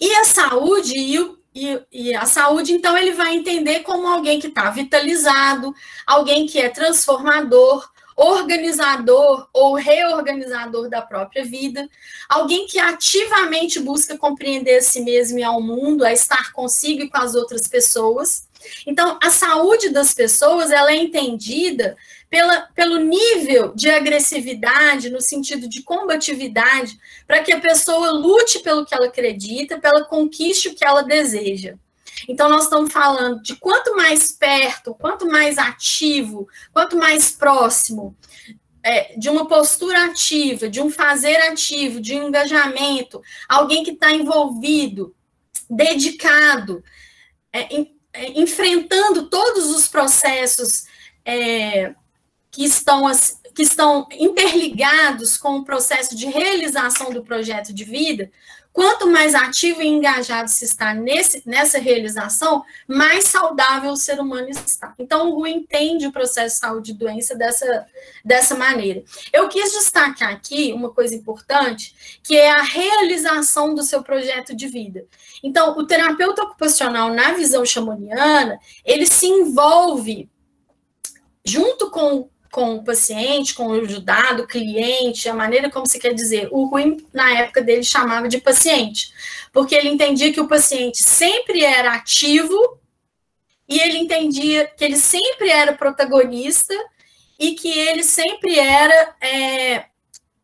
E 0.00 0.12
a 0.16 0.24
saúde 0.24 0.96
e 0.96 1.18
o 1.20 1.39
e, 1.54 1.80
e, 1.90 2.14
a 2.14 2.26
saúde, 2.26 2.72
então, 2.72 2.96
ele 2.96 3.12
vai 3.12 3.34
entender 3.34 3.80
como 3.80 4.06
alguém 4.06 4.38
que 4.38 4.46
está 4.46 4.70
vitalizado, 4.70 5.74
alguém 6.06 6.46
que 6.46 6.60
é 6.60 6.68
transformador, 6.68 7.88
organizador 8.16 9.48
ou 9.52 9.74
reorganizador 9.74 10.88
da 10.88 11.00
própria 11.00 11.44
vida, 11.44 11.88
alguém 12.28 12.66
que 12.66 12.78
ativamente 12.78 13.80
busca 13.80 14.16
compreender 14.16 14.76
a 14.76 14.82
si 14.82 15.00
mesmo 15.00 15.38
e 15.38 15.42
ao 15.42 15.60
mundo, 15.60 16.04
a 16.04 16.12
estar 16.12 16.52
consigo 16.52 17.02
e 17.02 17.08
com 17.08 17.18
as 17.18 17.34
outras 17.34 17.66
pessoas. 17.66 18.48
Então, 18.86 19.18
a 19.22 19.30
saúde 19.30 19.88
das 19.88 20.12
pessoas, 20.12 20.70
ela 20.70 20.92
é 20.92 20.96
entendida 20.96 21.96
pela, 22.30 22.60
pelo 22.74 22.98
nível 22.98 23.74
de 23.74 23.90
agressividade, 23.90 25.10
no 25.10 25.20
sentido 25.20 25.68
de 25.68 25.82
combatividade, 25.82 26.96
para 27.26 27.42
que 27.42 27.52
a 27.52 27.60
pessoa 27.60 28.12
lute 28.12 28.60
pelo 28.60 28.86
que 28.86 28.94
ela 28.94 29.06
acredita, 29.06 29.80
pela 29.80 30.04
conquiste 30.04 30.68
o 30.68 30.74
que 30.74 30.84
ela 30.84 31.02
deseja. 31.02 31.74
Então, 32.28 32.48
nós 32.48 32.64
estamos 32.64 32.92
falando 32.92 33.42
de 33.42 33.56
quanto 33.56 33.96
mais 33.96 34.30
perto, 34.30 34.94
quanto 34.94 35.26
mais 35.26 35.58
ativo, 35.58 36.48
quanto 36.72 36.96
mais 36.96 37.32
próximo 37.32 38.16
é, 38.82 39.16
de 39.18 39.28
uma 39.28 39.48
postura 39.48 40.04
ativa, 40.04 40.68
de 40.68 40.80
um 40.80 40.90
fazer 40.90 41.36
ativo, 41.36 42.00
de 42.00 42.14
um 42.14 42.28
engajamento, 42.28 43.20
alguém 43.48 43.82
que 43.82 43.90
está 43.90 44.12
envolvido, 44.12 45.14
dedicado, 45.68 46.84
é, 47.52 47.74
em, 47.74 47.96
é, 48.12 48.40
enfrentando 48.40 49.28
todos 49.28 49.74
os 49.74 49.88
processos 49.88 50.84
é, 51.24 51.94
que 52.50 52.64
estão, 52.64 53.04
que 53.54 53.62
estão 53.62 54.06
interligados 54.12 55.36
com 55.36 55.58
o 55.58 55.64
processo 55.64 56.16
de 56.16 56.26
realização 56.26 57.12
do 57.12 57.22
projeto 57.22 57.72
de 57.72 57.84
vida, 57.84 58.30
quanto 58.72 59.06
mais 59.08 59.34
ativo 59.34 59.82
e 59.82 59.88
engajado 59.88 60.48
se 60.48 60.64
está 60.64 60.94
nesse, 60.94 61.42
nessa 61.44 61.78
realização, 61.78 62.64
mais 62.86 63.24
saudável 63.24 63.92
o 63.92 63.96
ser 63.96 64.20
humano 64.20 64.48
está. 64.48 64.94
Então, 64.98 65.28
o 65.28 65.34
Rui 65.34 65.50
entende 65.50 66.06
o 66.06 66.12
processo 66.12 66.54
de 66.54 66.60
saúde 66.60 66.90
e 66.92 66.94
doença 66.94 67.34
dessa, 67.34 67.86
dessa 68.24 68.54
maneira. 68.54 69.02
Eu 69.32 69.48
quis 69.48 69.72
destacar 69.72 70.32
aqui 70.32 70.72
uma 70.72 70.90
coisa 70.90 71.14
importante, 71.14 72.20
que 72.22 72.36
é 72.36 72.50
a 72.50 72.62
realização 72.62 73.74
do 73.74 73.82
seu 73.82 74.02
projeto 74.02 74.54
de 74.54 74.68
vida. 74.68 75.04
Então, 75.42 75.76
o 75.76 75.86
terapeuta 75.86 76.42
ocupacional, 76.42 77.12
na 77.12 77.32
visão 77.32 77.64
chamoniana, 77.64 78.58
ele 78.84 79.06
se 79.06 79.26
envolve 79.26 80.28
junto 81.44 81.90
com 81.90 82.28
com 82.50 82.74
o 82.74 82.84
paciente, 82.84 83.54
com 83.54 83.68
o 83.68 83.80
ajudado, 83.80 84.46
cliente, 84.46 85.28
a 85.28 85.34
maneira 85.34 85.70
como 85.70 85.86
se 85.86 85.98
quer 85.98 86.12
dizer. 86.12 86.48
O 86.50 86.64
Rui, 86.64 86.96
na 87.12 87.30
época 87.38 87.62
dele, 87.62 87.84
chamava 87.84 88.28
de 88.28 88.38
paciente, 88.38 89.12
porque 89.52 89.74
ele 89.74 89.88
entendia 89.88 90.32
que 90.32 90.40
o 90.40 90.48
paciente 90.48 91.02
sempre 91.02 91.64
era 91.64 91.94
ativo 91.94 92.78
e 93.68 93.78
ele 93.78 93.98
entendia 93.98 94.66
que 94.66 94.84
ele 94.84 94.96
sempre 94.96 95.48
era 95.48 95.72
protagonista 95.72 96.74
e 97.38 97.54
que 97.54 97.70
ele 97.70 98.02
sempre 98.02 98.58
era 98.58 99.14
é, 99.20 99.86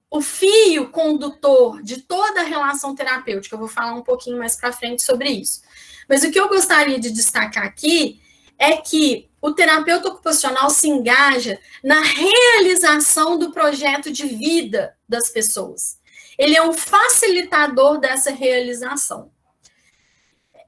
o 0.09 0.21
fio 0.21 0.89
condutor 0.91 1.83
de 1.83 2.03
toda 2.03 2.41
a 2.41 2.45
relação 2.45 2.95
terapêutica. 2.95 3.55
Eu 3.55 3.61
vou 3.61 3.69
falar 3.69 3.95
um 3.95 4.03
pouquinho 4.03 4.39
mais 4.39 4.57
para 4.57 4.73
frente 4.73 5.03
sobre 5.03 5.29
isso. 5.29 5.63
Mas 6.09 6.23
o 6.23 6.31
que 6.31 6.39
eu 6.39 6.49
gostaria 6.49 7.01
de 7.01 7.11
destacar 7.11 7.65
aqui 7.65 8.21
é 8.57 8.77
que 8.77 9.29
o 9.47 9.55
terapeuta 9.55 10.09
ocupacional 10.09 10.69
se 10.71 10.89
engaja 10.89 11.57
na 11.81 12.01
realização 12.01 13.39
do 13.39 13.53
projeto 13.53 14.11
de 14.11 14.27
vida 14.27 14.97
das 15.09 15.29
pessoas. 15.29 16.01
Ele 16.37 16.57
é 16.57 16.63
um 16.65 16.73
facilitador 16.73 17.99
dessa 17.99 18.33
realização. 18.33 19.31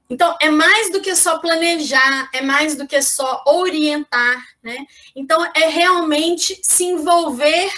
Então, 0.09 0.33
é 0.39 0.49
mais 0.49 0.89
do 0.93 1.01
que 1.01 1.13
só 1.13 1.39
planejar, 1.39 2.29
é 2.33 2.41
mais 2.41 2.77
do 2.77 2.87
que 2.87 3.01
só 3.01 3.43
orientar, 3.45 4.45
né? 4.63 4.85
Então, 5.13 5.45
é 5.53 5.67
realmente 5.67 6.57
se 6.63 6.85
envolver 6.85 7.69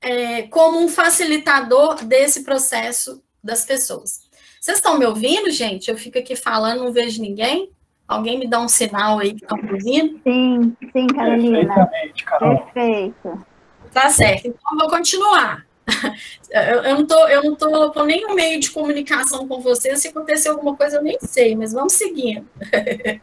é, 0.00 0.42
como 0.42 0.78
um 0.78 0.88
facilitador 0.88 2.04
desse 2.04 2.44
processo 2.44 3.20
das 3.42 3.64
pessoas. 3.64 4.20
Vocês 4.60 4.78
estão 4.78 4.96
me 4.96 5.04
ouvindo, 5.04 5.50
gente? 5.50 5.90
Eu 5.90 5.98
fico 5.98 6.20
aqui 6.20 6.36
falando, 6.36 6.84
não 6.84 6.92
vejo 6.92 7.20
ninguém. 7.20 7.72
Alguém 8.08 8.38
me 8.38 8.48
dá 8.48 8.58
um 8.58 8.68
sinal 8.68 9.18
aí 9.18 9.34
que 9.34 9.44
estão 9.44 9.58
ouvindo? 9.58 10.18
Sim, 10.24 10.74
sim, 10.92 11.06
Carolina. 11.08 11.90
Perfeito. 12.38 13.46
Tá 13.92 14.08
certo. 14.08 14.48
Então, 14.48 14.72
eu 14.72 14.78
vou 14.78 14.88
continuar. 14.88 15.66
Eu, 16.50 16.82
eu, 16.82 16.94
não 16.94 17.06
tô, 17.06 17.28
eu 17.28 17.42
não 17.42 17.54
tô 17.54 17.92
com 17.92 18.04
nenhum 18.04 18.34
meio 18.34 18.58
de 18.58 18.70
comunicação 18.70 19.46
com 19.46 19.60
você. 19.60 19.94
Se 19.96 20.08
acontecer 20.08 20.48
alguma 20.48 20.74
coisa, 20.74 20.96
eu 20.96 21.02
nem 21.02 21.18
sei, 21.20 21.54
mas 21.54 21.74
vamos 21.74 21.92
seguindo. 21.92 22.48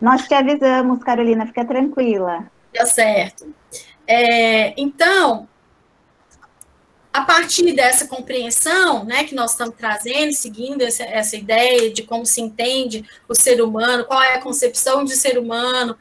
Nós 0.00 0.26
te 0.26 0.32
avisamos, 0.32 1.04
Carolina, 1.04 1.44
fica 1.44 1.66
tranquila. 1.66 2.50
Tá 2.72 2.86
certo. 2.86 3.54
É, 4.06 4.72
então, 4.80 5.46
a 7.14 7.20
partir 7.20 7.72
dessa 7.74 8.08
compreensão, 8.08 9.04
né, 9.04 9.22
que 9.22 9.36
nós 9.36 9.52
estamos 9.52 9.76
trazendo, 9.76 10.32
seguindo 10.32 10.82
essa, 10.82 11.04
essa 11.04 11.36
ideia 11.36 11.88
de 11.92 12.02
como 12.02 12.26
se 12.26 12.40
entende 12.40 13.08
o 13.28 13.34
ser 13.36 13.62
humano, 13.62 14.04
qual 14.04 14.20
é 14.20 14.34
a 14.34 14.40
concepção 14.40 15.04
de 15.04 15.14
ser 15.14 15.38
humano, 15.38 15.96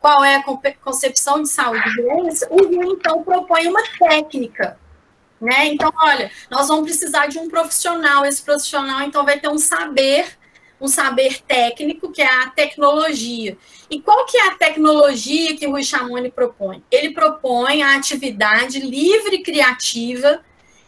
qual 0.00 0.24
é 0.24 0.34
a 0.34 0.42
concepção 0.42 1.40
de 1.40 1.48
saúde 1.48 1.88
e 1.88 2.02
doença, 2.02 2.48
o 2.50 2.66
Rio, 2.66 2.94
então, 2.94 3.22
propõe 3.22 3.68
uma 3.68 3.82
técnica. 3.96 4.76
Né? 5.40 5.66
Então, 5.68 5.92
olha, 6.02 6.32
nós 6.50 6.66
vamos 6.66 6.86
precisar 6.86 7.28
de 7.28 7.38
um 7.38 7.48
profissional, 7.48 8.26
esse 8.26 8.42
profissional, 8.42 9.02
então, 9.02 9.24
vai 9.24 9.38
ter 9.38 9.48
um 9.48 9.58
saber, 9.58 10.36
um 10.80 10.88
saber 10.88 11.42
técnico, 11.42 12.10
que 12.10 12.20
é 12.20 12.42
a 12.42 12.50
tecnologia. 12.50 13.56
E 13.88 14.00
qual 14.00 14.26
que 14.26 14.36
é 14.36 14.48
a 14.48 14.54
tecnologia 14.56 15.56
que 15.56 15.68
o 15.68 15.70
Rui 15.70 15.84
Chamoni 15.84 16.28
propõe? 16.28 16.82
Ele 16.90 17.10
propõe 17.10 17.84
a 17.84 17.94
atividade 17.94 18.80
livre, 18.80 19.44
criativa 19.44 20.44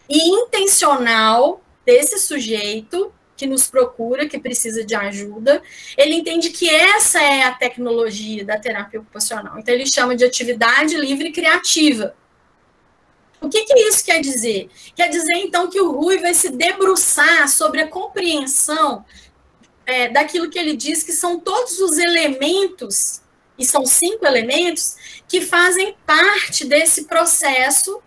e 0.08 0.28
intencional 0.28 1.62
desse 1.84 2.18
sujeito 2.18 3.12
que 3.36 3.46
nos 3.46 3.70
procura, 3.70 4.28
que 4.28 4.38
precisa 4.38 4.84
de 4.84 4.94
ajuda, 4.96 5.62
ele 5.96 6.16
entende 6.16 6.50
que 6.50 6.68
essa 6.68 7.22
é 7.22 7.44
a 7.44 7.54
tecnologia 7.54 8.44
da 8.44 8.58
terapia 8.58 9.00
ocupacional. 9.00 9.58
Então, 9.58 9.72
ele 9.72 9.86
chama 9.86 10.16
de 10.16 10.24
atividade 10.24 10.96
livre 10.96 11.30
criativa. 11.30 12.16
O 13.40 13.48
que, 13.48 13.64
que 13.64 13.78
isso 13.78 14.04
quer 14.04 14.20
dizer? 14.20 14.68
Quer 14.96 15.08
dizer, 15.08 15.34
então, 15.36 15.70
que 15.70 15.80
o 15.80 15.92
Rui 15.92 16.18
vai 16.18 16.34
se 16.34 16.50
debruçar 16.50 17.48
sobre 17.48 17.82
a 17.82 17.88
compreensão 17.88 19.04
é, 19.86 20.08
daquilo 20.08 20.50
que 20.50 20.58
ele 20.58 20.76
diz 20.76 21.04
que 21.04 21.12
são 21.12 21.38
todos 21.38 21.78
os 21.78 21.96
elementos, 21.96 23.22
e 23.56 23.64
são 23.64 23.86
cinco 23.86 24.26
elementos, 24.26 25.22
que 25.28 25.40
fazem 25.40 25.96
parte 26.04 26.64
desse 26.64 27.04
processo, 27.04 28.02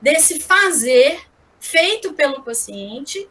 desse 0.00 0.38
fazer 0.38 1.27
feito 1.60 2.12
pelo 2.12 2.42
paciente 2.42 3.28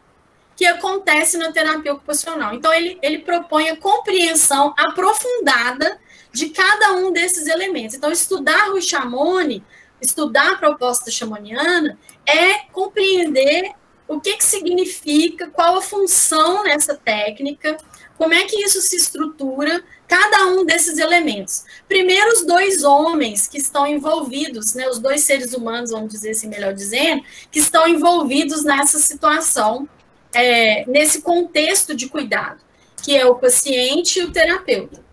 que 0.56 0.66
acontece 0.66 1.38
na 1.38 1.52
terapia 1.52 1.92
ocupacional. 1.92 2.52
Então, 2.52 2.72
ele, 2.72 2.98
ele 3.00 3.20
propõe 3.20 3.70
a 3.70 3.76
compreensão 3.76 4.74
aprofundada 4.76 6.00
de 6.32 6.50
cada 6.50 6.94
um 6.94 7.12
desses 7.12 7.46
elementos. 7.46 7.94
Então, 7.94 8.10
estudar 8.10 8.70
o 8.70 8.82
Chamone, 8.82 9.64
estudar 10.00 10.52
a 10.52 10.56
proposta 10.56 11.10
chamoniana, 11.10 11.98
é 12.26 12.58
compreender 12.72 13.72
o 14.06 14.20
que, 14.20 14.36
que 14.36 14.44
significa, 14.44 15.48
qual 15.48 15.76
a 15.76 15.82
função 15.82 16.64
nessa 16.64 16.96
técnica, 16.96 17.76
como 18.18 18.34
é 18.34 18.44
que 18.44 18.60
isso 18.62 18.80
se 18.82 18.96
estrutura, 18.96 19.82
cada 20.08 20.46
um 20.48 20.64
desses 20.64 20.98
elementos. 20.98 21.64
Primeiro, 21.86 22.32
os 22.32 22.44
dois 22.44 22.82
homens 22.82 23.46
que 23.46 23.58
estão 23.58 23.86
envolvidos, 23.86 24.74
né, 24.74 24.88
os 24.88 24.98
dois 24.98 25.22
seres 25.22 25.54
humanos, 25.54 25.92
vamos 25.92 26.12
dizer 26.12 26.30
assim, 26.30 26.48
melhor 26.48 26.74
dizendo, 26.74 27.22
que 27.50 27.60
estão 27.60 27.86
envolvidos 27.86 28.64
nessa 28.64 28.98
situação 28.98 29.88
é, 30.34 30.84
nesse 30.86 31.22
contexto 31.22 31.94
de 31.94 32.08
cuidado, 32.08 32.60
que 33.02 33.16
é 33.16 33.24
o 33.24 33.36
paciente 33.36 34.18
e 34.18 34.24
o 34.24 34.32
terapeuta. 34.32 35.06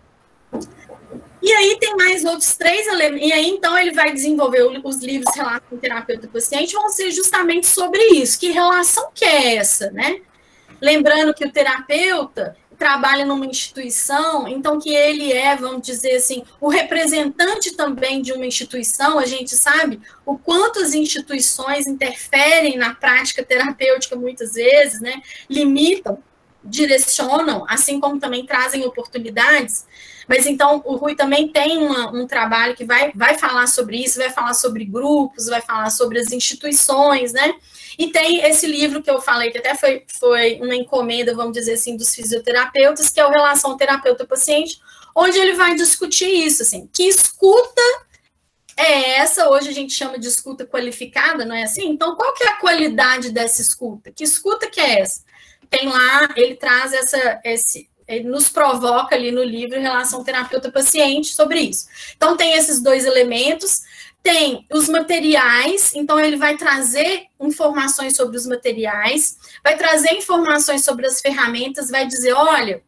E 1.40 1.52
aí 1.52 1.78
tem 1.78 1.94
mais 1.96 2.24
outros 2.24 2.56
três 2.56 2.88
elementos, 2.88 3.28
e 3.28 3.32
aí 3.32 3.48
então 3.48 3.78
ele 3.78 3.92
vai 3.92 4.12
desenvolver 4.12 4.64
os 4.82 4.96
livros 4.96 5.32
relação 5.34 5.78
terapeuta 5.80 6.26
e 6.26 6.28
paciente, 6.28 6.74
vão 6.74 6.88
ser 6.88 7.12
justamente 7.12 7.68
sobre 7.68 8.02
isso, 8.14 8.40
que 8.40 8.50
relação 8.50 9.10
que 9.14 9.24
é 9.24 9.54
essa, 9.54 9.90
né? 9.92 10.20
Lembrando 10.80 11.32
que 11.32 11.44
o 11.44 11.52
terapeuta 11.52 12.56
trabalha 12.76 13.24
numa 13.24 13.46
instituição, 13.46 14.46
então 14.46 14.78
que 14.78 14.94
ele 14.94 15.32
é, 15.32 15.56
vamos 15.56 15.82
dizer 15.82 16.16
assim, 16.16 16.44
o 16.60 16.68
representante 16.68 17.72
também 17.72 18.22
de 18.22 18.32
uma 18.32 18.46
instituição, 18.46 19.18
a 19.18 19.26
gente 19.26 19.56
sabe 19.56 20.00
o 20.24 20.36
quanto 20.36 20.78
as 20.80 20.94
instituições 20.94 21.86
interferem 21.86 22.76
na 22.76 22.94
prática 22.94 23.44
terapêutica 23.44 24.14
muitas 24.16 24.54
vezes, 24.54 25.00
né? 25.00 25.22
Limitam, 25.48 26.22
direcionam, 26.62 27.64
assim 27.68 28.00
como 28.00 28.18
também 28.18 28.44
trazem 28.44 28.84
oportunidades. 28.84 29.86
Mas 30.28 30.44
então 30.46 30.82
o 30.84 30.96
Rui 30.96 31.14
também 31.14 31.48
tem 31.48 31.78
uma, 31.78 32.10
um 32.10 32.26
trabalho 32.26 32.74
que 32.74 32.84
vai, 32.84 33.12
vai 33.14 33.38
falar 33.38 33.66
sobre 33.68 34.02
isso, 34.02 34.18
vai 34.18 34.30
falar 34.30 34.54
sobre 34.54 34.84
grupos, 34.84 35.46
vai 35.46 35.62
falar 35.62 35.90
sobre 35.90 36.18
as 36.18 36.32
instituições, 36.32 37.32
né? 37.32 37.54
E 37.98 38.08
tem 38.10 38.44
esse 38.44 38.66
livro 38.66 39.02
que 39.02 39.10
eu 39.10 39.20
falei, 39.20 39.50
que 39.50 39.58
até 39.58 39.74
foi, 39.74 40.04
foi 40.18 40.60
uma 40.60 40.74
encomenda, 40.74 41.34
vamos 41.34 41.52
dizer 41.52 41.74
assim, 41.74 41.96
dos 41.96 42.14
fisioterapeutas, 42.14 43.10
que 43.10 43.20
é 43.20 43.26
o 43.26 43.30
Relação 43.30 43.76
Terapeuta-Paciente, 43.76 44.78
onde 45.14 45.38
ele 45.38 45.54
vai 45.54 45.74
discutir 45.74 46.28
isso, 46.28 46.62
assim, 46.62 46.88
que 46.92 47.04
escuta 47.04 47.82
é 48.76 49.16
essa, 49.16 49.48
hoje 49.48 49.70
a 49.70 49.72
gente 49.72 49.94
chama 49.94 50.18
de 50.18 50.28
escuta 50.28 50.66
qualificada, 50.66 51.46
não 51.46 51.56
é 51.56 51.62
assim? 51.62 51.88
Então, 51.88 52.14
qual 52.14 52.34
que 52.34 52.44
é 52.44 52.48
a 52.48 52.56
qualidade 52.56 53.30
dessa 53.30 53.62
escuta? 53.62 54.12
Que 54.12 54.22
escuta 54.22 54.68
que 54.68 54.78
é 54.78 55.00
essa? 55.00 55.24
Tem 55.70 55.88
lá, 55.88 56.28
ele 56.36 56.54
traz 56.56 56.92
essa, 56.92 57.40
esse, 57.42 57.88
ele 58.06 58.28
nos 58.28 58.50
provoca 58.50 59.16
ali 59.16 59.32
no 59.32 59.42
livro 59.42 59.80
relação 59.80 60.22
terapeuta-paciente 60.22 61.34
sobre 61.34 61.60
isso. 61.60 61.88
Então, 62.16 62.36
tem 62.36 62.52
esses 62.52 62.82
dois 62.82 63.06
elementos, 63.06 63.82
tem 64.26 64.66
os 64.72 64.88
materiais, 64.88 65.94
então 65.94 66.18
ele 66.18 66.36
vai 66.36 66.56
trazer 66.56 67.26
informações 67.38 68.16
sobre 68.16 68.36
os 68.36 68.44
materiais, 68.44 69.38
vai 69.62 69.76
trazer 69.76 70.14
informações 70.14 70.84
sobre 70.84 71.06
as 71.06 71.20
ferramentas, 71.20 71.90
vai 71.90 72.08
dizer: 72.08 72.32
olha, 72.32 72.82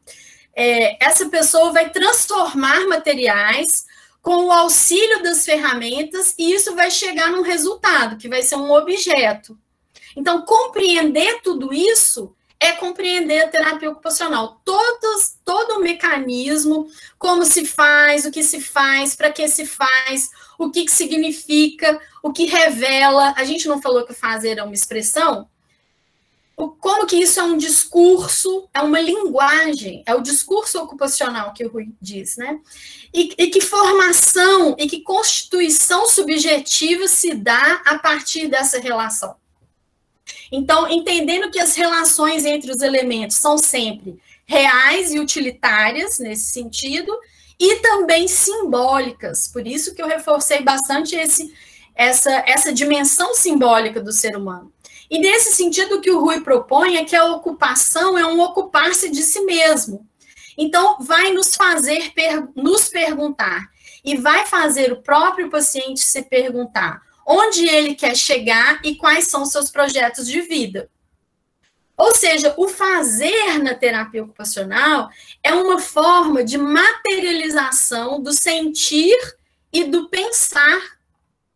é, 0.53 0.97
essa 1.01 1.29
pessoa 1.29 1.73
vai 1.73 1.91
transformar 1.91 2.89
materiais 2.89 3.87
com 4.21 4.47
o 4.47 4.51
auxílio 4.51 5.23
das 5.23 5.45
ferramentas 5.45 6.35
e 6.37 6.53
isso 6.53 6.75
vai 6.75 6.91
chegar 6.91 7.31
num 7.31 7.43
resultado, 7.43 8.17
que 8.17 8.29
vai 8.29 8.43
ser 8.43 8.57
um 8.57 8.73
objeto. 8.73 9.57
Então, 10.17 10.43
compreender 10.43 11.41
tudo 11.41 11.73
isso 11.73 12.35
é 12.59 12.73
compreender 12.73 13.45
a 13.45 13.49
terapia 13.49 13.91
ocupacional. 13.91 14.61
Todos, 14.65 15.37
todo 15.45 15.77
o 15.77 15.83
mecanismo, 15.83 16.89
como 17.17 17.45
se 17.45 17.65
faz, 17.65 18.25
o 18.25 18.33
que 18.33 18.43
se 18.43 18.61
faz, 18.61 19.15
para 19.15 19.31
que 19.31 19.47
se 19.47 19.65
faz, 19.65 20.31
o 20.59 20.71
que, 20.71 20.85
que 20.85 20.93
significa, 20.93 22.01
o 22.23 22.33
que 22.33 22.45
revela. 22.45 23.33
A 23.37 23.45
gente 23.45 23.69
não 23.69 23.81
falou 23.81 24.05
que 24.05 24.13
fazer 24.13 24.59
é 24.59 24.63
uma 24.63 24.75
expressão? 24.75 25.49
como 26.81 27.07
que 27.07 27.17
isso 27.17 27.39
é 27.39 27.43
um 27.45 27.57
discurso, 27.57 28.69
é 28.75 28.81
uma 28.81 29.01
linguagem, 29.01 30.03
é 30.05 30.15
o 30.15 30.21
discurso 30.21 30.81
ocupacional 30.81 31.53
que 31.53 31.65
o 31.65 31.69
Rui 31.69 31.91
diz, 32.03 32.37
né? 32.37 32.59
E, 33.15 33.33
e, 33.39 33.47
que 33.47 33.61
formação 33.61 34.75
e 34.77 34.89
que 34.89 35.01
constituição 35.01 36.09
subjetiva 36.09 37.07
se 37.07 37.33
dá 37.35 37.81
a 37.87 37.97
partir 37.99 38.49
dessa 38.49 38.81
relação. 38.81 39.37
Então, 40.51 40.91
entendendo 40.91 41.51
que 41.51 41.61
as 41.61 41.77
relações 41.77 42.45
entre 42.45 42.73
os 42.73 42.83
elementos 42.83 43.37
são 43.37 43.57
sempre 43.57 44.19
reais 44.45 45.13
e 45.13 45.21
utilitárias 45.21 46.19
nesse 46.19 46.51
sentido, 46.51 47.17
e 47.59 47.77
também 47.77 48.29
simbólicas. 48.29 49.49
Por 49.49 49.67
isso 49.67 49.95
que 49.95 50.03
eu 50.03 50.07
reforcei 50.07 50.63
bastante 50.63 51.17
esse, 51.17 51.53
essa, 51.95 52.31
essa 52.47 52.73
dimensão 52.73 53.35
simbólica 53.35 54.01
do 54.01 54.13
ser 54.13 54.37
humano. 54.37 54.73
E 55.11 55.19
nesse 55.19 55.55
sentido, 55.55 55.97
o 55.97 56.01
que 56.01 56.11
o 56.11 56.21
Rui 56.21 56.41
propõe 56.41 56.97
é 56.97 57.05
que 57.05 57.17
a 57.17 57.25
ocupação 57.25 58.19
é 58.19 58.27
um 58.27 58.41
ocupar-se 58.41 59.11
de 59.11 59.23
si 59.23 59.41
mesmo. 59.41 60.07
Então, 60.57 60.99
vai 61.01 61.33
nos 61.33 61.55
fazer 61.55 62.13
per 62.13 62.49
nos 62.55 62.89
perguntar 62.89 63.69
e 64.05 64.17
vai 64.17 64.47
fazer 64.47 64.93
o 64.93 65.03
próprio 65.03 65.49
paciente 65.49 66.01
se 66.01 66.23
perguntar 66.23 67.01
onde 67.31 67.69
ele 67.69 67.95
quer 67.95 68.17
chegar 68.17 68.81
e 68.83 68.97
quais 68.97 69.27
são 69.27 69.45
seus 69.45 69.71
projetos 69.71 70.27
de 70.27 70.41
vida. 70.41 70.89
Ou 71.99 72.15
seja, 72.15 72.55
o 72.57 72.69
fazer 72.69 73.59
na 73.59 73.75
terapia 73.75 74.23
ocupacional 74.23 75.11
é 75.43 75.53
uma 75.53 75.81
forma 75.81 76.45
de 76.45 76.57
materialização 76.57 78.23
do 78.23 78.33
sentir 78.33 79.19
e 79.73 79.83
do 79.83 80.09
pensar 80.09 80.81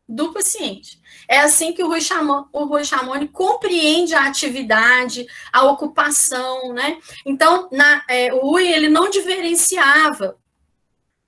do 0.08 0.32
paciente. 0.32 1.00
É 1.28 1.38
assim 1.38 1.72
que 1.72 1.82
o 1.82 1.86
Rui, 1.86 2.00
Chamon, 2.00 2.44
o 2.52 2.64
Rui 2.64 2.84
Chamoni 2.84 3.28
compreende 3.28 4.14
a 4.14 4.26
atividade, 4.26 5.24
a 5.52 5.64
ocupação, 5.64 6.72
né? 6.72 6.98
Então, 7.24 7.68
na, 7.70 8.04
é, 8.08 8.34
o 8.34 8.40
Rui, 8.40 8.66
ele 8.66 8.88
não 8.88 9.08
diferenciava 9.08 10.36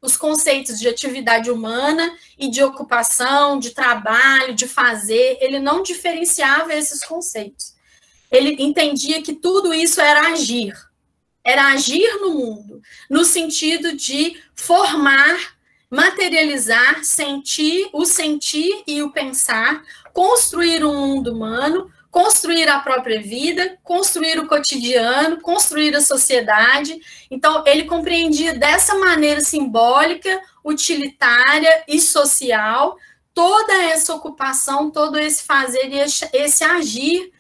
os 0.03 0.17
conceitos 0.17 0.79
de 0.79 0.89
atividade 0.89 1.51
humana 1.51 2.15
e 2.37 2.51
de 2.51 2.62
ocupação, 2.65 3.61
de 3.61 3.71
trabalho, 3.71 4.55
de 4.55 4.67
fazer, 4.67 5.39
ele 5.41 5.61
não 5.61 5.83
diferenciava 5.83 6.75
esses 6.75 7.03
conceitos 7.05 7.74
ele 8.35 8.57
entendia 8.62 9.22
que 9.22 9.32
tudo 9.32 9.72
isso 9.72 10.01
era 10.01 10.32
agir. 10.32 10.74
Era 11.45 11.68
agir 11.68 12.20
no 12.20 12.30
mundo, 12.30 12.80
no 13.09 13.24
sentido 13.24 13.95
de 13.95 14.37
formar, 14.55 15.55
materializar, 15.91 17.05
sentir, 17.05 17.89
o 17.93 18.05
sentir 18.05 18.82
e 18.87 19.03
o 19.03 19.11
pensar, 19.11 19.82
construir 20.12 20.85
um 20.85 20.95
mundo 20.95 21.32
humano 21.32 21.91
construir 22.14 22.68
a 22.68 22.78
própria 22.78 23.20
vida, 23.20 23.76
construir 23.82 24.39
o 24.39 24.47
cotidiano, 24.47 25.41
construir 25.41 25.97
a 25.97 26.01
sociedade. 26.01 26.97
Então, 27.28 27.64
ele 27.66 27.87
compreendia 27.87 28.55
dessa 28.55 28.95
maneira 28.95 29.41
simbólica, 29.41 30.41
utilitária 30.64 31.82
e 31.89 32.01
social 32.01 32.97
toda 33.35 33.74
essa 33.82 34.14
ocupação, 34.14 34.93
todo 34.93 35.18
esse 35.18 35.43
fazer 35.43 35.91
e 35.91 35.99
esse 36.39 36.62
agir 36.62 37.32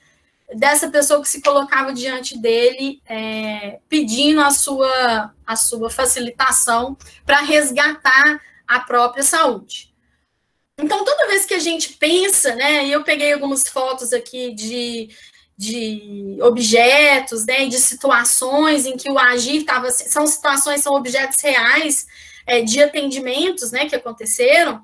dessa 0.54 0.88
pessoa 0.88 1.20
que 1.20 1.28
se 1.28 1.42
colocava 1.42 1.92
diante 1.92 2.38
dele, 2.38 3.02
é, 3.06 3.78
pedindo 3.88 4.40
a 4.40 4.50
sua, 4.50 5.34
a 5.46 5.56
sua 5.56 5.90
facilitação 5.90 6.96
para 7.24 7.40
resgatar 7.40 8.40
a 8.66 8.80
própria 8.80 9.22
saúde. 9.22 9.92
Então, 10.78 11.04
toda 11.04 11.28
vez 11.28 11.44
que 11.44 11.54
a 11.54 11.58
gente 11.58 11.94
pensa, 11.94 12.54
né, 12.54 12.86
e 12.86 12.92
eu 12.92 13.04
peguei 13.04 13.32
algumas 13.32 13.68
fotos 13.68 14.12
aqui 14.12 14.52
de, 14.52 15.08
de 15.56 16.38
objetos, 16.42 17.46
né, 17.46 17.66
de 17.66 17.78
situações 17.78 18.84
em 18.86 18.96
que 18.96 19.10
o 19.10 19.18
agir 19.18 19.58
estava, 19.58 19.90
são 19.90 20.26
situações, 20.26 20.82
são 20.82 20.94
objetos 20.94 21.40
reais 21.40 22.06
é, 22.46 22.60
de 22.60 22.82
atendimentos, 22.82 23.70
né, 23.70 23.88
que 23.88 23.94
aconteceram, 23.94 24.82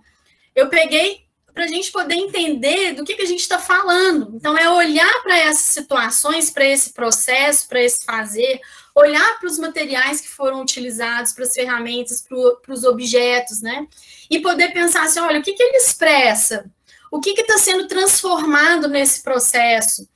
eu 0.55 0.68
peguei 0.68 1.25
para 1.53 1.64
a 1.64 1.68
gente 1.68 1.90
poder 1.90 2.14
entender 2.14 2.94
do 2.94 3.05
que, 3.05 3.14
que 3.14 3.22
a 3.22 3.26
gente 3.26 3.40
está 3.40 3.59
falando. 3.59 4.32
Então, 4.34 4.57
é 4.57 4.70
olhar 4.70 5.22
para 5.22 5.36
essas 5.36 5.66
situações, 5.66 6.51
para 6.51 6.64
esse 6.64 6.92
processo, 6.92 7.68
para 7.68 7.82
esse 7.82 8.05
fazer, 8.05 8.61
olhar 8.94 9.38
para 9.38 9.48
os 9.48 9.59
materiais 9.59 10.20
que 10.20 10.28
foram 10.28 10.61
utilizados, 10.61 11.32
para 11.32 11.44
as 11.44 11.53
ferramentas, 11.53 12.22
para 12.22 12.72
os 12.72 12.84
objetos, 12.84 13.61
né? 13.61 13.86
E 14.30 14.40
poder 14.40 14.72
pensar 14.72 15.05
assim: 15.05 15.20
olha, 15.20 15.40
o 15.40 15.42
que, 15.42 15.53
que 15.53 15.62
ele 15.62 15.76
expressa? 15.76 16.70
O 17.11 17.20
que 17.20 17.30
está 17.30 17.59
sendo 17.59 17.88
transformado 17.88 18.86
nesse 18.86 19.22
processo? 19.22 20.09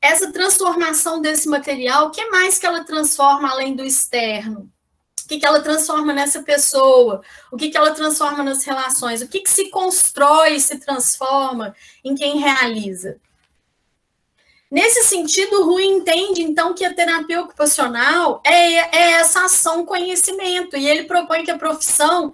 Essa 0.00 0.30
transformação 0.30 1.20
desse 1.20 1.48
material, 1.48 2.06
o 2.06 2.10
que 2.10 2.28
mais 2.28 2.58
que 2.58 2.66
ela 2.66 2.84
transforma 2.84 3.50
além 3.50 3.74
do 3.74 3.84
externo? 3.84 4.70
O 5.24 5.28
que, 5.28 5.38
que 5.38 5.46
ela 5.46 5.60
transforma 5.60 6.12
nessa 6.12 6.42
pessoa, 6.42 7.22
o 7.50 7.56
que, 7.56 7.70
que 7.70 7.76
ela 7.76 7.92
transforma 7.92 8.42
nas 8.42 8.64
relações, 8.64 9.22
o 9.22 9.28
que, 9.28 9.40
que 9.40 9.50
se 9.50 9.70
constrói 9.70 10.60
se 10.60 10.78
transforma 10.78 11.74
em 12.04 12.14
quem 12.14 12.38
realiza. 12.38 13.18
Nesse 14.70 15.04
sentido, 15.04 15.60
o 15.60 15.66
Rui 15.66 15.84
entende, 15.84 16.42
então, 16.42 16.74
que 16.74 16.84
a 16.84 16.92
terapia 16.92 17.40
ocupacional 17.40 18.42
é, 18.44 18.74
é 18.96 19.12
essa 19.12 19.44
ação 19.44 19.86
conhecimento, 19.86 20.76
e 20.76 20.86
ele 20.86 21.04
propõe 21.04 21.44
que 21.44 21.50
a 21.50 21.58
profissão 21.58 22.32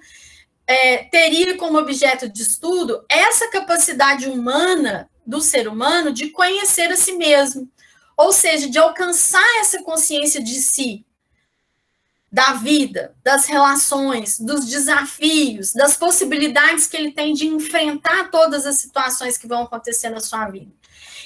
é, 0.67 1.05
teria 1.05 1.57
como 1.57 1.79
objeto 1.79 2.29
de 2.29 2.43
estudo 2.43 3.05
essa 3.09 3.49
capacidade 3.49 4.27
humana 4.27 5.11
do 5.27 5.41
ser 5.41 5.69
humano 5.69 6.13
de 6.13 6.31
conhecer 6.31 6.91
a 6.91 6.97
si 6.97 7.13
mesmo, 7.13 7.71
ou 8.17 8.33
seja, 8.33 8.69
de 8.69 8.79
alcançar 8.79 9.61
essa 9.61 9.83
consciência 9.83 10.43
de 10.43 10.55
si, 10.55 11.05
da 12.33 12.53
vida, 12.53 13.15
das 13.25 13.47
relações, 13.47 14.39
dos 14.39 14.67
desafios, 14.67 15.73
das 15.73 15.97
possibilidades 15.97 16.87
que 16.87 16.97
ele 16.97 17.11
tem 17.11 17.35
de 17.35 17.47
enfrentar 17.49 18.31
todas 18.31 18.67
as 18.67 18.77
situações 18.77 19.37
que 19.37 19.49
vão 19.49 19.63
acontecer 19.63 20.11
na 20.11 20.21
sua 20.21 20.49
vida. 20.49 20.71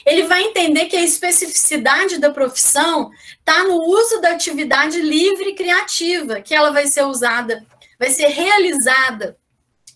Ele 0.06 0.24
vai 0.24 0.42
entender 0.42 0.86
que 0.86 0.96
a 0.96 1.02
especificidade 1.02 2.18
da 2.18 2.30
profissão 2.30 3.10
está 3.38 3.64
no 3.64 3.82
uso 3.82 4.20
da 4.20 4.30
atividade 4.30 5.00
livre 5.00 5.50
e 5.50 5.54
criativa, 5.54 6.40
que 6.40 6.54
ela 6.54 6.70
vai 6.70 6.86
ser 6.86 7.04
usada, 7.04 7.64
vai 7.98 8.10
ser 8.10 8.28
realizada 8.28 9.36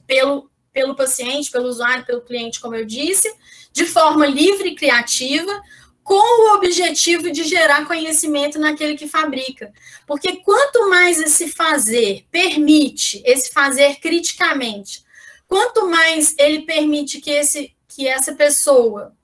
pelo, 0.07 0.51
pelo 0.73 0.95
paciente, 0.95 1.51
pelo 1.51 1.69
usuário, 1.69 2.07
pelo 2.07 2.23
cliente, 2.23 2.61
como 2.61 2.75
eu 2.75 2.85
disse, 2.85 3.33
de 3.73 3.85
forma 3.85 4.27
livre 4.27 4.71
e 4.71 4.75
criativa, 4.75 5.63
com 6.09 6.15
o 6.15 6.55
objetivo 6.55 7.31
de 7.31 7.45
gerar 7.45 7.85
conhecimento 7.87 8.59
naquele 8.59 8.97
que 8.97 9.07
fabrica. 9.07 9.71
Porque 10.07 10.37
quanto 10.37 10.89
mais 10.89 11.21
esse 11.21 11.49
fazer 11.49 12.25
permite, 12.31 13.23
esse 13.27 13.51
fazer 13.51 13.97
criticamente, 14.01 15.05
quanto 15.47 15.87
mais 15.87 16.35
ele 16.39 16.63
permite 16.63 17.21
que, 17.21 17.31
esse, 17.31 17.77
que 17.87 18.09
essa 18.09 18.35
pessoa, 18.35 19.15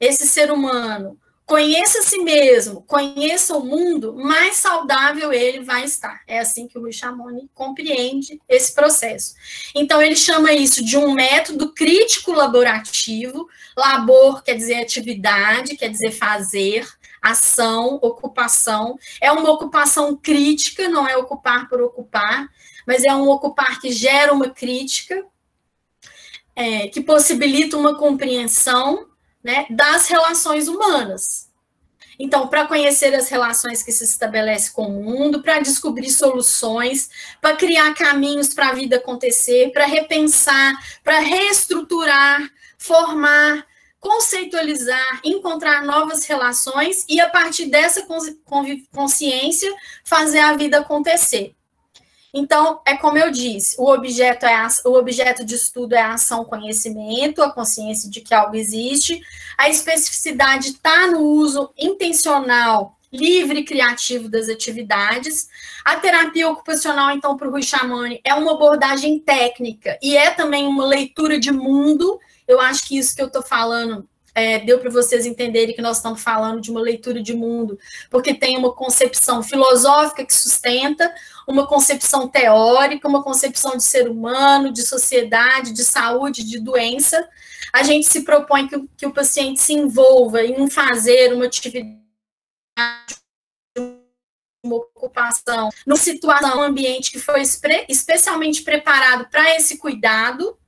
esse 0.00 0.26
ser 0.26 0.50
humano, 0.50 1.20
conheça 1.46 1.98
a 1.98 2.02
si 2.02 2.18
mesmo, 2.18 2.82
conheça 2.82 3.56
o 3.56 3.64
mundo, 3.64 4.14
mais 4.14 4.56
saudável 4.56 5.32
ele 5.32 5.60
vai 5.60 5.84
estar. 5.84 6.22
É 6.26 6.38
assim 6.38 6.66
que 6.66 6.78
o 6.78 6.82
Rui 6.82 6.92
Chamoni 6.92 7.50
compreende 7.54 8.40
esse 8.48 8.74
processo. 8.74 9.34
Então, 9.74 10.00
ele 10.00 10.16
chama 10.16 10.52
isso 10.52 10.82
de 10.82 10.96
um 10.96 11.12
método 11.12 11.72
crítico 11.72 12.32
laborativo. 12.32 13.46
Labor 13.76 14.42
quer 14.42 14.54
dizer 14.54 14.76
atividade, 14.76 15.76
quer 15.76 15.88
dizer 15.88 16.12
fazer, 16.12 16.88
ação, 17.20 17.98
ocupação. 18.02 18.98
É 19.20 19.30
uma 19.30 19.50
ocupação 19.50 20.16
crítica, 20.16 20.88
não 20.88 21.06
é 21.06 21.16
ocupar 21.16 21.68
por 21.68 21.80
ocupar, 21.82 22.48
mas 22.86 23.04
é 23.04 23.14
um 23.14 23.28
ocupar 23.28 23.80
que 23.80 23.92
gera 23.92 24.32
uma 24.32 24.48
crítica, 24.48 25.24
é, 26.56 26.88
que 26.88 27.02
possibilita 27.02 27.76
uma 27.76 27.98
compreensão 27.98 29.13
né, 29.44 29.66
das 29.68 30.08
relações 30.08 30.66
humanas. 30.66 31.52
Então, 32.18 32.46
para 32.46 32.66
conhecer 32.66 33.14
as 33.14 33.28
relações 33.28 33.82
que 33.82 33.92
se 33.92 34.04
estabelece 34.04 34.72
com 34.72 34.86
o 34.86 35.04
mundo, 35.04 35.42
para 35.42 35.60
descobrir 35.60 36.10
soluções, 36.10 37.10
para 37.40 37.56
criar 37.56 37.92
caminhos 37.94 38.54
para 38.54 38.68
a 38.68 38.74
vida 38.74 38.96
acontecer, 38.96 39.72
para 39.72 39.84
repensar, 39.84 40.74
para 41.02 41.18
reestruturar, 41.18 42.48
formar, 42.78 43.66
conceitualizar, 43.98 45.20
encontrar 45.24 45.82
novas 45.84 46.24
relações 46.24 47.04
e, 47.08 47.20
a 47.20 47.28
partir 47.28 47.66
dessa 47.66 48.06
consciência, 48.92 49.74
fazer 50.04 50.40
a 50.40 50.56
vida 50.56 50.78
acontecer. 50.78 51.54
Então, 52.36 52.80
é 52.84 52.96
como 52.96 53.16
eu 53.16 53.30
disse, 53.30 53.76
o 53.78 53.88
objeto, 53.88 54.44
é 54.44 54.56
a, 54.56 54.66
o 54.86 54.94
objeto 54.94 55.44
de 55.44 55.54
estudo 55.54 55.94
é 55.94 56.00
a 56.00 56.14
ação 56.14 56.44
conhecimento, 56.44 57.40
a 57.40 57.52
consciência 57.52 58.10
de 58.10 58.20
que 58.20 58.34
algo 58.34 58.56
existe, 58.56 59.22
a 59.56 59.68
especificidade 59.68 60.70
está 60.70 61.06
no 61.06 61.20
uso 61.20 61.70
intencional, 61.78 62.98
livre 63.12 63.60
e 63.60 63.64
criativo 63.64 64.28
das 64.28 64.48
atividades. 64.48 65.48
A 65.84 65.94
terapia 65.94 66.50
ocupacional, 66.50 67.12
então, 67.12 67.36
para 67.36 67.46
o 67.46 67.52
Rui 67.52 67.62
Chamani, 67.62 68.20
é 68.24 68.34
uma 68.34 68.54
abordagem 68.54 69.20
técnica 69.20 69.96
e 70.02 70.16
é 70.16 70.32
também 70.32 70.66
uma 70.66 70.84
leitura 70.84 71.38
de 71.38 71.52
mundo. 71.52 72.18
Eu 72.48 72.60
acho 72.60 72.84
que 72.88 72.98
isso 72.98 73.14
que 73.14 73.22
eu 73.22 73.28
estou 73.28 73.42
falando 73.42 74.08
é, 74.34 74.58
deu 74.58 74.80
para 74.80 74.90
vocês 74.90 75.24
entenderem 75.24 75.74
que 75.74 75.80
nós 75.80 75.98
estamos 75.98 76.20
falando 76.20 76.60
de 76.60 76.70
uma 76.70 76.80
leitura 76.80 77.22
de 77.22 77.32
mundo, 77.32 77.78
porque 78.10 78.34
tem 78.34 78.58
uma 78.58 78.72
concepção 78.72 79.42
filosófica 79.42 80.24
que 80.24 80.34
sustenta, 80.34 81.12
uma 81.46 81.66
concepção 81.66 82.28
teórica, 82.28 83.08
uma 83.08 83.22
concepção 83.22 83.76
de 83.76 83.82
ser 83.82 84.08
humano, 84.08 84.72
de 84.72 84.82
sociedade, 84.82 85.72
de 85.72 85.84
saúde, 85.84 86.44
de 86.44 86.58
doença. 86.58 87.28
A 87.72 87.82
gente 87.82 88.06
se 88.06 88.22
propõe 88.22 88.68
que, 88.68 88.88
que 88.96 89.06
o 89.06 89.12
paciente 89.12 89.60
se 89.60 89.72
envolva 89.72 90.42
em 90.42 90.60
um 90.60 90.70
fazer, 90.70 91.32
uma 91.32 91.46
atividade, 91.46 91.94
uma 94.64 94.76
ocupação, 94.76 95.68
numa 95.86 95.96
situação, 95.96 96.58
um 96.58 96.62
ambiente 96.62 97.12
que 97.12 97.18
foi 97.18 97.42
especialmente 97.88 98.62
preparado 98.62 99.28
para 99.28 99.54
esse 99.56 99.76
cuidado, 99.76 100.58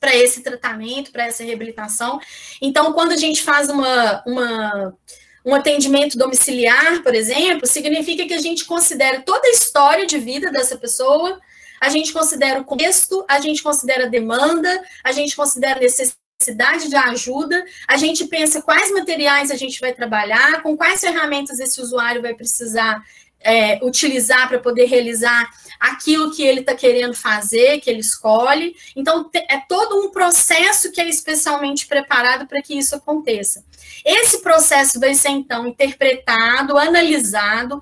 para 0.00 0.14
esse 0.14 0.42
tratamento, 0.42 1.12
para 1.12 1.26
essa 1.26 1.44
reabilitação. 1.44 2.20
Então, 2.60 2.92
quando 2.92 3.12
a 3.12 3.16
gente 3.16 3.42
faz 3.42 3.68
uma, 3.70 4.22
uma, 4.26 4.98
um 5.46 5.54
atendimento 5.54 6.18
domiciliar, 6.18 7.04
por 7.04 7.14
exemplo, 7.14 7.68
significa 7.68 8.26
que 8.26 8.34
a 8.34 8.40
gente 8.40 8.64
considera 8.64 9.22
toda 9.22 9.46
a 9.46 9.52
história 9.52 10.04
de 10.04 10.18
vida 10.18 10.50
dessa 10.50 10.76
pessoa, 10.76 11.40
a 11.80 11.88
gente 11.88 12.12
considera 12.12 12.60
o 12.60 12.64
contexto, 12.64 13.24
a 13.28 13.40
gente 13.40 13.62
considera 13.62 14.06
a 14.06 14.08
demanda, 14.08 14.82
a 15.04 15.12
gente 15.12 15.36
considera 15.36 15.78
a 15.78 15.82
necessidade 15.82 16.88
de 16.88 16.96
ajuda, 16.96 17.64
a 17.86 17.96
gente 17.96 18.24
pensa 18.26 18.60
quais 18.60 18.90
materiais 18.90 19.52
a 19.52 19.54
gente 19.54 19.78
vai 19.78 19.92
trabalhar, 19.92 20.62
com 20.64 20.76
quais 20.76 21.00
ferramentas 21.00 21.60
esse 21.60 21.80
usuário 21.80 22.20
vai 22.20 22.34
precisar 22.34 23.00
é, 23.46 23.78
utilizar 23.80 24.48
para 24.48 24.58
poder 24.58 24.86
realizar 24.86 25.48
aquilo 25.78 26.34
que 26.34 26.42
ele 26.42 26.60
está 26.60 26.74
querendo 26.74 27.14
fazer, 27.14 27.78
que 27.80 27.88
ele 27.88 28.00
escolhe. 28.00 28.74
Então, 28.96 29.30
é 29.32 29.58
todo 29.68 30.00
um 30.00 30.10
processo 30.10 30.90
que 30.90 31.00
é 31.00 31.08
especialmente 31.08 31.86
preparado 31.86 32.46
para 32.46 32.60
que 32.60 32.76
isso 32.76 32.96
aconteça. 32.96 33.64
Esse 34.04 34.42
processo 34.42 34.98
vai 34.98 35.14
ser, 35.14 35.28
então, 35.28 35.66
interpretado, 35.66 36.76
analisado 36.76 37.80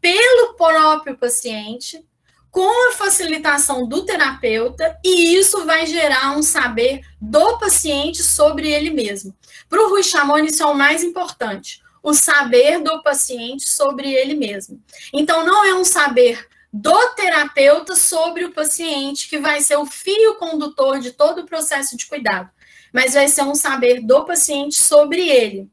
pelo 0.00 0.54
próprio 0.54 1.16
paciente, 1.16 2.04
com 2.50 2.88
a 2.88 2.92
facilitação 2.92 3.86
do 3.86 4.04
terapeuta, 4.04 4.98
e 5.04 5.34
isso 5.34 5.64
vai 5.64 5.86
gerar 5.86 6.36
um 6.36 6.42
saber 6.42 7.00
do 7.20 7.58
paciente 7.58 8.22
sobre 8.22 8.70
ele 8.70 8.90
mesmo. 8.90 9.34
Para 9.68 9.82
o 9.82 9.90
Rui 9.90 10.02
Chamon, 10.02 10.38
isso 10.38 10.62
é 10.62 10.66
o 10.66 10.74
mais 10.74 11.02
importante 11.02 11.85
o 12.06 12.14
saber 12.14 12.80
do 12.80 13.02
paciente 13.02 13.68
sobre 13.68 14.14
ele 14.14 14.34
mesmo. 14.34 14.80
Então, 15.12 15.44
não 15.44 15.64
é 15.64 15.74
um 15.74 15.84
saber 15.84 16.46
do 16.72 16.96
terapeuta 17.16 17.96
sobre 17.96 18.44
o 18.44 18.52
paciente 18.52 19.28
que 19.28 19.38
vai 19.38 19.60
ser 19.60 19.74
o 19.74 19.84
fio 19.84 20.36
condutor 20.36 21.00
de 21.00 21.10
todo 21.10 21.40
o 21.40 21.46
processo 21.46 21.96
de 21.96 22.06
cuidado, 22.06 22.48
mas 22.92 23.14
vai 23.14 23.26
ser 23.26 23.42
um 23.42 23.56
saber 23.56 24.02
do 24.02 24.24
paciente 24.24 24.76
sobre 24.76 25.28
ele. 25.28 25.68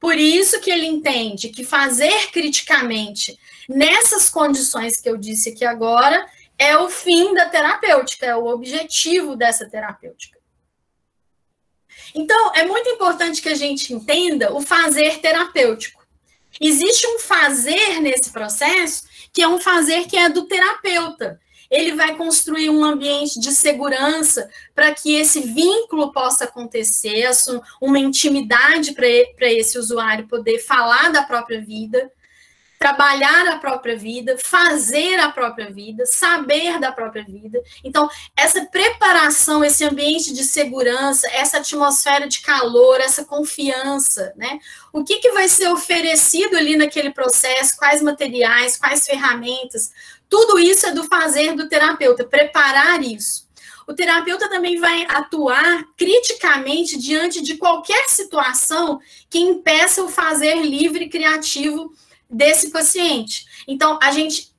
Por 0.00 0.16
isso 0.16 0.58
que 0.58 0.70
ele 0.70 0.86
entende 0.86 1.50
que 1.50 1.62
fazer 1.62 2.30
criticamente 2.30 3.38
nessas 3.68 4.30
condições 4.30 4.98
que 4.98 5.10
eu 5.10 5.18
disse 5.18 5.50
aqui 5.50 5.66
agora 5.66 6.26
é 6.56 6.78
o 6.78 6.88
fim 6.88 7.34
da 7.34 7.44
terapêutica, 7.44 8.24
é 8.24 8.34
o 8.34 8.46
objetivo 8.46 9.36
dessa 9.36 9.68
terapêutica. 9.68 10.37
Então, 12.14 12.52
é 12.54 12.64
muito 12.64 12.88
importante 12.88 13.42
que 13.42 13.48
a 13.48 13.54
gente 13.54 13.92
entenda 13.92 14.52
o 14.52 14.60
fazer 14.60 15.18
terapêutico. 15.20 16.02
Existe 16.60 17.06
um 17.06 17.18
fazer 17.18 18.00
nesse 18.00 18.30
processo 18.30 19.06
que 19.32 19.42
é 19.42 19.48
um 19.48 19.60
fazer 19.60 20.06
que 20.06 20.16
é 20.16 20.28
do 20.28 20.46
terapeuta. 20.46 21.40
Ele 21.70 21.94
vai 21.94 22.16
construir 22.16 22.70
um 22.70 22.82
ambiente 22.82 23.38
de 23.38 23.52
segurança 23.52 24.48
para 24.74 24.94
que 24.94 25.14
esse 25.14 25.40
vínculo 25.40 26.10
possa 26.12 26.44
acontecer, 26.44 27.28
uma 27.80 27.98
intimidade 27.98 28.92
para 28.92 29.52
esse 29.52 29.78
usuário 29.78 30.26
poder 30.26 30.58
falar 30.60 31.12
da 31.12 31.22
própria 31.22 31.60
vida 31.60 32.10
trabalhar 32.78 33.48
a 33.48 33.58
própria 33.58 33.96
vida, 33.96 34.38
fazer 34.38 35.18
a 35.18 35.30
própria 35.30 35.70
vida, 35.70 36.06
saber 36.06 36.78
da 36.78 36.92
própria 36.92 37.24
vida. 37.24 37.60
Então, 37.82 38.08
essa 38.36 38.64
preparação, 38.66 39.64
esse 39.64 39.84
ambiente 39.84 40.32
de 40.32 40.44
segurança, 40.44 41.28
essa 41.32 41.58
atmosfera 41.58 42.28
de 42.28 42.40
calor, 42.40 43.00
essa 43.00 43.24
confiança, 43.24 44.32
né? 44.36 44.60
O 44.92 45.02
que, 45.02 45.18
que 45.18 45.32
vai 45.32 45.48
ser 45.48 45.68
oferecido 45.68 46.56
ali 46.56 46.76
naquele 46.76 47.10
processo, 47.10 47.76
quais 47.76 48.00
materiais, 48.00 48.76
quais 48.76 49.04
ferramentas, 49.04 49.90
tudo 50.28 50.58
isso 50.58 50.86
é 50.86 50.92
do 50.92 51.04
fazer 51.04 51.54
do 51.54 51.68
terapeuta, 51.68 52.24
preparar 52.24 53.02
isso. 53.02 53.48
O 53.88 53.94
terapeuta 53.94 54.50
também 54.50 54.78
vai 54.78 55.06
atuar 55.08 55.82
criticamente 55.96 56.98
diante 56.98 57.40
de 57.40 57.56
qualquer 57.56 58.06
situação 58.08 59.00
que 59.30 59.38
impeça 59.38 60.04
o 60.04 60.10
fazer 60.10 60.56
livre 60.56 61.06
e 61.06 61.08
criativo 61.08 61.90
desse 62.28 62.70
paciente. 62.70 63.46
Então, 63.66 63.98
a 64.02 64.10
gente 64.10 64.52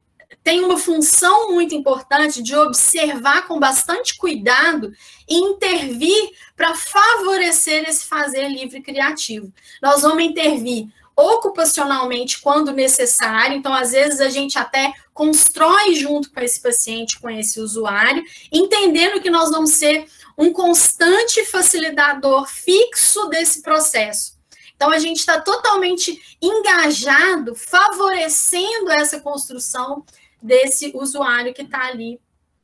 tem 0.44 0.64
uma 0.64 0.78
função 0.78 1.52
muito 1.52 1.76
importante 1.76 2.42
de 2.42 2.56
observar 2.56 3.48
com 3.48 3.60
bastante 3.60 4.18
cuidado 4.18 4.92
e 5.28 5.36
intervir 5.36 6.32
para 6.56 6.74
favorecer 6.74 7.88
esse 7.88 8.06
fazer 8.06 8.48
livre 8.48 8.82
criativo. 8.82 9.52
Nós 9.82 10.02
vamos 10.02 10.24
intervir 10.24 10.88
ocupacionalmente 11.16 12.40
quando 12.40 12.72
necessário, 12.72 13.58
então 13.58 13.74
às 13.74 13.92
vezes 13.92 14.22
a 14.22 14.30
gente 14.30 14.58
até 14.58 14.94
constrói 15.14 15.94
junto 15.94 16.32
com 16.32 16.40
esse 16.40 16.62
paciente, 16.62 17.20
com 17.20 17.30
esse 17.30 17.60
usuário, 17.60 18.24
entendendo 18.50 19.22
que 19.22 19.30
nós 19.30 19.52
vamos 19.52 19.72
ser 19.72 20.06
um 20.38 20.54
constante 20.54 21.44
facilitador 21.46 22.48
fixo 22.48 23.28
desse 23.28 23.62
processo. 23.62 24.39
Então, 24.80 24.92
a 24.92 24.98
gente 24.98 25.18
está 25.18 25.42
totalmente 25.42 26.38
engajado, 26.42 27.54
favorecendo 27.54 28.90
essa 28.90 29.20
construção 29.20 30.06
desse 30.42 30.94
usuário 30.96 31.54
que 31.54 31.64
está 31.64 31.88
ali 31.88 32.18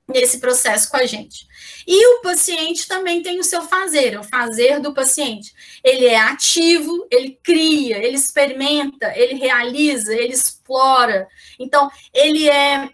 nesse 0.07 0.39
processo 0.39 0.89
com 0.89 0.95
a 0.95 1.05
gente. 1.05 1.45
E 1.85 2.07
o 2.15 2.21
paciente 2.21 2.87
também 2.87 3.21
tem 3.21 3.37
o 3.37 3.43
seu 3.43 3.63
fazer, 3.63 4.13
é 4.13 4.19
o 4.19 4.23
fazer 4.23 4.79
do 4.79 4.93
paciente. 4.93 5.53
Ele 5.83 6.05
é 6.05 6.17
ativo, 6.17 7.05
ele 7.11 7.37
cria, 7.43 7.97
ele 7.97 8.15
experimenta, 8.15 9.11
ele 9.13 9.33
realiza, 9.33 10.15
ele 10.15 10.31
explora. 10.31 11.27
Então, 11.59 11.91
ele 12.13 12.47
é, 12.47 12.89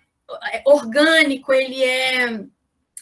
é 0.52 0.64
orgânico, 0.66 1.54
ele 1.54 1.84
é 1.84 2.44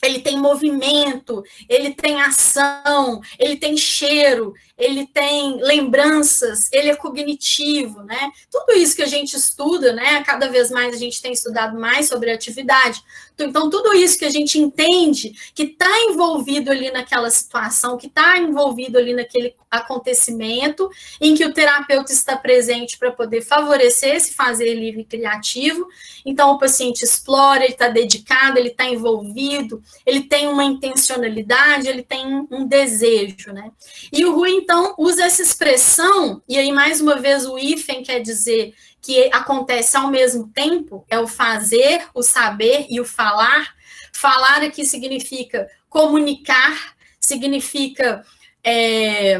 ele 0.01 0.19
tem 0.19 0.37
movimento, 0.37 1.43
ele 1.67 1.93
tem 1.93 2.21
ação, 2.21 3.21
ele 3.37 3.57
tem 3.57 3.75
cheiro, 3.75 4.53
ele 4.77 5.05
tem 5.05 5.61
lembranças, 5.61 6.69
ele 6.71 6.89
é 6.89 6.95
cognitivo, 6.95 8.01
né? 8.03 8.31
Tudo 8.49 8.77
isso 8.77 8.95
que 8.95 9.01
a 9.01 9.07
gente 9.07 9.35
estuda, 9.35 9.91
né? 9.91 10.23
Cada 10.23 10.47
vez 10.47 10.71
mais 10.71 10.95
a 10.95 10.97
gente 10.97 11.21
tem 11.21 11.33
estudado 11.33 11.77
mais 11.77 12.07
sobre 12.07 12.31
atividade. 12.31 13.03
Então, 13.37 13.69
tudo 13.69 13.93
isso 13.93 14.17
que 14.17 14.25
a 14.25 14.29
gente 14.29 14.59
entende 14.59 15.33
que 15.53 15.63
está 15.63 15.89
envolvido 16.03 16.71
ali 16.71 16.91
naquela 16.91 17.29
situação, 17.29 17.97
que 17.97 18.07
está 18.07 18.37
envolvido 18.37 18.97
ali 18.97 19.13
naquele 19.13 19.55
acontecimento, 19.71 20.89
em 21.21 21.35
que 21.35 21.45
o 21.45 21.53
terapeuta 21.53 22.11
está 22.11 22.35
presente 22.35 22.97
para 22.97 23.11
poder 23.11 23.41
favorecer 23.41 24.15
esse 24.15 24.33
fazer 24.33 24.73
livre 24.73 25.01
e 25.01 25.05
criativo. 25.05 25.87
Então, 26.25 26.51
o 26.51 26.57
paciente 26.57 27.03
explora, 27.03 27.63
ele 27.63 27.73
está 27.73 27.87
dedicado, 27.87 28.57
ele 28.57 28.69
está 28.69 28.85
envolvido, 28.85 29.81
ele 30.05 30.21
tem 30.21 30.47
uma 30.47 30.63
intencionalidade, 30.63 31.87
ele 31.87 32.03
tem 32.03 32.47
um 32.49 32.65
desejo, 32.65 33.51
né? 33.51 33.71
E 34.11 34.25
o 34.25 34.33
Rui, 34.33 34.51
então, 34.51 34.95
usa 34.97 35.23
essa 35.23 35.41
expressão, 35.41 36.41
e 36.47 36.57
aí, 36.57 36.71
mais 36.71 37.01
uma 37.01 37.15
vez, 37.15 37.45
o 37.45 37.57
hífen 37.57 38.03
quer 38.03 38.19
dizer 38.19 38.73
que 39.01 39.29
acontece 39.31 39.95
ao 39.95 40.09
mesmo 40.09 40.47
tempo, 40.53 41.05
é 41.09 41.19
o 41.19 41.27
fazer, 41.27 42.07
o 42.13 42.21
saber 42.21 42.85
e 42.89 42.99
o 42.99 43.05
falar. 43.05 43.73
Falar 44.11 44.63
aqui 44.63 44.85
significa 44.85 45.69
comunicar, 45.89 46.95
significa 47.19 48.25
é, 48.63 49.39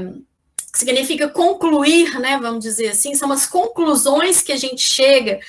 significa 0.73 1.27
concluir, 1.27 2.19
né? 2.19 2.37
Vamos 2.41 2.63
dizer 2.63 2.89
assim, 2.89 3.15
são 3.15 3.31
as 3.31 3.45
conclusões 3.45 4.41
que 4.41 4.51
a 4.51 4.57
gente 4.57 4.81
chega 4.81 5.39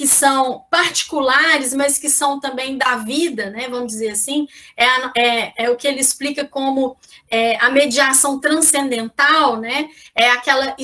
que 0.00 0.08
são 0.08 0.64
particulares, 0.70 1.74
mas 1.74 1.98
que 1.98 2.08
são 2.08 2.40
também 2.40 2.78
da 2.78 2.96
vida, 2.96 3.50
né? 3.50 3.68
Vamos 3.68 3.88
dizer 3.88 4.08
assim, 4.08 4.48
é, 4.74 4.86
a, 4.86 5.12
é, 5.14 5.64
é 5.64 5.70
o 5.70 5.76
que 5.76 5.86
ele 5.86 6.00
explica 6.00 6.42
como 6.42 6.96
é, 7.30 7.56
a 7.56 7.68
mediação 7.68 8.40
transcendental, 8.40 9.58
né? 9.58 9.90
É 10.14 10.30
aquela 10.30 10.74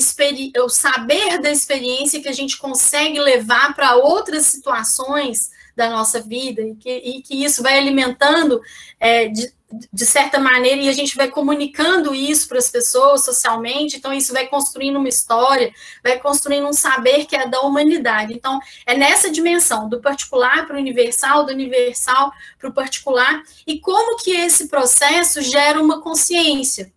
o 0.59 0.69
saber 0.69 1.41
da 1.41 1.51
experiência 1.51 2.21
que 2.21 2.29
a 2.29 2.33
gente 2.33 2.59
consegue 2.59 3.19
levar 3.19 3.75
para 3.75 3.97
outras 3.97 4.45
situações 4.45 5.51
da 5.77 5.91
nossa 5.91 6.21
vida 6.21 6.63
e 6.63 6.75
que, 6.75 6.91
e 6.91 7.23
que 7.23 7.45
isso 7.45 7.63
vai 7.63 7.77
alimentando 7.79 8.61
é, 8.99 9.29
de, 9.29 9.53
de 9.93 10.07
certa 10.07 10.39
maneira, 10.39 10.81
e 10.81 10.89
a 10.89 10.93
gente 10.93 11.17
vai 11.17 11.29
comunicando 11.29 12.15
isso 12.15 12.49
para 12.49 12.59
as 12.59 12.71
pessoas 12.71 13.25
socialmente, 13.25 13.97
então 13.97 14.13
isso 14.13 14.33
vai 14.33 14.47
construindo 14.47 14.97
uma 14.97 15.09
história, 15.09 15.73
vai 16.03 16.19
construindo 16.19 16.67
um 16.67 16.73
saber 16.73 17.27
que 17.27 17.37
é 17.37 17.47
da 17.47 17.61
humanidade. 17.61 18.33
Então, 18.33 18.59
é 18.87 18.97
nessa 18.97 19.31
dimensão, 19.31 19.89
do 19.89 20.01
particular 20.01 20.67
para 20.67 20.77
o 20.77 20.79
universal, 20.79 21.45
do 21.45 21.53
universal 21.53 22.33
para 22.59 22.71
o 22.71 22.73
particular, 22.73 23.43
e 23.67 23.79
como 23.79 24.17
que 24.17 24.31
esse 24.31 24.69
processo 24.69 25.43
gera 25.43 25.81
uma 25.81 26.01
consciência. 26.01 26.93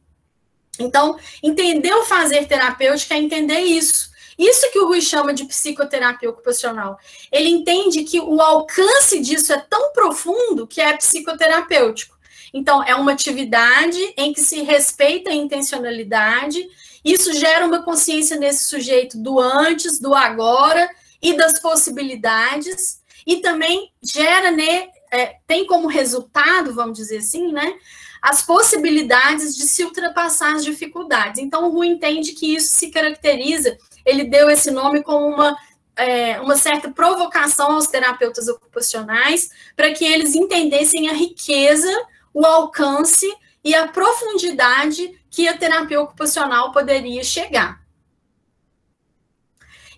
Então, 0.80 1.18
entender 1.44 1.94
o 1.94 2.06
fazer 2.06 2.48
terapêutico 2.48 3.14
é 3.14 3.18
entender 3.18 3.60
isso. 3.60 4.10
Isso 4.40 4.72
que 4.72 4.80
o 4.80 4.88
Rui 4.88 5.02
chama 5.02 5.34
de 5.34 5.44
psicoterapia 5.44 6.30
ocupacional. 6.30 6.98
Ele 7.30 7.50
entende 7.50 8.06
que 8.06 8.22
o 8.22 8.40
alcance 8.40 9.20
disso 9.20 9.52
é 9.52 9.60
tão 9.60 9.92
profundo 9.92 10.66
que 10.66 10.80
é 10.80 10.96
psicoterapêutico. 10.96 12.18
Então, 12.54 12.82
é 12.82 12.96
uma 12.96 13.12
atividade 13.12 14.00
em 14.16 14.32
que 14.32 14.40
se 14.40 14.62
respeita 14.62 15.30
a 15.30 15.36
intencionalidade, 15.36 16.66
isso 17.04 17.34
gera 17.34 17.66
uma 17.66 17.84
consciência 17.84 18.38
nesse 18.38 18.64
sujeito 18.64 19.18
do 19.18 19.40
antes, 19.40 20.00
do 20.00 20.16
agora 20.16 20.90
e 21.22 21.36
das 21.36 21.60
possibilidades, 21.62 23.02
e 23.28 23.42
também 23.42 23.92
gera, 24.02 24.52
né, 24.52 24.88
é, 25.12 25.36
tem 25.46 25.68
como 25.68 25.88
resultado, 25.88 26.74
vamos 26.74 26.98
dizer 26.98 27.18
assim, 27.18 27.52
né, 27.52 27.74
as 28.22 28.42
possibilidades 28.42 29.56
de 29.56 29.64
se 29.64 29.84
ultrapassar 29.84 30.56
as 30.56 30.66
dificuldades. 30.66 31.42
Então, 31.42 31.68
o 31.68 31.72
Rui 31.72 31.88
entende 31.88 32.34
que 32.34 32.56
isso 32.56 32.76
se 32.76 32.90
caracteriza, 32.90 33.78
ele 34.10 34.26
deu 34.26 34.50
esse 34.50 34.72
nome 34.72 35.04
como 35.04 35.26
uma 35.28 35.56
é, 35.96 36.40
uma 36.40 36.56
certa 36.56 36.90
provocação 36.90 37.74
aos 37.74 37.88
terapeutas 37.88 38.48
ocupacionais 38.48 39.50
para 39.76 39.92
que 39.92 40.06
eles 40.06 40.34
entendessem 40.34 41.10
a 41.10 41.14
riqueza 41.14 41.92
o 42.34 42.46
alcance 42.46 43.28
e 43.64 43.76
a 43.76 43.88
profundidade 43.88 45.20
que 45.30 45.48
a 45.48 45.58
terapia 45.58 46.02
ocupacional 46.02 46.72
poderia 46.72 47.24
chegar. 47.24 47.82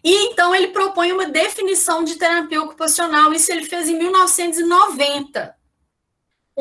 E 0.04 0.12
então 0.28 0.56
ele 0.56 0.70
propõe 0.70 1.12
uma 1.12 1.28
definição 1.28 2.04
de 2.04 2.16
terapia 2.16 2.62
ocupacional, 2.62 3.32
isso 3.34 3.52
ele 3.52 3.66
fez 3.66 3.88
em 3.88 3.98
1990. 3.98 5.56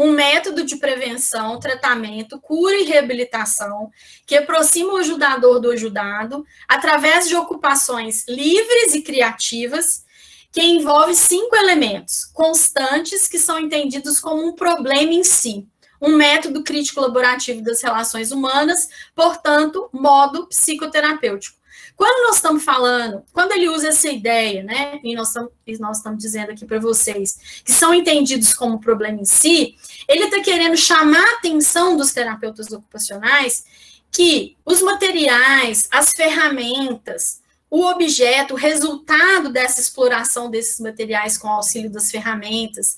Um 0.03 0.13
método 0.13 0.65
de 0.65 0.77
prevenção, 0.77 1.61
tratamento, 1.61 2.41
cura 2.41 2.75
e 2.75 2.85
reabilitação 2.85 3.91
que 4.27 4.35
aproxima 4.35 4.95
o 4.95 4.97
ajudador 4.97 5.61
do 5.61 5.71
ajudado 5.71 6.43
através 6.67 7.29
de 7.29 7.37
ocupações 7.37 8.25
livres 8.27 8.95
e 8.95 9.03
criativas 9.03 10.03
que 10.51 10.63
envolve 10.63 11.15
cinco 11.15 11.55
elementos 11.55 12.25
constantes 12.33 13.29
que 13.29 13.39
são 13.39 13.61
entendidos 13.61 14.19
como 14.19 14.43
um 14.43 14.55
problema 14.55 15.13
em 15.13 15.23
si. 15.23 15.69
Um 16.01 16.17
método 16.17 16.65
crítico 16.65 16.99
laborativo 17.03 17.63
das 17.63 17.83
relações 17.83 18.33
humanas, 18.33 18.89
portanto, 19.15 19.91
modo 19.93 20.47
psicoterapêutico. 20.47 21.60
Quando 22.01 22.29
nós 22.29 22.37
estamos 22.37 22.65
falando, 22.65 23.23
quando 23.31 23.53
ele 23.53 23.69
usa 23.69 23.89
essa 23.89 24.09
ideia, 24.09 24.63
né, 24.63 24.99
e 25.05 25.15
nós 25.15 25.29
estamos, 25.29 25.53
nós 25.79 25.99
estamos 25.99 26.19
dizendo 26.19 26.51
aqui 26.51 26.65
para 26.65 26.79
vocês, 26.79 27.63
que 27.63 27.71
são 27.71 27.93
entendidos 27.93 28.55
como 28.55 28.81
problema 28.81 29.21
em 29.21 29.27
si, 29.27 29.77
ele 30.09 30.25
está 30.25 30.41
querendo 30.41 30.79
chamar 30.79 31.23
a 31.23 31.35
atenção 31.35 31.99
dos 31.99 32.11
terapeutas 32.11 32.73
ocupacionais 32.73 33.67
que 34.11 34.57
os 34.65 34.81
materiais, 34.81 35.89
as 35.91 36.13
ferramentas, 36.13 37.43
o 37.69 37.85
objeto, 37.85 38.55
o 38.55 38.57
resultado 38.57 39.53
dessa 39.53 39.79
exploração 39.79 40.51
desses 40.51 40.81
materiais 40.81 41.37
com 41.37 41.49
auxílio 41.49 41.91
das 41.91 42.11
ferramentas, 42.11 42.97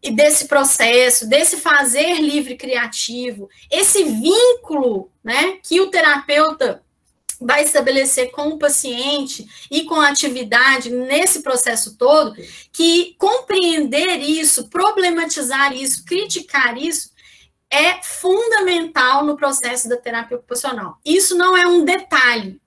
e 0.00 0.12
desse 0.12 0.46
processo, 0.46 1.28
desse 1.28 1.56
fazer 1.56 2.20
livre 2.20 2.56
criativo, 2.56 3.50
esse 3.68 4.04
vínculo 4.04 5.10
né, 5.24 5.58
que 5.60 5.80
o 5.80 5.90
terapeuta 5.90 6.84
vai 7.44 7.64
estabelecer 7.64 8.30
com 8.30 8.48
o 8.48 8.58
paciente 8.58 9.46
e 9.70 9.84
com 9.84 9.96
a 9.96 10.08
atividade 10.08 10.90
nesse 10.90 11.42
processo 11.42 11.96
todo, 11.96 12.34
que 12.72 13.14
compreender 13.18 14.18
isso, 14.18 14.68
problematizar 14.68 15.74
isso, 15.74 16.04
criticar 16.04 16.76
isso, 16.76 17.12
é 17.70 18.02
fundamental 18.02 19.24
no 19.24 19.36
processo 19.36 19.88
da 19.88 19.96
terapia 19.96 20.36
ocupacional. 20.36 20.98
Isso 21.04 21.36
não 21.36 21.56
é 21.56 21.66
um 21.66 21.84
detalhe. 21.84 22.60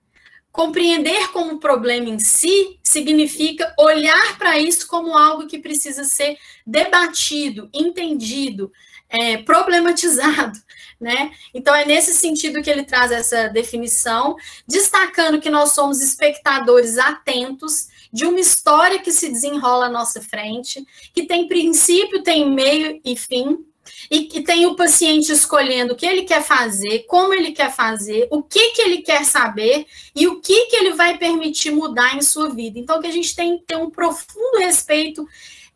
Compreender 0.52 1.32
como 1.32 1.60
problema 1.60 2.10
em 2.10 2.18
si 2.18 2.80
significa 2.82 3.74
olhar 3.78 4.38
para 4.38 4.58
isso 4.58 4.88
como 4.88 5.16
algo 5.16 5.48
que 5.48 5.60
precisa 5.60 6.06
ser 6.06 6.38
debatido, 6.66 7.70
entendido, 7.74 8.72
é, 9.10 9.38
problematizado, 9.38 10.58
né? 11.06 11.32
Então 11.54 11.76
é 11.76 11.86
nesse 11.86 12.16
sentido 12.16 12.64
que 12.64 12.70
ele 12.70 12.84
traz 12.84 13.12
essa 13.12 13.48
definição, 13.48 14.36
destacando 14.68 15.40
que 15.40 15.52
nós 15.52 15.72
somos 15.74 16.02
espectadores 16.02 16.98
atentos 16.98 17.90
de 18.12 18.26
uma 18.26 18.40
história 18.40 18.98
que 18.98 19.12
se 19.12 19.30
desenrola 19.30 19.86
à 19.86 19.90
nossa 19.90 20.20
frente, 20.20 20.84
que 21.14 21.28
tem 21.28 21.48
princípio, 21.48 22.24
tem 22.24 22.50
meio 22.50 23.00
e 23.06 23.16
fim, 23.16 23.64
e 24.10 24.24
que 24.24 24.42
tem 24.42 24.66
o 24.66 24.76
paciente 24.76 25.32
escolhendo 25.32 25.94
o 25.94 25.96
que 25.96 26.08
ele 26.08 26.24
quer 26.24 26.44
fazer, 26.44 27.06
como 27.08 27.36
ele 27.36 27.52
quer 27.52 27.72
fazer, 27.72 28.28
o 28.32 28.42
que, 28.42 28.72
que 28.72 28.82
ele 28.82 29.04
quer 29.04 29.24
saber 29.26 29.86
e 30.16 30.28
o 30.28 30.42
que, 30.42 30.66
que 30.66 30.76
ele 30.76 30.94
vai 30.94 31.20
permitir 31.20 31.70
mudar 31.70 32.18
em 32.18 32.22
sua 32.24 32.50
vida. 32.50 32.80
Então, 32.80 33.00
que 33.00 33.06
a 33.06 33.12
gente 33.12 33.36
tem 33.36 33.60
que 33.60 33.66
ter 33.66 33.76
um 33.76 33.92
profundo 33.92 34.58
respeito 34.58 35.24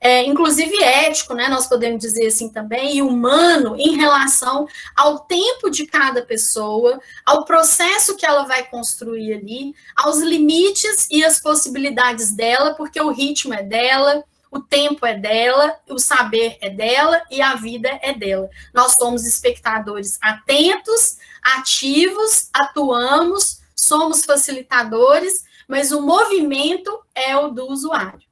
é, 0.01 0.23
inclusive 0.23 0.81
ético, 0.81 1.33
né, 1.33 1.49
nós 1.49 1.67
podemos 1.67 1.99
dizer 1.99 2.27
assim 2.27 2.49
também, 2.49 2.97
e 2.97 3.01
humano 3.01 3.75
em 3.77 3.97
relação 3.97 4.65
ao 4.95 5.19
tempo 5.19 5.69
de 5.69 5.85
cada 5.85 6.21
pessoa, 6.21 6.99
ao 7.25 7.43
processo 7.43 8.15
que 8.15 8.25
ela 8.25 8.45
vai 8.45 8.63
construir 8.69 9.33
ali, 9.33 9.75
aos 9.95 10.19
limites 10.19 11.07
e 11.11 11.23
as 11.23 11.39
possibilidades 11.41 12.31
dela, 12.31 12.75
porque 12.75 13.01
o 13.01 13.11
ritmo 13.11 13.53
é 13.53 13.61
dela, 13.61 14.23
o 14.49 14.59
tempo 14.59 15.05
é 15.05 15.15
dela, 15.15 15.77
o 15.87 15.99
saber 15.99 16.57
é 16.61 16.69
dela 16.69 17.21
e 17.29 17.41
a 17.41 17.55
vida 17.55 17.99
é 18.01 18.13
dela. 18.13 18.49
Nós 18.73 18.93
somos 18.93 19.25
espectadores 19.25 20.17
atentos, 20.21 21.17
ativos, 21.43 22.49
atuamos, 22.53 23.59
somos 23.75 24.23
facilitadores, 24.23 25.43
mas 25.67 25.91
o 25.91 26.01
movimento 26.01 26.99
é 27.13 27.37
o 27.37 27.49
do 27.49 27.67
usuário. 27.67 28.28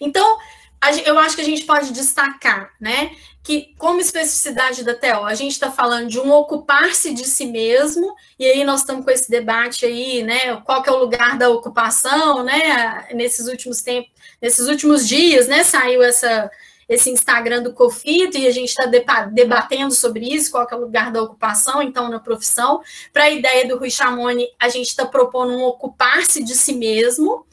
Então, 0.00 0.38
eu 1.04 1.18
acho 1.18 1.34
que 1.34 1.42
a 1.42 1.44
gente 1.44 1.64
pode 1.64 1.92
destacar, 1.92 2.70
né, 2.80 3.10
que 3.42 3.74
como 3.78 4.00
especificidade 4.00 4.84
da 4.84 4.94
TO, 4.94 5.24
a 5.24 5.34
gente 5.34 5.52
está 5.52 5.70
falando 5.70 6.08
de 6.08 6.20
um 6.20 6.30
ocupar-se 6.30 7.12
de 7.12 7.24
si 7.24 7.46
mesmo, 7.46 8.14
e 8.38 8.46
aí 8.46 8.62
nós 8.62 8.80
estamos 8.80 9.04
com 9.04 9.10
esse 9.10 9.30
debate 9.30 9.84
aí, 9.86 10.22
né, 10.22 10.56
qual 10.64 10.82
que 10.82 10.88
é 10.88 10.92
o 10.92 10.98
lugar 10.98 11.36
da 11.36 11.48
ocupação, 11.48 12.44
né, 12.44 13.08
nesses 13.12 13.48
últimos 13.48 13.82
tempos, 13.82 14.10
nesses 14.40 14.68
últimos 14.68 15.08
dias, 15.08 15.48
né, 15.48 15.64
saiu 15.64 16.02
essa 16.02 16.50
esse 16.88 17.10
Instagram 17.10 17.62
do 17.62 17.74
Cofito 17.74 18.38
e 18.38 18.46
a 18.46 18.50
gente 18.50 18.70
está 18.70 18.86
debatendo 19.26 19.92
sobre 19.92 20.24
isso, 20.24 20.50
qual 20.50 20.66
é 20.70 20.74
o 20.74 20.80
lugar 20.80 21.12
da 21.12 21.22
ocupação, 21.22 21.82
então, 21.82 22.08
na 22.08 22.18
profissão. 22.18 22.80
Para 23.12 23.24
a 23.24 23.30
ideia 23.30 23.68
do 23.68 23.76
Rui 23.76 23.90
Chamoni, 23.90 24.48
a 24.58 24.70
gente 24.70 24.86
está 24.86 25.04
propondo 25.04 25.52
um 25.52 25.64
ocupar-se 25.64 26.42
de 26.42 26.54
si 26.54 26.72
mesmo, 26.72 27.44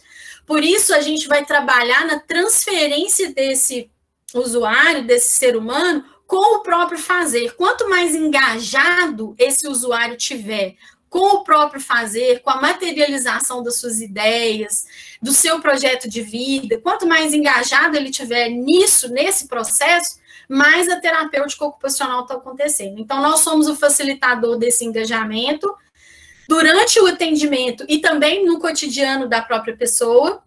por 0.46 0.64
isso, 0.64 0.94
a 0.94 1.02
gente 1.02 1.28
vai 1.28 1.46
trabalhar 1.46 2.06
na 2.06 2.20
transferência 2.20 3.34
desse 3.34 3.90
usuário, 4.34 5.06
desse 5.06 5.36
ser 5.36 5.56
humano, 5.56 6.04
com 6.28 6.58
o 6.58 6.62
próprio 6.62 7.00
fazer. 7.00 7.56
Quanto 7.56 7.90
mais 7.90 8.16
engajado 8.16 9.36
esse 9.38 9.68
usuário 9.68 10.18
tiver 10.18 10.76
com 11.10 11.38
o 11.38 11.44
próprio 11.44 11.80
fazer, 11.80 12.42
com 12.42 12.50
a 12.50 12.60
materialização 12.60 13.64
das 13.64 13.80
suas 13.80 14.02
ideias, 14.02 14.86
do 15.22 15.32
seu 15.32 15.62
projeto 15.62 16.10
de 16.10 16.22
vida, 16.22 16.78
quanto 16.80 17.08
mais 17.08 17.34
engajado 17.34 17.96
ele 17.96 18.12
tiver 18.12 18.50
nisso, 18.50 19.08
nesse 19.10 19.48
processo, 19.48 20.20
mais 20.50 20.90
a 20.90 21.00
terapêutica 21.00 21.66
ocupacional 21.66 22.24
está 22.24 22.36
acontecendo. 22.36 23.00
Então, 23.00 23.22
nós 23.22 23.40
somos 23.40 23.68
o 23.68 23.76
facilitador 23.76 24.58
desse 24.58 24.84
engajamento, 24.84 25.74
durante 26.48 27.00
o 27.00 27.08
atendimento 27.08 27.86
e 27.88 28.00
também 28.00 28.46
no 28.46 28.60
cotidiano 28.60 29.28
da 29.28 29.42
própria 29.42 29.76
pessoa. 29.76 30.44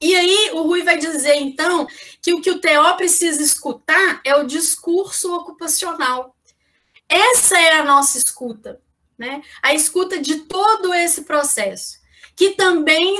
E 0.00 0.14
aí 0.14 0.50
o 0.52 0.62
Rui 0.62 0.82
vai 0.82 0.98
dizer, 0.98 1.36
então, 1.36 1.86
que 2.20 2.34
o 2.34 2.40
que 2.40 2.50
o 2.50 2.60
TO 2.60 2.96
precisa 2.96 3.42
escutar 3.42 4.20
é 4.24 4.34
o 4.34 4.46
discurso 4.46 5.34
ocupacional. 5.34 6.34
Essa 7.08 7.58
é 7.58 7.78
a 7.78 7.84
nossa 7.84 8.18
escuta, 8.18 8.80
né? 9.16 9.42
A 9.62 9.72
escuta 9.72 10.20
de 10.20 10.40
todo 10.40 10.92
esse 10.92 11.22
processo, 11.22 11.98
que 12.34 12.50
também 12.50 13.18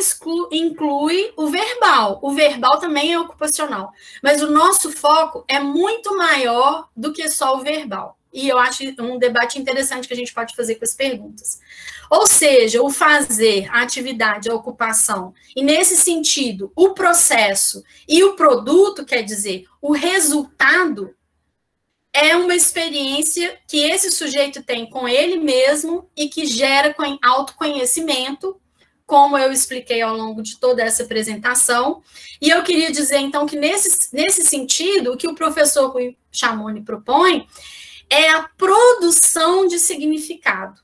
inclui 0.51 1.33
o 1.37 1.47
verbal. 1.47 2.19
O 2.23 2.33
verbal 2.33 2.79
também 2.79 3.13
é 3.13 3.21
ocupacional, 3.21 3.93
mas 4.23 4.43
o 4.43 4.51
nosso 4.51 4.91
foco 4.91 5.45
é 5.47 5.61
muito 5.61 6.17
maior 6.17 6.89
do 6.97 7.13
que 7.13 7.29
só 7.29 7.57
o 7.57 7.63
verbal 7.63 8.19
e 8.35 8.49
eu 8.49 8.59
acho 8.59 8.83
um 9.01 9.17
debate 9.17 9.61
interessante 9.61 10.09
que 10.09 10.13
a 10.13 10.17
gente 10.17 10.35
pode 10.35 10.57
fazer 10.57 10.75
com 10.75 10.85
as 10.85 10.93
perguntas. 10.93 11.61
Ou 12.11 12.27
seja, 12.27 12.83
o 12.83 12.91
fazer, 12.91 13.69
a 13.71 13.83
atividade, 13.83 14.51
a 14.51 14.55
ocupação, 14.55 15.33
e 15.55 15.63
nesse 15.63 15.97
sentido, 15.97 16.73
o 16.75 16.91
processo 16.91 17.85
e 18.09 18.25
o 18.25 18.35
produto, 18.35 19.05
quer 19.05 19.23
dizer, 19.23 19.67
o 19.81 19.93
resultado, 19.93 21.15
é 22.13 22.37
uma 22.37 22.55
experiência 22.55 23.59
que 23.69 23.79
esse 23.79 24.11
sujeito 24.11 24.63
tem 24.63 24.89
com 24.89 25.09
ele 25.09 25.37
mesmo 25.37 26.09
e 26.17 26.29
que 26.29 26.47
gera 26.47 26.95
autoconhecimento, 27.23 28.61
como 29.07 29.37
eu 29.37 29.53
expliquei 29.53 30.01
ao 30.01 30.17
longo 30.17 30.41
de 30.41 30.59
toda 30.59 30.83
essa 30.83 31.03
apresentação. 31.03 32.03
E 32.41 32.51
eu 32.51 32.63
queria 32.63 32.91
dizer, 32.91 33.19
então, 33.19 33.47
que 33.47 33.57
nesse, 33.57 34.15
nesse 34.15 34.43
sentido, 34.43 35.13
o 35.13 35.17
que 35.17 35.29
o 35.29 35.35
professor 35.35 35.91
Rui 35.91 36.17
Chamoni 36.33 36.83
propõe 36.83 37.47
é 38.11 38.31
a 38.31 38.43
produção 38.43 39.67
de 39.67 39.79
significado. 39.79 40.83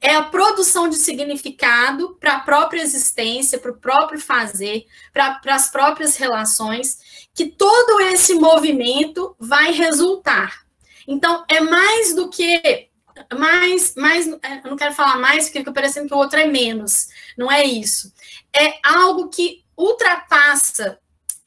É 0.00 0.14
a 0.14 0.22
produção 0.22 0.88
de 0.88 0.96
significado 0.96 2.16
para 2.20 2.34
a 2.34 2.40
própria 2.40 2.80
existência, 2.80 3.58
para 3.58 3.72
o 3.72 3.78
próprio 3.78 4.20
fazer, 4.20 4.86
para 5.12 5.40
as 5.46 5.70
próprias 5.70 6.16
relações, 6.16 7.28
que 7.34 7.46
todo 7.46 8.00
esse 8.00 8.34
movimento 8.34 9.34
vai 9.40 9.72
resultar. 9.72 10.64
Então, 11.06 11.44
é 11.48 11.60
mais 11.60 12.14
do 12.14 12.30
que 12.30 12.88
mais, 13.36 13.94
mais, 13.96 14.28
é, 14.28 14.60
eu 14.62 14.70
não 14.70 14.76
quero 14.76 14.94
falar 14.94 15.16
mais 15.16 15.46
porque 15.46 15.58
fica 15.58 15.72
parecendo 15.72 16.06
que 16.06 16.14
o 16.14 16.18
outro 16.18 16.38
é 16.38 16.46
menos. 16.46 17.08
Não 17.36 17.50
é 17.50 17.64
isso. 17.64 18.12
É 18.52 18.74
algo 18.82 19.28
que 19.28 19.64
ultrapassa 19.76 20.98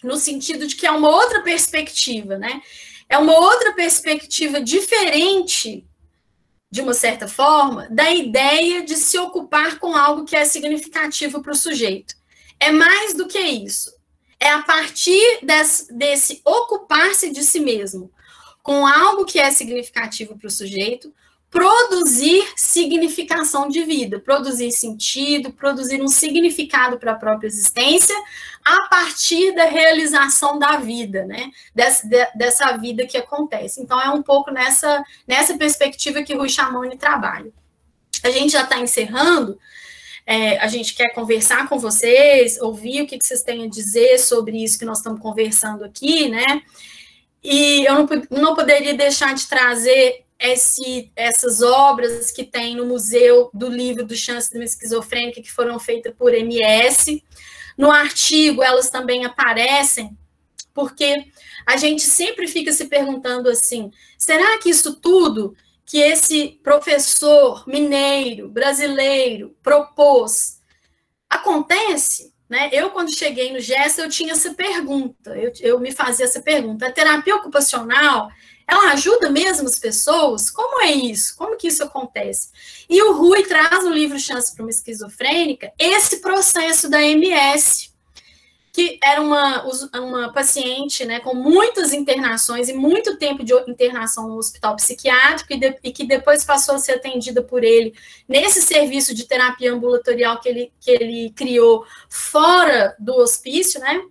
no 0.03 0.17
sentido 0.17 0.67
de 0.67 0.75
que 0.75 0.85
é 0.85 0.91
uma 0.91 1.09
outra 1.09 1.41
perspectiva, 1.41 2.37
né? 2.37 2.61
É 3.11 3.17
uma 3.17 3.37
outra 3.37 3.73
perspectiva 3.73 4.61
diferente, 4.61 5.85
de 6.71 6.79
uma 6.79 6.93
certa 6.93 7.27
forma, 7.27 7.89
da 7.89 8.09
ideia 8.09 8.85
de 8.85 8.95
se 8.95 9.19
ocupar 9.19 9.79
com 9.79 9.93
algo 9.93 10.23
que 10.23 10.33
é 10.33 10.45
significativo 10.45 11.41
para 11.41 11.51
o 11.51 11.55
sujeito. 11.55 12.15
É 12.57 12.71
mais 12.71 13.13
do 13.13 13.27
que 13.27 13.37
isso. 13.37 13.93
É 14.39 14.49
a 14.51 14.63
partir 14.63 15.39
desse, 15.43 15.93
desse 15.93 16.41
ocupar-se 16.45 17.31
de 17.31 17.43
si 17.43 17.59
mesmo 17.59 18.09
com 18.63 18.87
algo 18.87 19.25
que 19.25 19.39
é 19.41 19.51
significativo 19.51 20.37
para 20.37 20.47
o 20.47 20.51
sujeito, 20.51 21.13
produzir 21.51 22.47
significação 22.55 23.67
de 23.67 23.83
vida, 23.83 24.17
produzir 24.19 24.71
sentido, 24.71 25.51
produzir 25.51 26.01
um 26.01 26.07
significado 26.07 26.97
para 26.97 27.11
a 27.11 27.15
própria 27.15 27.47
existência 27.47 28.15
a 28.63 28.87
partir 28.87 29.53
da 29.53 29.65
realização 29.65 30.57
da 30.57 30.77
vida, 30.77 31.25
né? 31.25 31.51
Dessa, 31.75 32.07
dessa 32.33 32.77
vida 32.77 33.05
que 33.05 33.17
acontece. 33.17 33.81
Então, 33.81 33.99
é 33.99 34.09
um 34.09 34.23
pouco 34.23 34.49
nessa, 34.49 35.03
nessa 35.27 35.57
perspectiva 35.57 36.23
que 36.23 36.33
Rui 36.33 36.47
Chamoni 36.47 36.97
trabalha. 36.97 37.51
A 38.23 38.29
gente 38.29 38.53
já 38.53 38.63
está 38.63 38.79
encerrando. 38.79 39.59
É, 40.25 40.57
a 40.59 40.67
gente 40.67 40.93
quer 40.93 41.09
conversar 41.09 41.67
com 41.67 41.77
vocês, 41.77 42.61
ouvir 42.61 43.01
o 43.01 43.07
que, 43.07 43.17
que 43.17 43.25
vocês 43.25 43.43
têm 43.43 43.65
a 43.65 43.67
dizer 43.69 44.19
sobre 44.19 44.63
isso 44.63 44.79
que 44.79 44.85
nós 44.85 44.99
estamos 44.99 45.19
conversando 45.19 45.83
aqui, 45.83 46.29
né? 46.29 46.61
E 47.43 47.83
eu 47.85 47.95
não, 47.95 48.07
não 48.29 48.55
poderia 48.55 48.93
deixar 48.93 49.33
de 49.33 49.47
trazer 49.47 50.23
esse, 50.41 51.11
essas 51.15 51.61
obras 51.61 52.31
que 52.31 52.43
tem 52.43 52.75
no 52.75 52.85
Museu 52.85 53.49
do 53.53 53.69
Livro 53.69 54.05
do 54.05 54.15
Chance 54.15 54.49
de 54.49 54.57
uma 54.57 54.65
Esquizofrênica, 54.65 55.41
que 55.41 55.51
foram 55.51 55.77
feitas 55.79 56.13
por 56.17 56.33
MS. 56.33 57.23
No 57.77 57.91
artigo, 57.91 58.63
elas 58.63 58.89
também 58.89 59.23
aparecem, 59.23 60.17
porque 60.73 61.25
a 61.65 61.77
gente 61.77 62.01
sempre 62.01 62.47
fica 62.47 62.71
se 62.71 62.85
perguntando 62.85 63.49
assim: 63.49 63.91
será 64.17 64.57
que 64.57 64.69
isso 64.69 64.95
tudo 64.95 65.55
que 65.85 65.99
esse 65.99 66.59
professor 66.63 67.67
mineiro, 67.67 68.49
brasileiro, 68.49 69.55
propôs, 69.61 70.59
acontece? 71.29 72.33
Né? 72.49 72.69
Eu, 72.73 72.89
quando 72.89 73.15
cheguei 73.15 73.53
no 73.53 73.59
GES, 73.59 73.97
eu 73.97 74.09
tinha 74.09 74.33
essa 74.33 74.53
pergunta, 74.53 75.37
eu, 75.37 75.53
eu 75.61 75.79
me 75.79 75.91
fazia 75.91 76.25
essa 76.25 76.41
pergunta. 76.41 76.87
A 76.87 76.91
terapia 76.91 77.35
ocupacional, 77.35 78.29
ela 78.71 78.93
ajuda 78.93 79.29
mesmo 79.29 79.67
as 79.67 79.77
pessoas? 79.77 80.49
Como 80.49 80.81
é 80.81 80.91
isso? 80.91 81.35
Como 81.35 81.57
que 81.57 81.67
isso 81.67 81.83
acontece? 81.83 82.49
E 82.89 83.03
o 83.03 83.13
Rui 83.13 83.43
traz 83.43 83.83
no 83.83 83.91
livro 83.91 84.17
Chance 84.17 84.55
para 84.55 84.63
uma 84.63 84.71
Esquizofrênica 84.71 85.73
esse 85.77 86.21
processo 86.21 86.89
da 86.89 87.03
MS, 87.03 87.91
que 88.71 88.97
era 89.03 89.21
uma, 89.21 89.65
uma 89.93 90.31
paciente 90.31 91.03
né, 91.03 91.19
com 91.19 91.35
muitas 91.35 91.91
internações 91.91 92.69
e 92.69 92.73
muito 92.73 93.17
tempo 93.17 93.43
de 93.43 93.53
internação 93.67 94.29
no 94.29 94.37
hospital 94.37 94.77
psiquiátrico 94.77 95.51
e, 95.51 95.59
de, 95.59 95.77
e, 95.83 95.91
que 95.91 96.05
depois 96.05 96.45
passou 96.45 96.75
a 96.75 96.79
ser 96.79 96.93
atendida 96.93 97.43
por 97.43 97.65
ele 97.65 97.93
nesse 98.25 98.61
serviço 98.61 99.13
de 99.13 99.25
terapia 99.25 99.73
ambulatorial 99.73 100.39
que 100.39 100.47
ele, 100.47 100.71
que 100.79 100.89
ele 100.89 101.29
criou 101.31 101.85
fora 102.09 102.95
do 102.97 103.15
hospício, 103.15 103.81
né? 103.81 104.01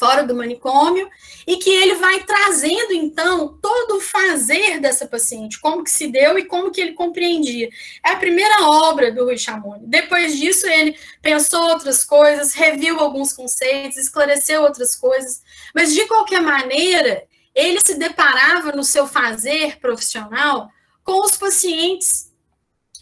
Fora 0.00 0.24
do 0.24 0.34
manicômio, 0.34 1.10
e 1.46 1.58
que 1.58 1.68
ele 1.68 1.96
vai 1.96 2.24
trazendo, 2.24 2.92
então, 2.92 3.58
todo 3.60 3.98
o 3.98 4.00
fazer 4.00 4.80
dessa 4.80 5.06
paciente, 5.06 5.60
como 5.60 5.84
que 5.84 5.90
se 5.90 6.08
deu 6.08 6.38
e 6.38 6.46
como 6.46 6.70
que 6.70 6.80
ele 6.80 6.94
compreendia. 6.94 7.68
É 8.02 8.12
a 8.12 8.16
primeira 8.16 8.62
obra 8.62 9.12
do 9.12 9.24
Rui 9.24 9.36
Chamoni. 9.36 9.86
Depois 9.86 10.38
disso, 10.38 10.66
ele 10.66 10.96
pensou 11.20 11.62
outras 11.68 12.02
coisas, 12.02 12.54
reviu 12.54 12.98
alguns 12.98 13.34
conceitos, 13.34 13.98
esclareceu 13.98 14.62
outras 14.62 14.96
coisas, 14.96 15.42
mas, 15.74 15.92
de 15.92 16.06
qualquer 16.06 16.40
maneira, 16.40 17.22
ele 17.54 17.78
se 17.84 17.94
deparava 17.98 18.72
no 18.72 18.82
seu 18.82 19.06
fazer 19.06 19.78
profissional 19.80 20.70
com 21.04 21.22
os 21.24 21.36
pacientes, 21.36 22.32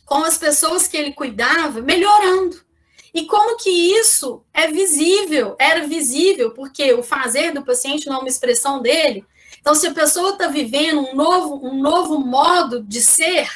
com 0.05 0.25
as 0.25 0.37
pessoas 0.37 0.89
que 0.89 0.97
ele 0.97 1.13
cuidava, 1.13 1.81
melhorando. 1.81 2.68
E 3.19 3.27
como 3.27 3.57
que 3.57 3.69
isso 3.69 4.45
é 4.55 4.69
visível? 4.69 5.57
Era 5.59 5.89
visível, 5.89 6.53
porque 6.53 6.93
o 6.93 7.03
fazer 7.03 7.53
do 7.53 7.65
paciente 7.65 8.07
não 8.07 8.15
é 8.15 8.19
uma 8.21 8.29
expressão 8.29 8.81
dele. 8.81 9.25
Então, 9.61 9.75
se 9.75 9.89
a 9.89 9.93
pessoa 9.93 10.31
está 10.31 10.47
vivendo 10.47 11.01
um 11.01 11.17
novo, 11.17 11.67
um 11.67 11.83
novo 11.83 12.21
modo 12.21 12.81
de 12.81 13.01
ser 13.01 13.51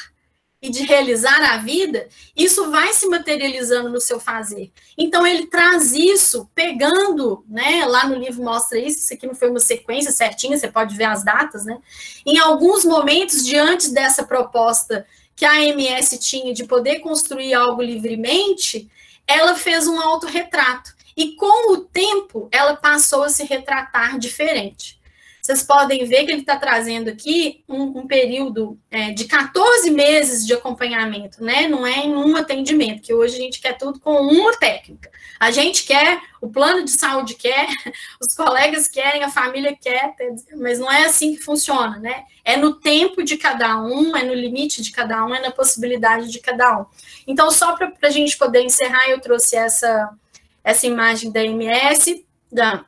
e 0.61 0.69
de 0.69 0.83
realizar 0.83 1.53
a 1.53 1.55
vida, 1.55 2.09
isso 2.35 2.69
vai 2.71 2.91
se 2.91 3.07
materializando 3.07 3.89
no 3.89 4.01
seu 4.01 4.19
fazer. 4.19 4.69
Então, 4.97 5.25
ele 5.25 5.47
traz 5.47 5.93
isso, 5.93 6.49
pegando, 6.53 7.45
né? 7.47 7.85
Lá 7.85 8.05
no 8.05 8.15
livro 8.15 8.43
mostra 8.43 8.77
isso, 8.77 8.99
isso 8.99 9.13
aqui 9.13 9.25
não 9.25 9.33
foi 9.33 9.49
uma 9.49 9.61
sequência 9.61 10.11
certinha, 10.11 10.57
você 10.57 10.67
pode 10.67 10.93
ver 10.97 11.05
as 11.05 11.23
datas, 11.23 11.63
né? 11.63 11.77
Em 12.25 12.37
alguns 12.37 12.83
momentos, 12.83 13.45
diante 13.45 13.93
dessa 13.93 14.25
proposta 14.25 15.07
que 15.37 15.45
a 15.45 15.53
AMS 15.53 16.19
tinha 16.19 16.53
de 16.53 16.65
poder 16.65 16.99
construir 16.99 17.53
algo 17.53 17.81
livremente, 17.81 18.91
ela 19.27 19.55
fez 19.55 19.87
um 19.87 19.99
autorretrato. 19.99 20.93
E 21.15 21.35
com 21.35 21.73
o 21.73 21.77
tempo, 21.77 22.49
ela 22.51 22.75
passou 22.75 23.23
a 23.23 23.29
se 23.29 23.43
retratar 23.43 24.17
diferente. 24.17 24.99
Vocês 25.43 25.61
podem 25.61 26.05
ver 26.05 26.23
que 26.23 26.31
ele 26.31 26.39
está 26.39 26.55
trazendo 26.55 27.09
aqui 27.09 27.65
um, 27.67 27.99
um 27.99 28.07
período 28.07 28.79
é, 28.89 29.11
de 29.11 29.25
14 29.25 29.91
meses 29.91 30.47
de 30.47 30.53
acompanhamento, 30.53 31.43
né? 31.43 31.67
Não 31.67 31.85
é 31.85 31.97
em 31.97 32.15
um 32.15 32.37
atendimento, 32.37 33.01
que 33.01 33.13
hoje 33.13 33.35
a 33.35 33.39
gente 33.39 33.59
quer 33.59 33.77
tudo 33.77 33.99
com 33.99 34.21
uma 34.21 34.55
técnica. 34.55 35.11
A 35.37 35.51
gente 35.51 35.83
quer, 35.83 36.21
o 36.39 36.47
plano 36.47 36.85
de 36.85 36.91
saúde 36.91 37.35
quer, 37.35 37.67
os 38.25 38.33
colegas 38.33 38.87
querem, 38.87 39.21
a 39.21 39.29
família 39.29 39.75
quer, 39.75 40.15
mas 40.55 40.79
não 40.79 40.89
é 40.89 41.03
assim 41.03 41.35
que 41.35 41.41
funciona, 41.41 41.99
né? 41.99 42.23
É 42.45 42.55
no 42.55 42.75
tempo 42.75 43.21
de 43.21 43.35
cada 43.35 43.83
um, 43.83 44.15
é 44.15 44.23
no 44.23 44.33
limite 44.33 44.81
de 44.81 44.93
cada 44.93 45.25
um, 45.25 45.35
é 45.35 45.41
na 45.41 45.51
possibilidade 45.51 46.31
de 46.31 46.39
cada 46.39 46.79
um. 46.79 46.85
Então, 47.27 47.51
só 47.51 47.75
para 47.75 47.91
a 48.01 48.09
gente 48.09 48.37
poder 48.37 48.61
encerrar, 48.61 49.09
eu 49.09 49.19
trouxe 49.19 49.57
essa, 49.57 50.09
essa 50.63 50.87
imagem 50.87 51.33
da 51.33 51.43
MS, 51.43 52.25
da 52.49 52.85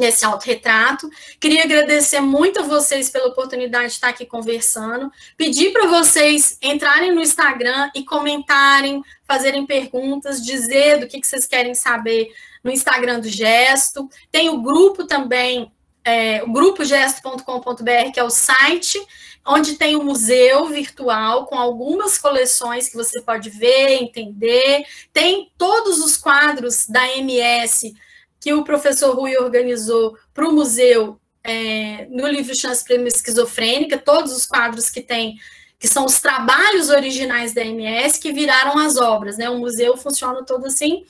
nesse 0.00 0.24
autorretrato. 0.24 1.08
Queria 1.38 1.62
agradecer 1.62 2.20
muito 2.20 2.60
a 2.60 2.62
vocês 2.62 3.10
pela 3.10 3.28
oportunidade 3.28 3.88
de 3.88 3.92
estar 3.92 4.08
aqui 4.08 4.26
conversando. 4.26 5.12
Pedir 5.36 5.72
para 5.72 5.86
vocês 5.86 6.58
entrarem 6.60 7.14
no 7.14 7.20
Instagram 7.20 7.90
e 7.94 8.02
comentarem, 8.04 9.02
fazerem 9.28 9.66
perguntas, 9.66 10.44
dizer 10.44 10.98
do 10.98 11.06
que, 11.06 11.20
que 11.20 11.26
vocês 11.26 11.46
querem 11.46 11.74
saber 11.74 12.28
no 12.64 12.72
Instagram 12.72 13.20
do 13.20 13.28
Gesto. 13.28 14.08
Tem 14.32 14.48
o 14.48 14.62
grupo 14.62 15.06
também, 15.06 15.70
é, 16.02 16.42
o 16.42 16.50
grupo 16.50 16.84
gesto.com.br, 16.84 18.12
que 18.12 18.18
é 18.18 18.24
o 18.24 18.30
site 18.30 18.98
onde 19.46 19.74
tem 19.74 19.96
o 19.96 20.00
um 20.00 20.04
museu 20.04 20.66
virtual 20.66 21.46
com 21.46 21.56
algumas 21.56 22.18
coleções 22.18 22.88
que 22.88 22.96
você 22.96 23.22
pode 23.22 23.48
ver, 23.48 24.02
entender. 24.02 24.84
Tem 25.12 25.50
todos 25.56 25.98
os 25.98 26.16
quadros 26.16 26.86
da 26.86 27.08
MS 27.16 27.94
que 28.40 28.52
o 28.54 28.64
professor 28.64 29.14
Rui 29.14 29.36
organizou 29.36 30.16
para 30.32 30.48
o 30.48 30.52
museu 30.52 31.20
é, 31.44 32.06
no 32.10 32.26
livro 32.26 32.58
Chance 32.58 32.82
Prêmio 32.82 33.08
Esquizofrênica, 33.08 33.98
todos 33.98 34.32
os 34.32 34.46
quadros 34.46 34.88
que 34.88 35.02
tem, 35.02 35.36
que 35.78 35.86
são 35.86 36.04
os 36.04 36.20
trabalhos 36.20 36.88
originais 36.88 37.52
da 37.52 37.64
MS, 37.64 38.18
que 38.18 38.32
viraram 38.32 38.78
as 38.78 38.96
obras, 38.96 39.36
né? 39.36 39.48
O 39.48 39.58
museu 39.58 39.96
funciona 39.96 40.44
todo 40.44 40.66
assim. 40.66 41.04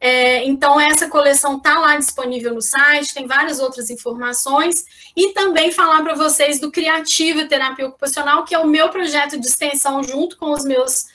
É, 0.00 0.44
então, 0.44 0.80
essa 0.80 1.08
coleção 1.08 1.56
está 1.56 1.78
lá 1.78 1.96
disponível 1.96 2.54
no 2.54 2.62
site, 2.62 3.14
tem 3.14 3.26
várias 3.26 3.58
outras 3.58 3.90
informações, 3.90 4.84
e 5.16 5.32
também 5.32 5.72
falar 5.72 6.02
para 6.02 6.14
vocês 6.14 6.60
do 6.60 6.70
Criativa 6.70 7.46
Terapia 7.46 7.88
Ocupacional, 7.88 8.44
que 8.44 8.54
é 8.54 8.58
o 8.58 8.66
meu 8.66 8.90
projeto 8.90 9.38
de 9.38 9.46
extensão 9.46 10.02
junto 10.04 10.36
com 10.36 10.52
os 10.52 10.64
meus, 10.64 11.06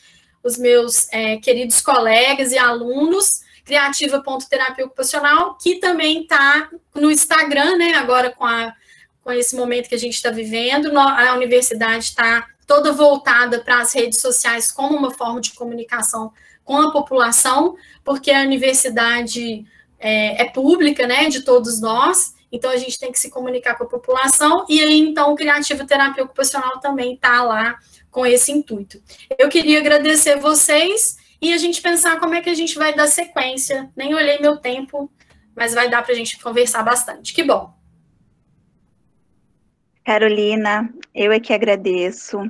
os 0.43 0.57
meus 0.57 1.07
é, 1.13 1.37
queridos 1.37 1.79
colegas 1.81 2.51
e 2.51 2.57
alunos, 2.57 3.42
criativa.terapia 3.63 4.85
ocupacional, 4.85 5.57
que 5.61 5.75
também 5.75 6.21
está 6.21 6.69
no 6.93 7.09
Instagram, 7.09 7.77
né? 7.77 7.93
Agora 7.93 8.31
com, 8.31 8.45
a, 8.45 8.73
com 9.23 9.31
esse 9.31 9.55
momento 9.55 9.89
que 9.89 9.95
a 9.95 9.99
gente 9.99 10.15
está 10.15 10.31
vivendo, 10.31 10.97
a 10.97 11.33
universidade 11.35 12.05
está 12.05 12.47
toda 12.67 12.91
voltada 12.91 13.59
para 13.59 13.79
as 13.79 13.93
redes 13.93 14.19
sociais 14.19 14.71
como 14.71 14.97
uma 14.97 15.11
forma 15.11 15.41
de 15.41 15.53
comunicação 15.53 16.31
com 16.63 16.77
a 16.77 16.91
população, 16.91 17.75
porque 18.03 18.31
a 18.31 18.41
universidade 18.41 19.65
é, 19.99 20.43
é 20.43 20.49
pública, 20.49 21.07
né? 21.07 21.29
De 21.29 21.41
todos 21.41 21.79
nós. 21.79 22.33
Então, 22.51 22.69
a 22.69 22.77
gente 22.77 22.99
tem 22.99 23.11
que 23.11 23.19
se 23.19 23.31
comunicar 23.31 23.75
com 23.75 23.83
a 23.83 23.87
população, 23.87 24.63
e 24.69 24.79
aí, 24.79 24.99
então, 24.99 25.33
o 25.33 25.35
Criativa 25.35 25.85
Terapia 25.85 26.23
Ocupacional 26.23 26.79
também 26.79 27.15
está 27.15 27.41
lá 27.41 27.79
com 28.11 28.27
esse 28.27 28.51
intuito. 28.51 29.01
Eu 29.39 29.49
queria 29.49 29.79
agradecer 29.79 30.37
vocês 30.37 31.17
e 31.43 31.51
a 31.51 31.57
gente 31.57 31.81
pensar 31.81 32.21
como 32.21 32.33
é 32.35 32.41
que 32.41 32.49
a 32.49 32.53
gente 32.53 32.75
vai 32.75 32.95
dar 32.95 33.05
sequência. 33.05 33.91
Nem 33.97 34.15
olhei 34.15 34.39
meu 34.39 34.55
tempo, 34.55 35.11
mas 35.53 35.73
vai 35.73 35.89
dar 35.89 36.01
para 36.01 36.13
a 36.13 36.15
gente 36.15 36.41
conversar 36.41 36.81
bastante. 36.83 37.33
Que 37.33 37.43
bom. 37.43 37.77
Carolina, 40.05 40.89
eu 41.13 41.33
é 41.33 41.41
que 41.41 41.51
agradeço. 41.51 42.49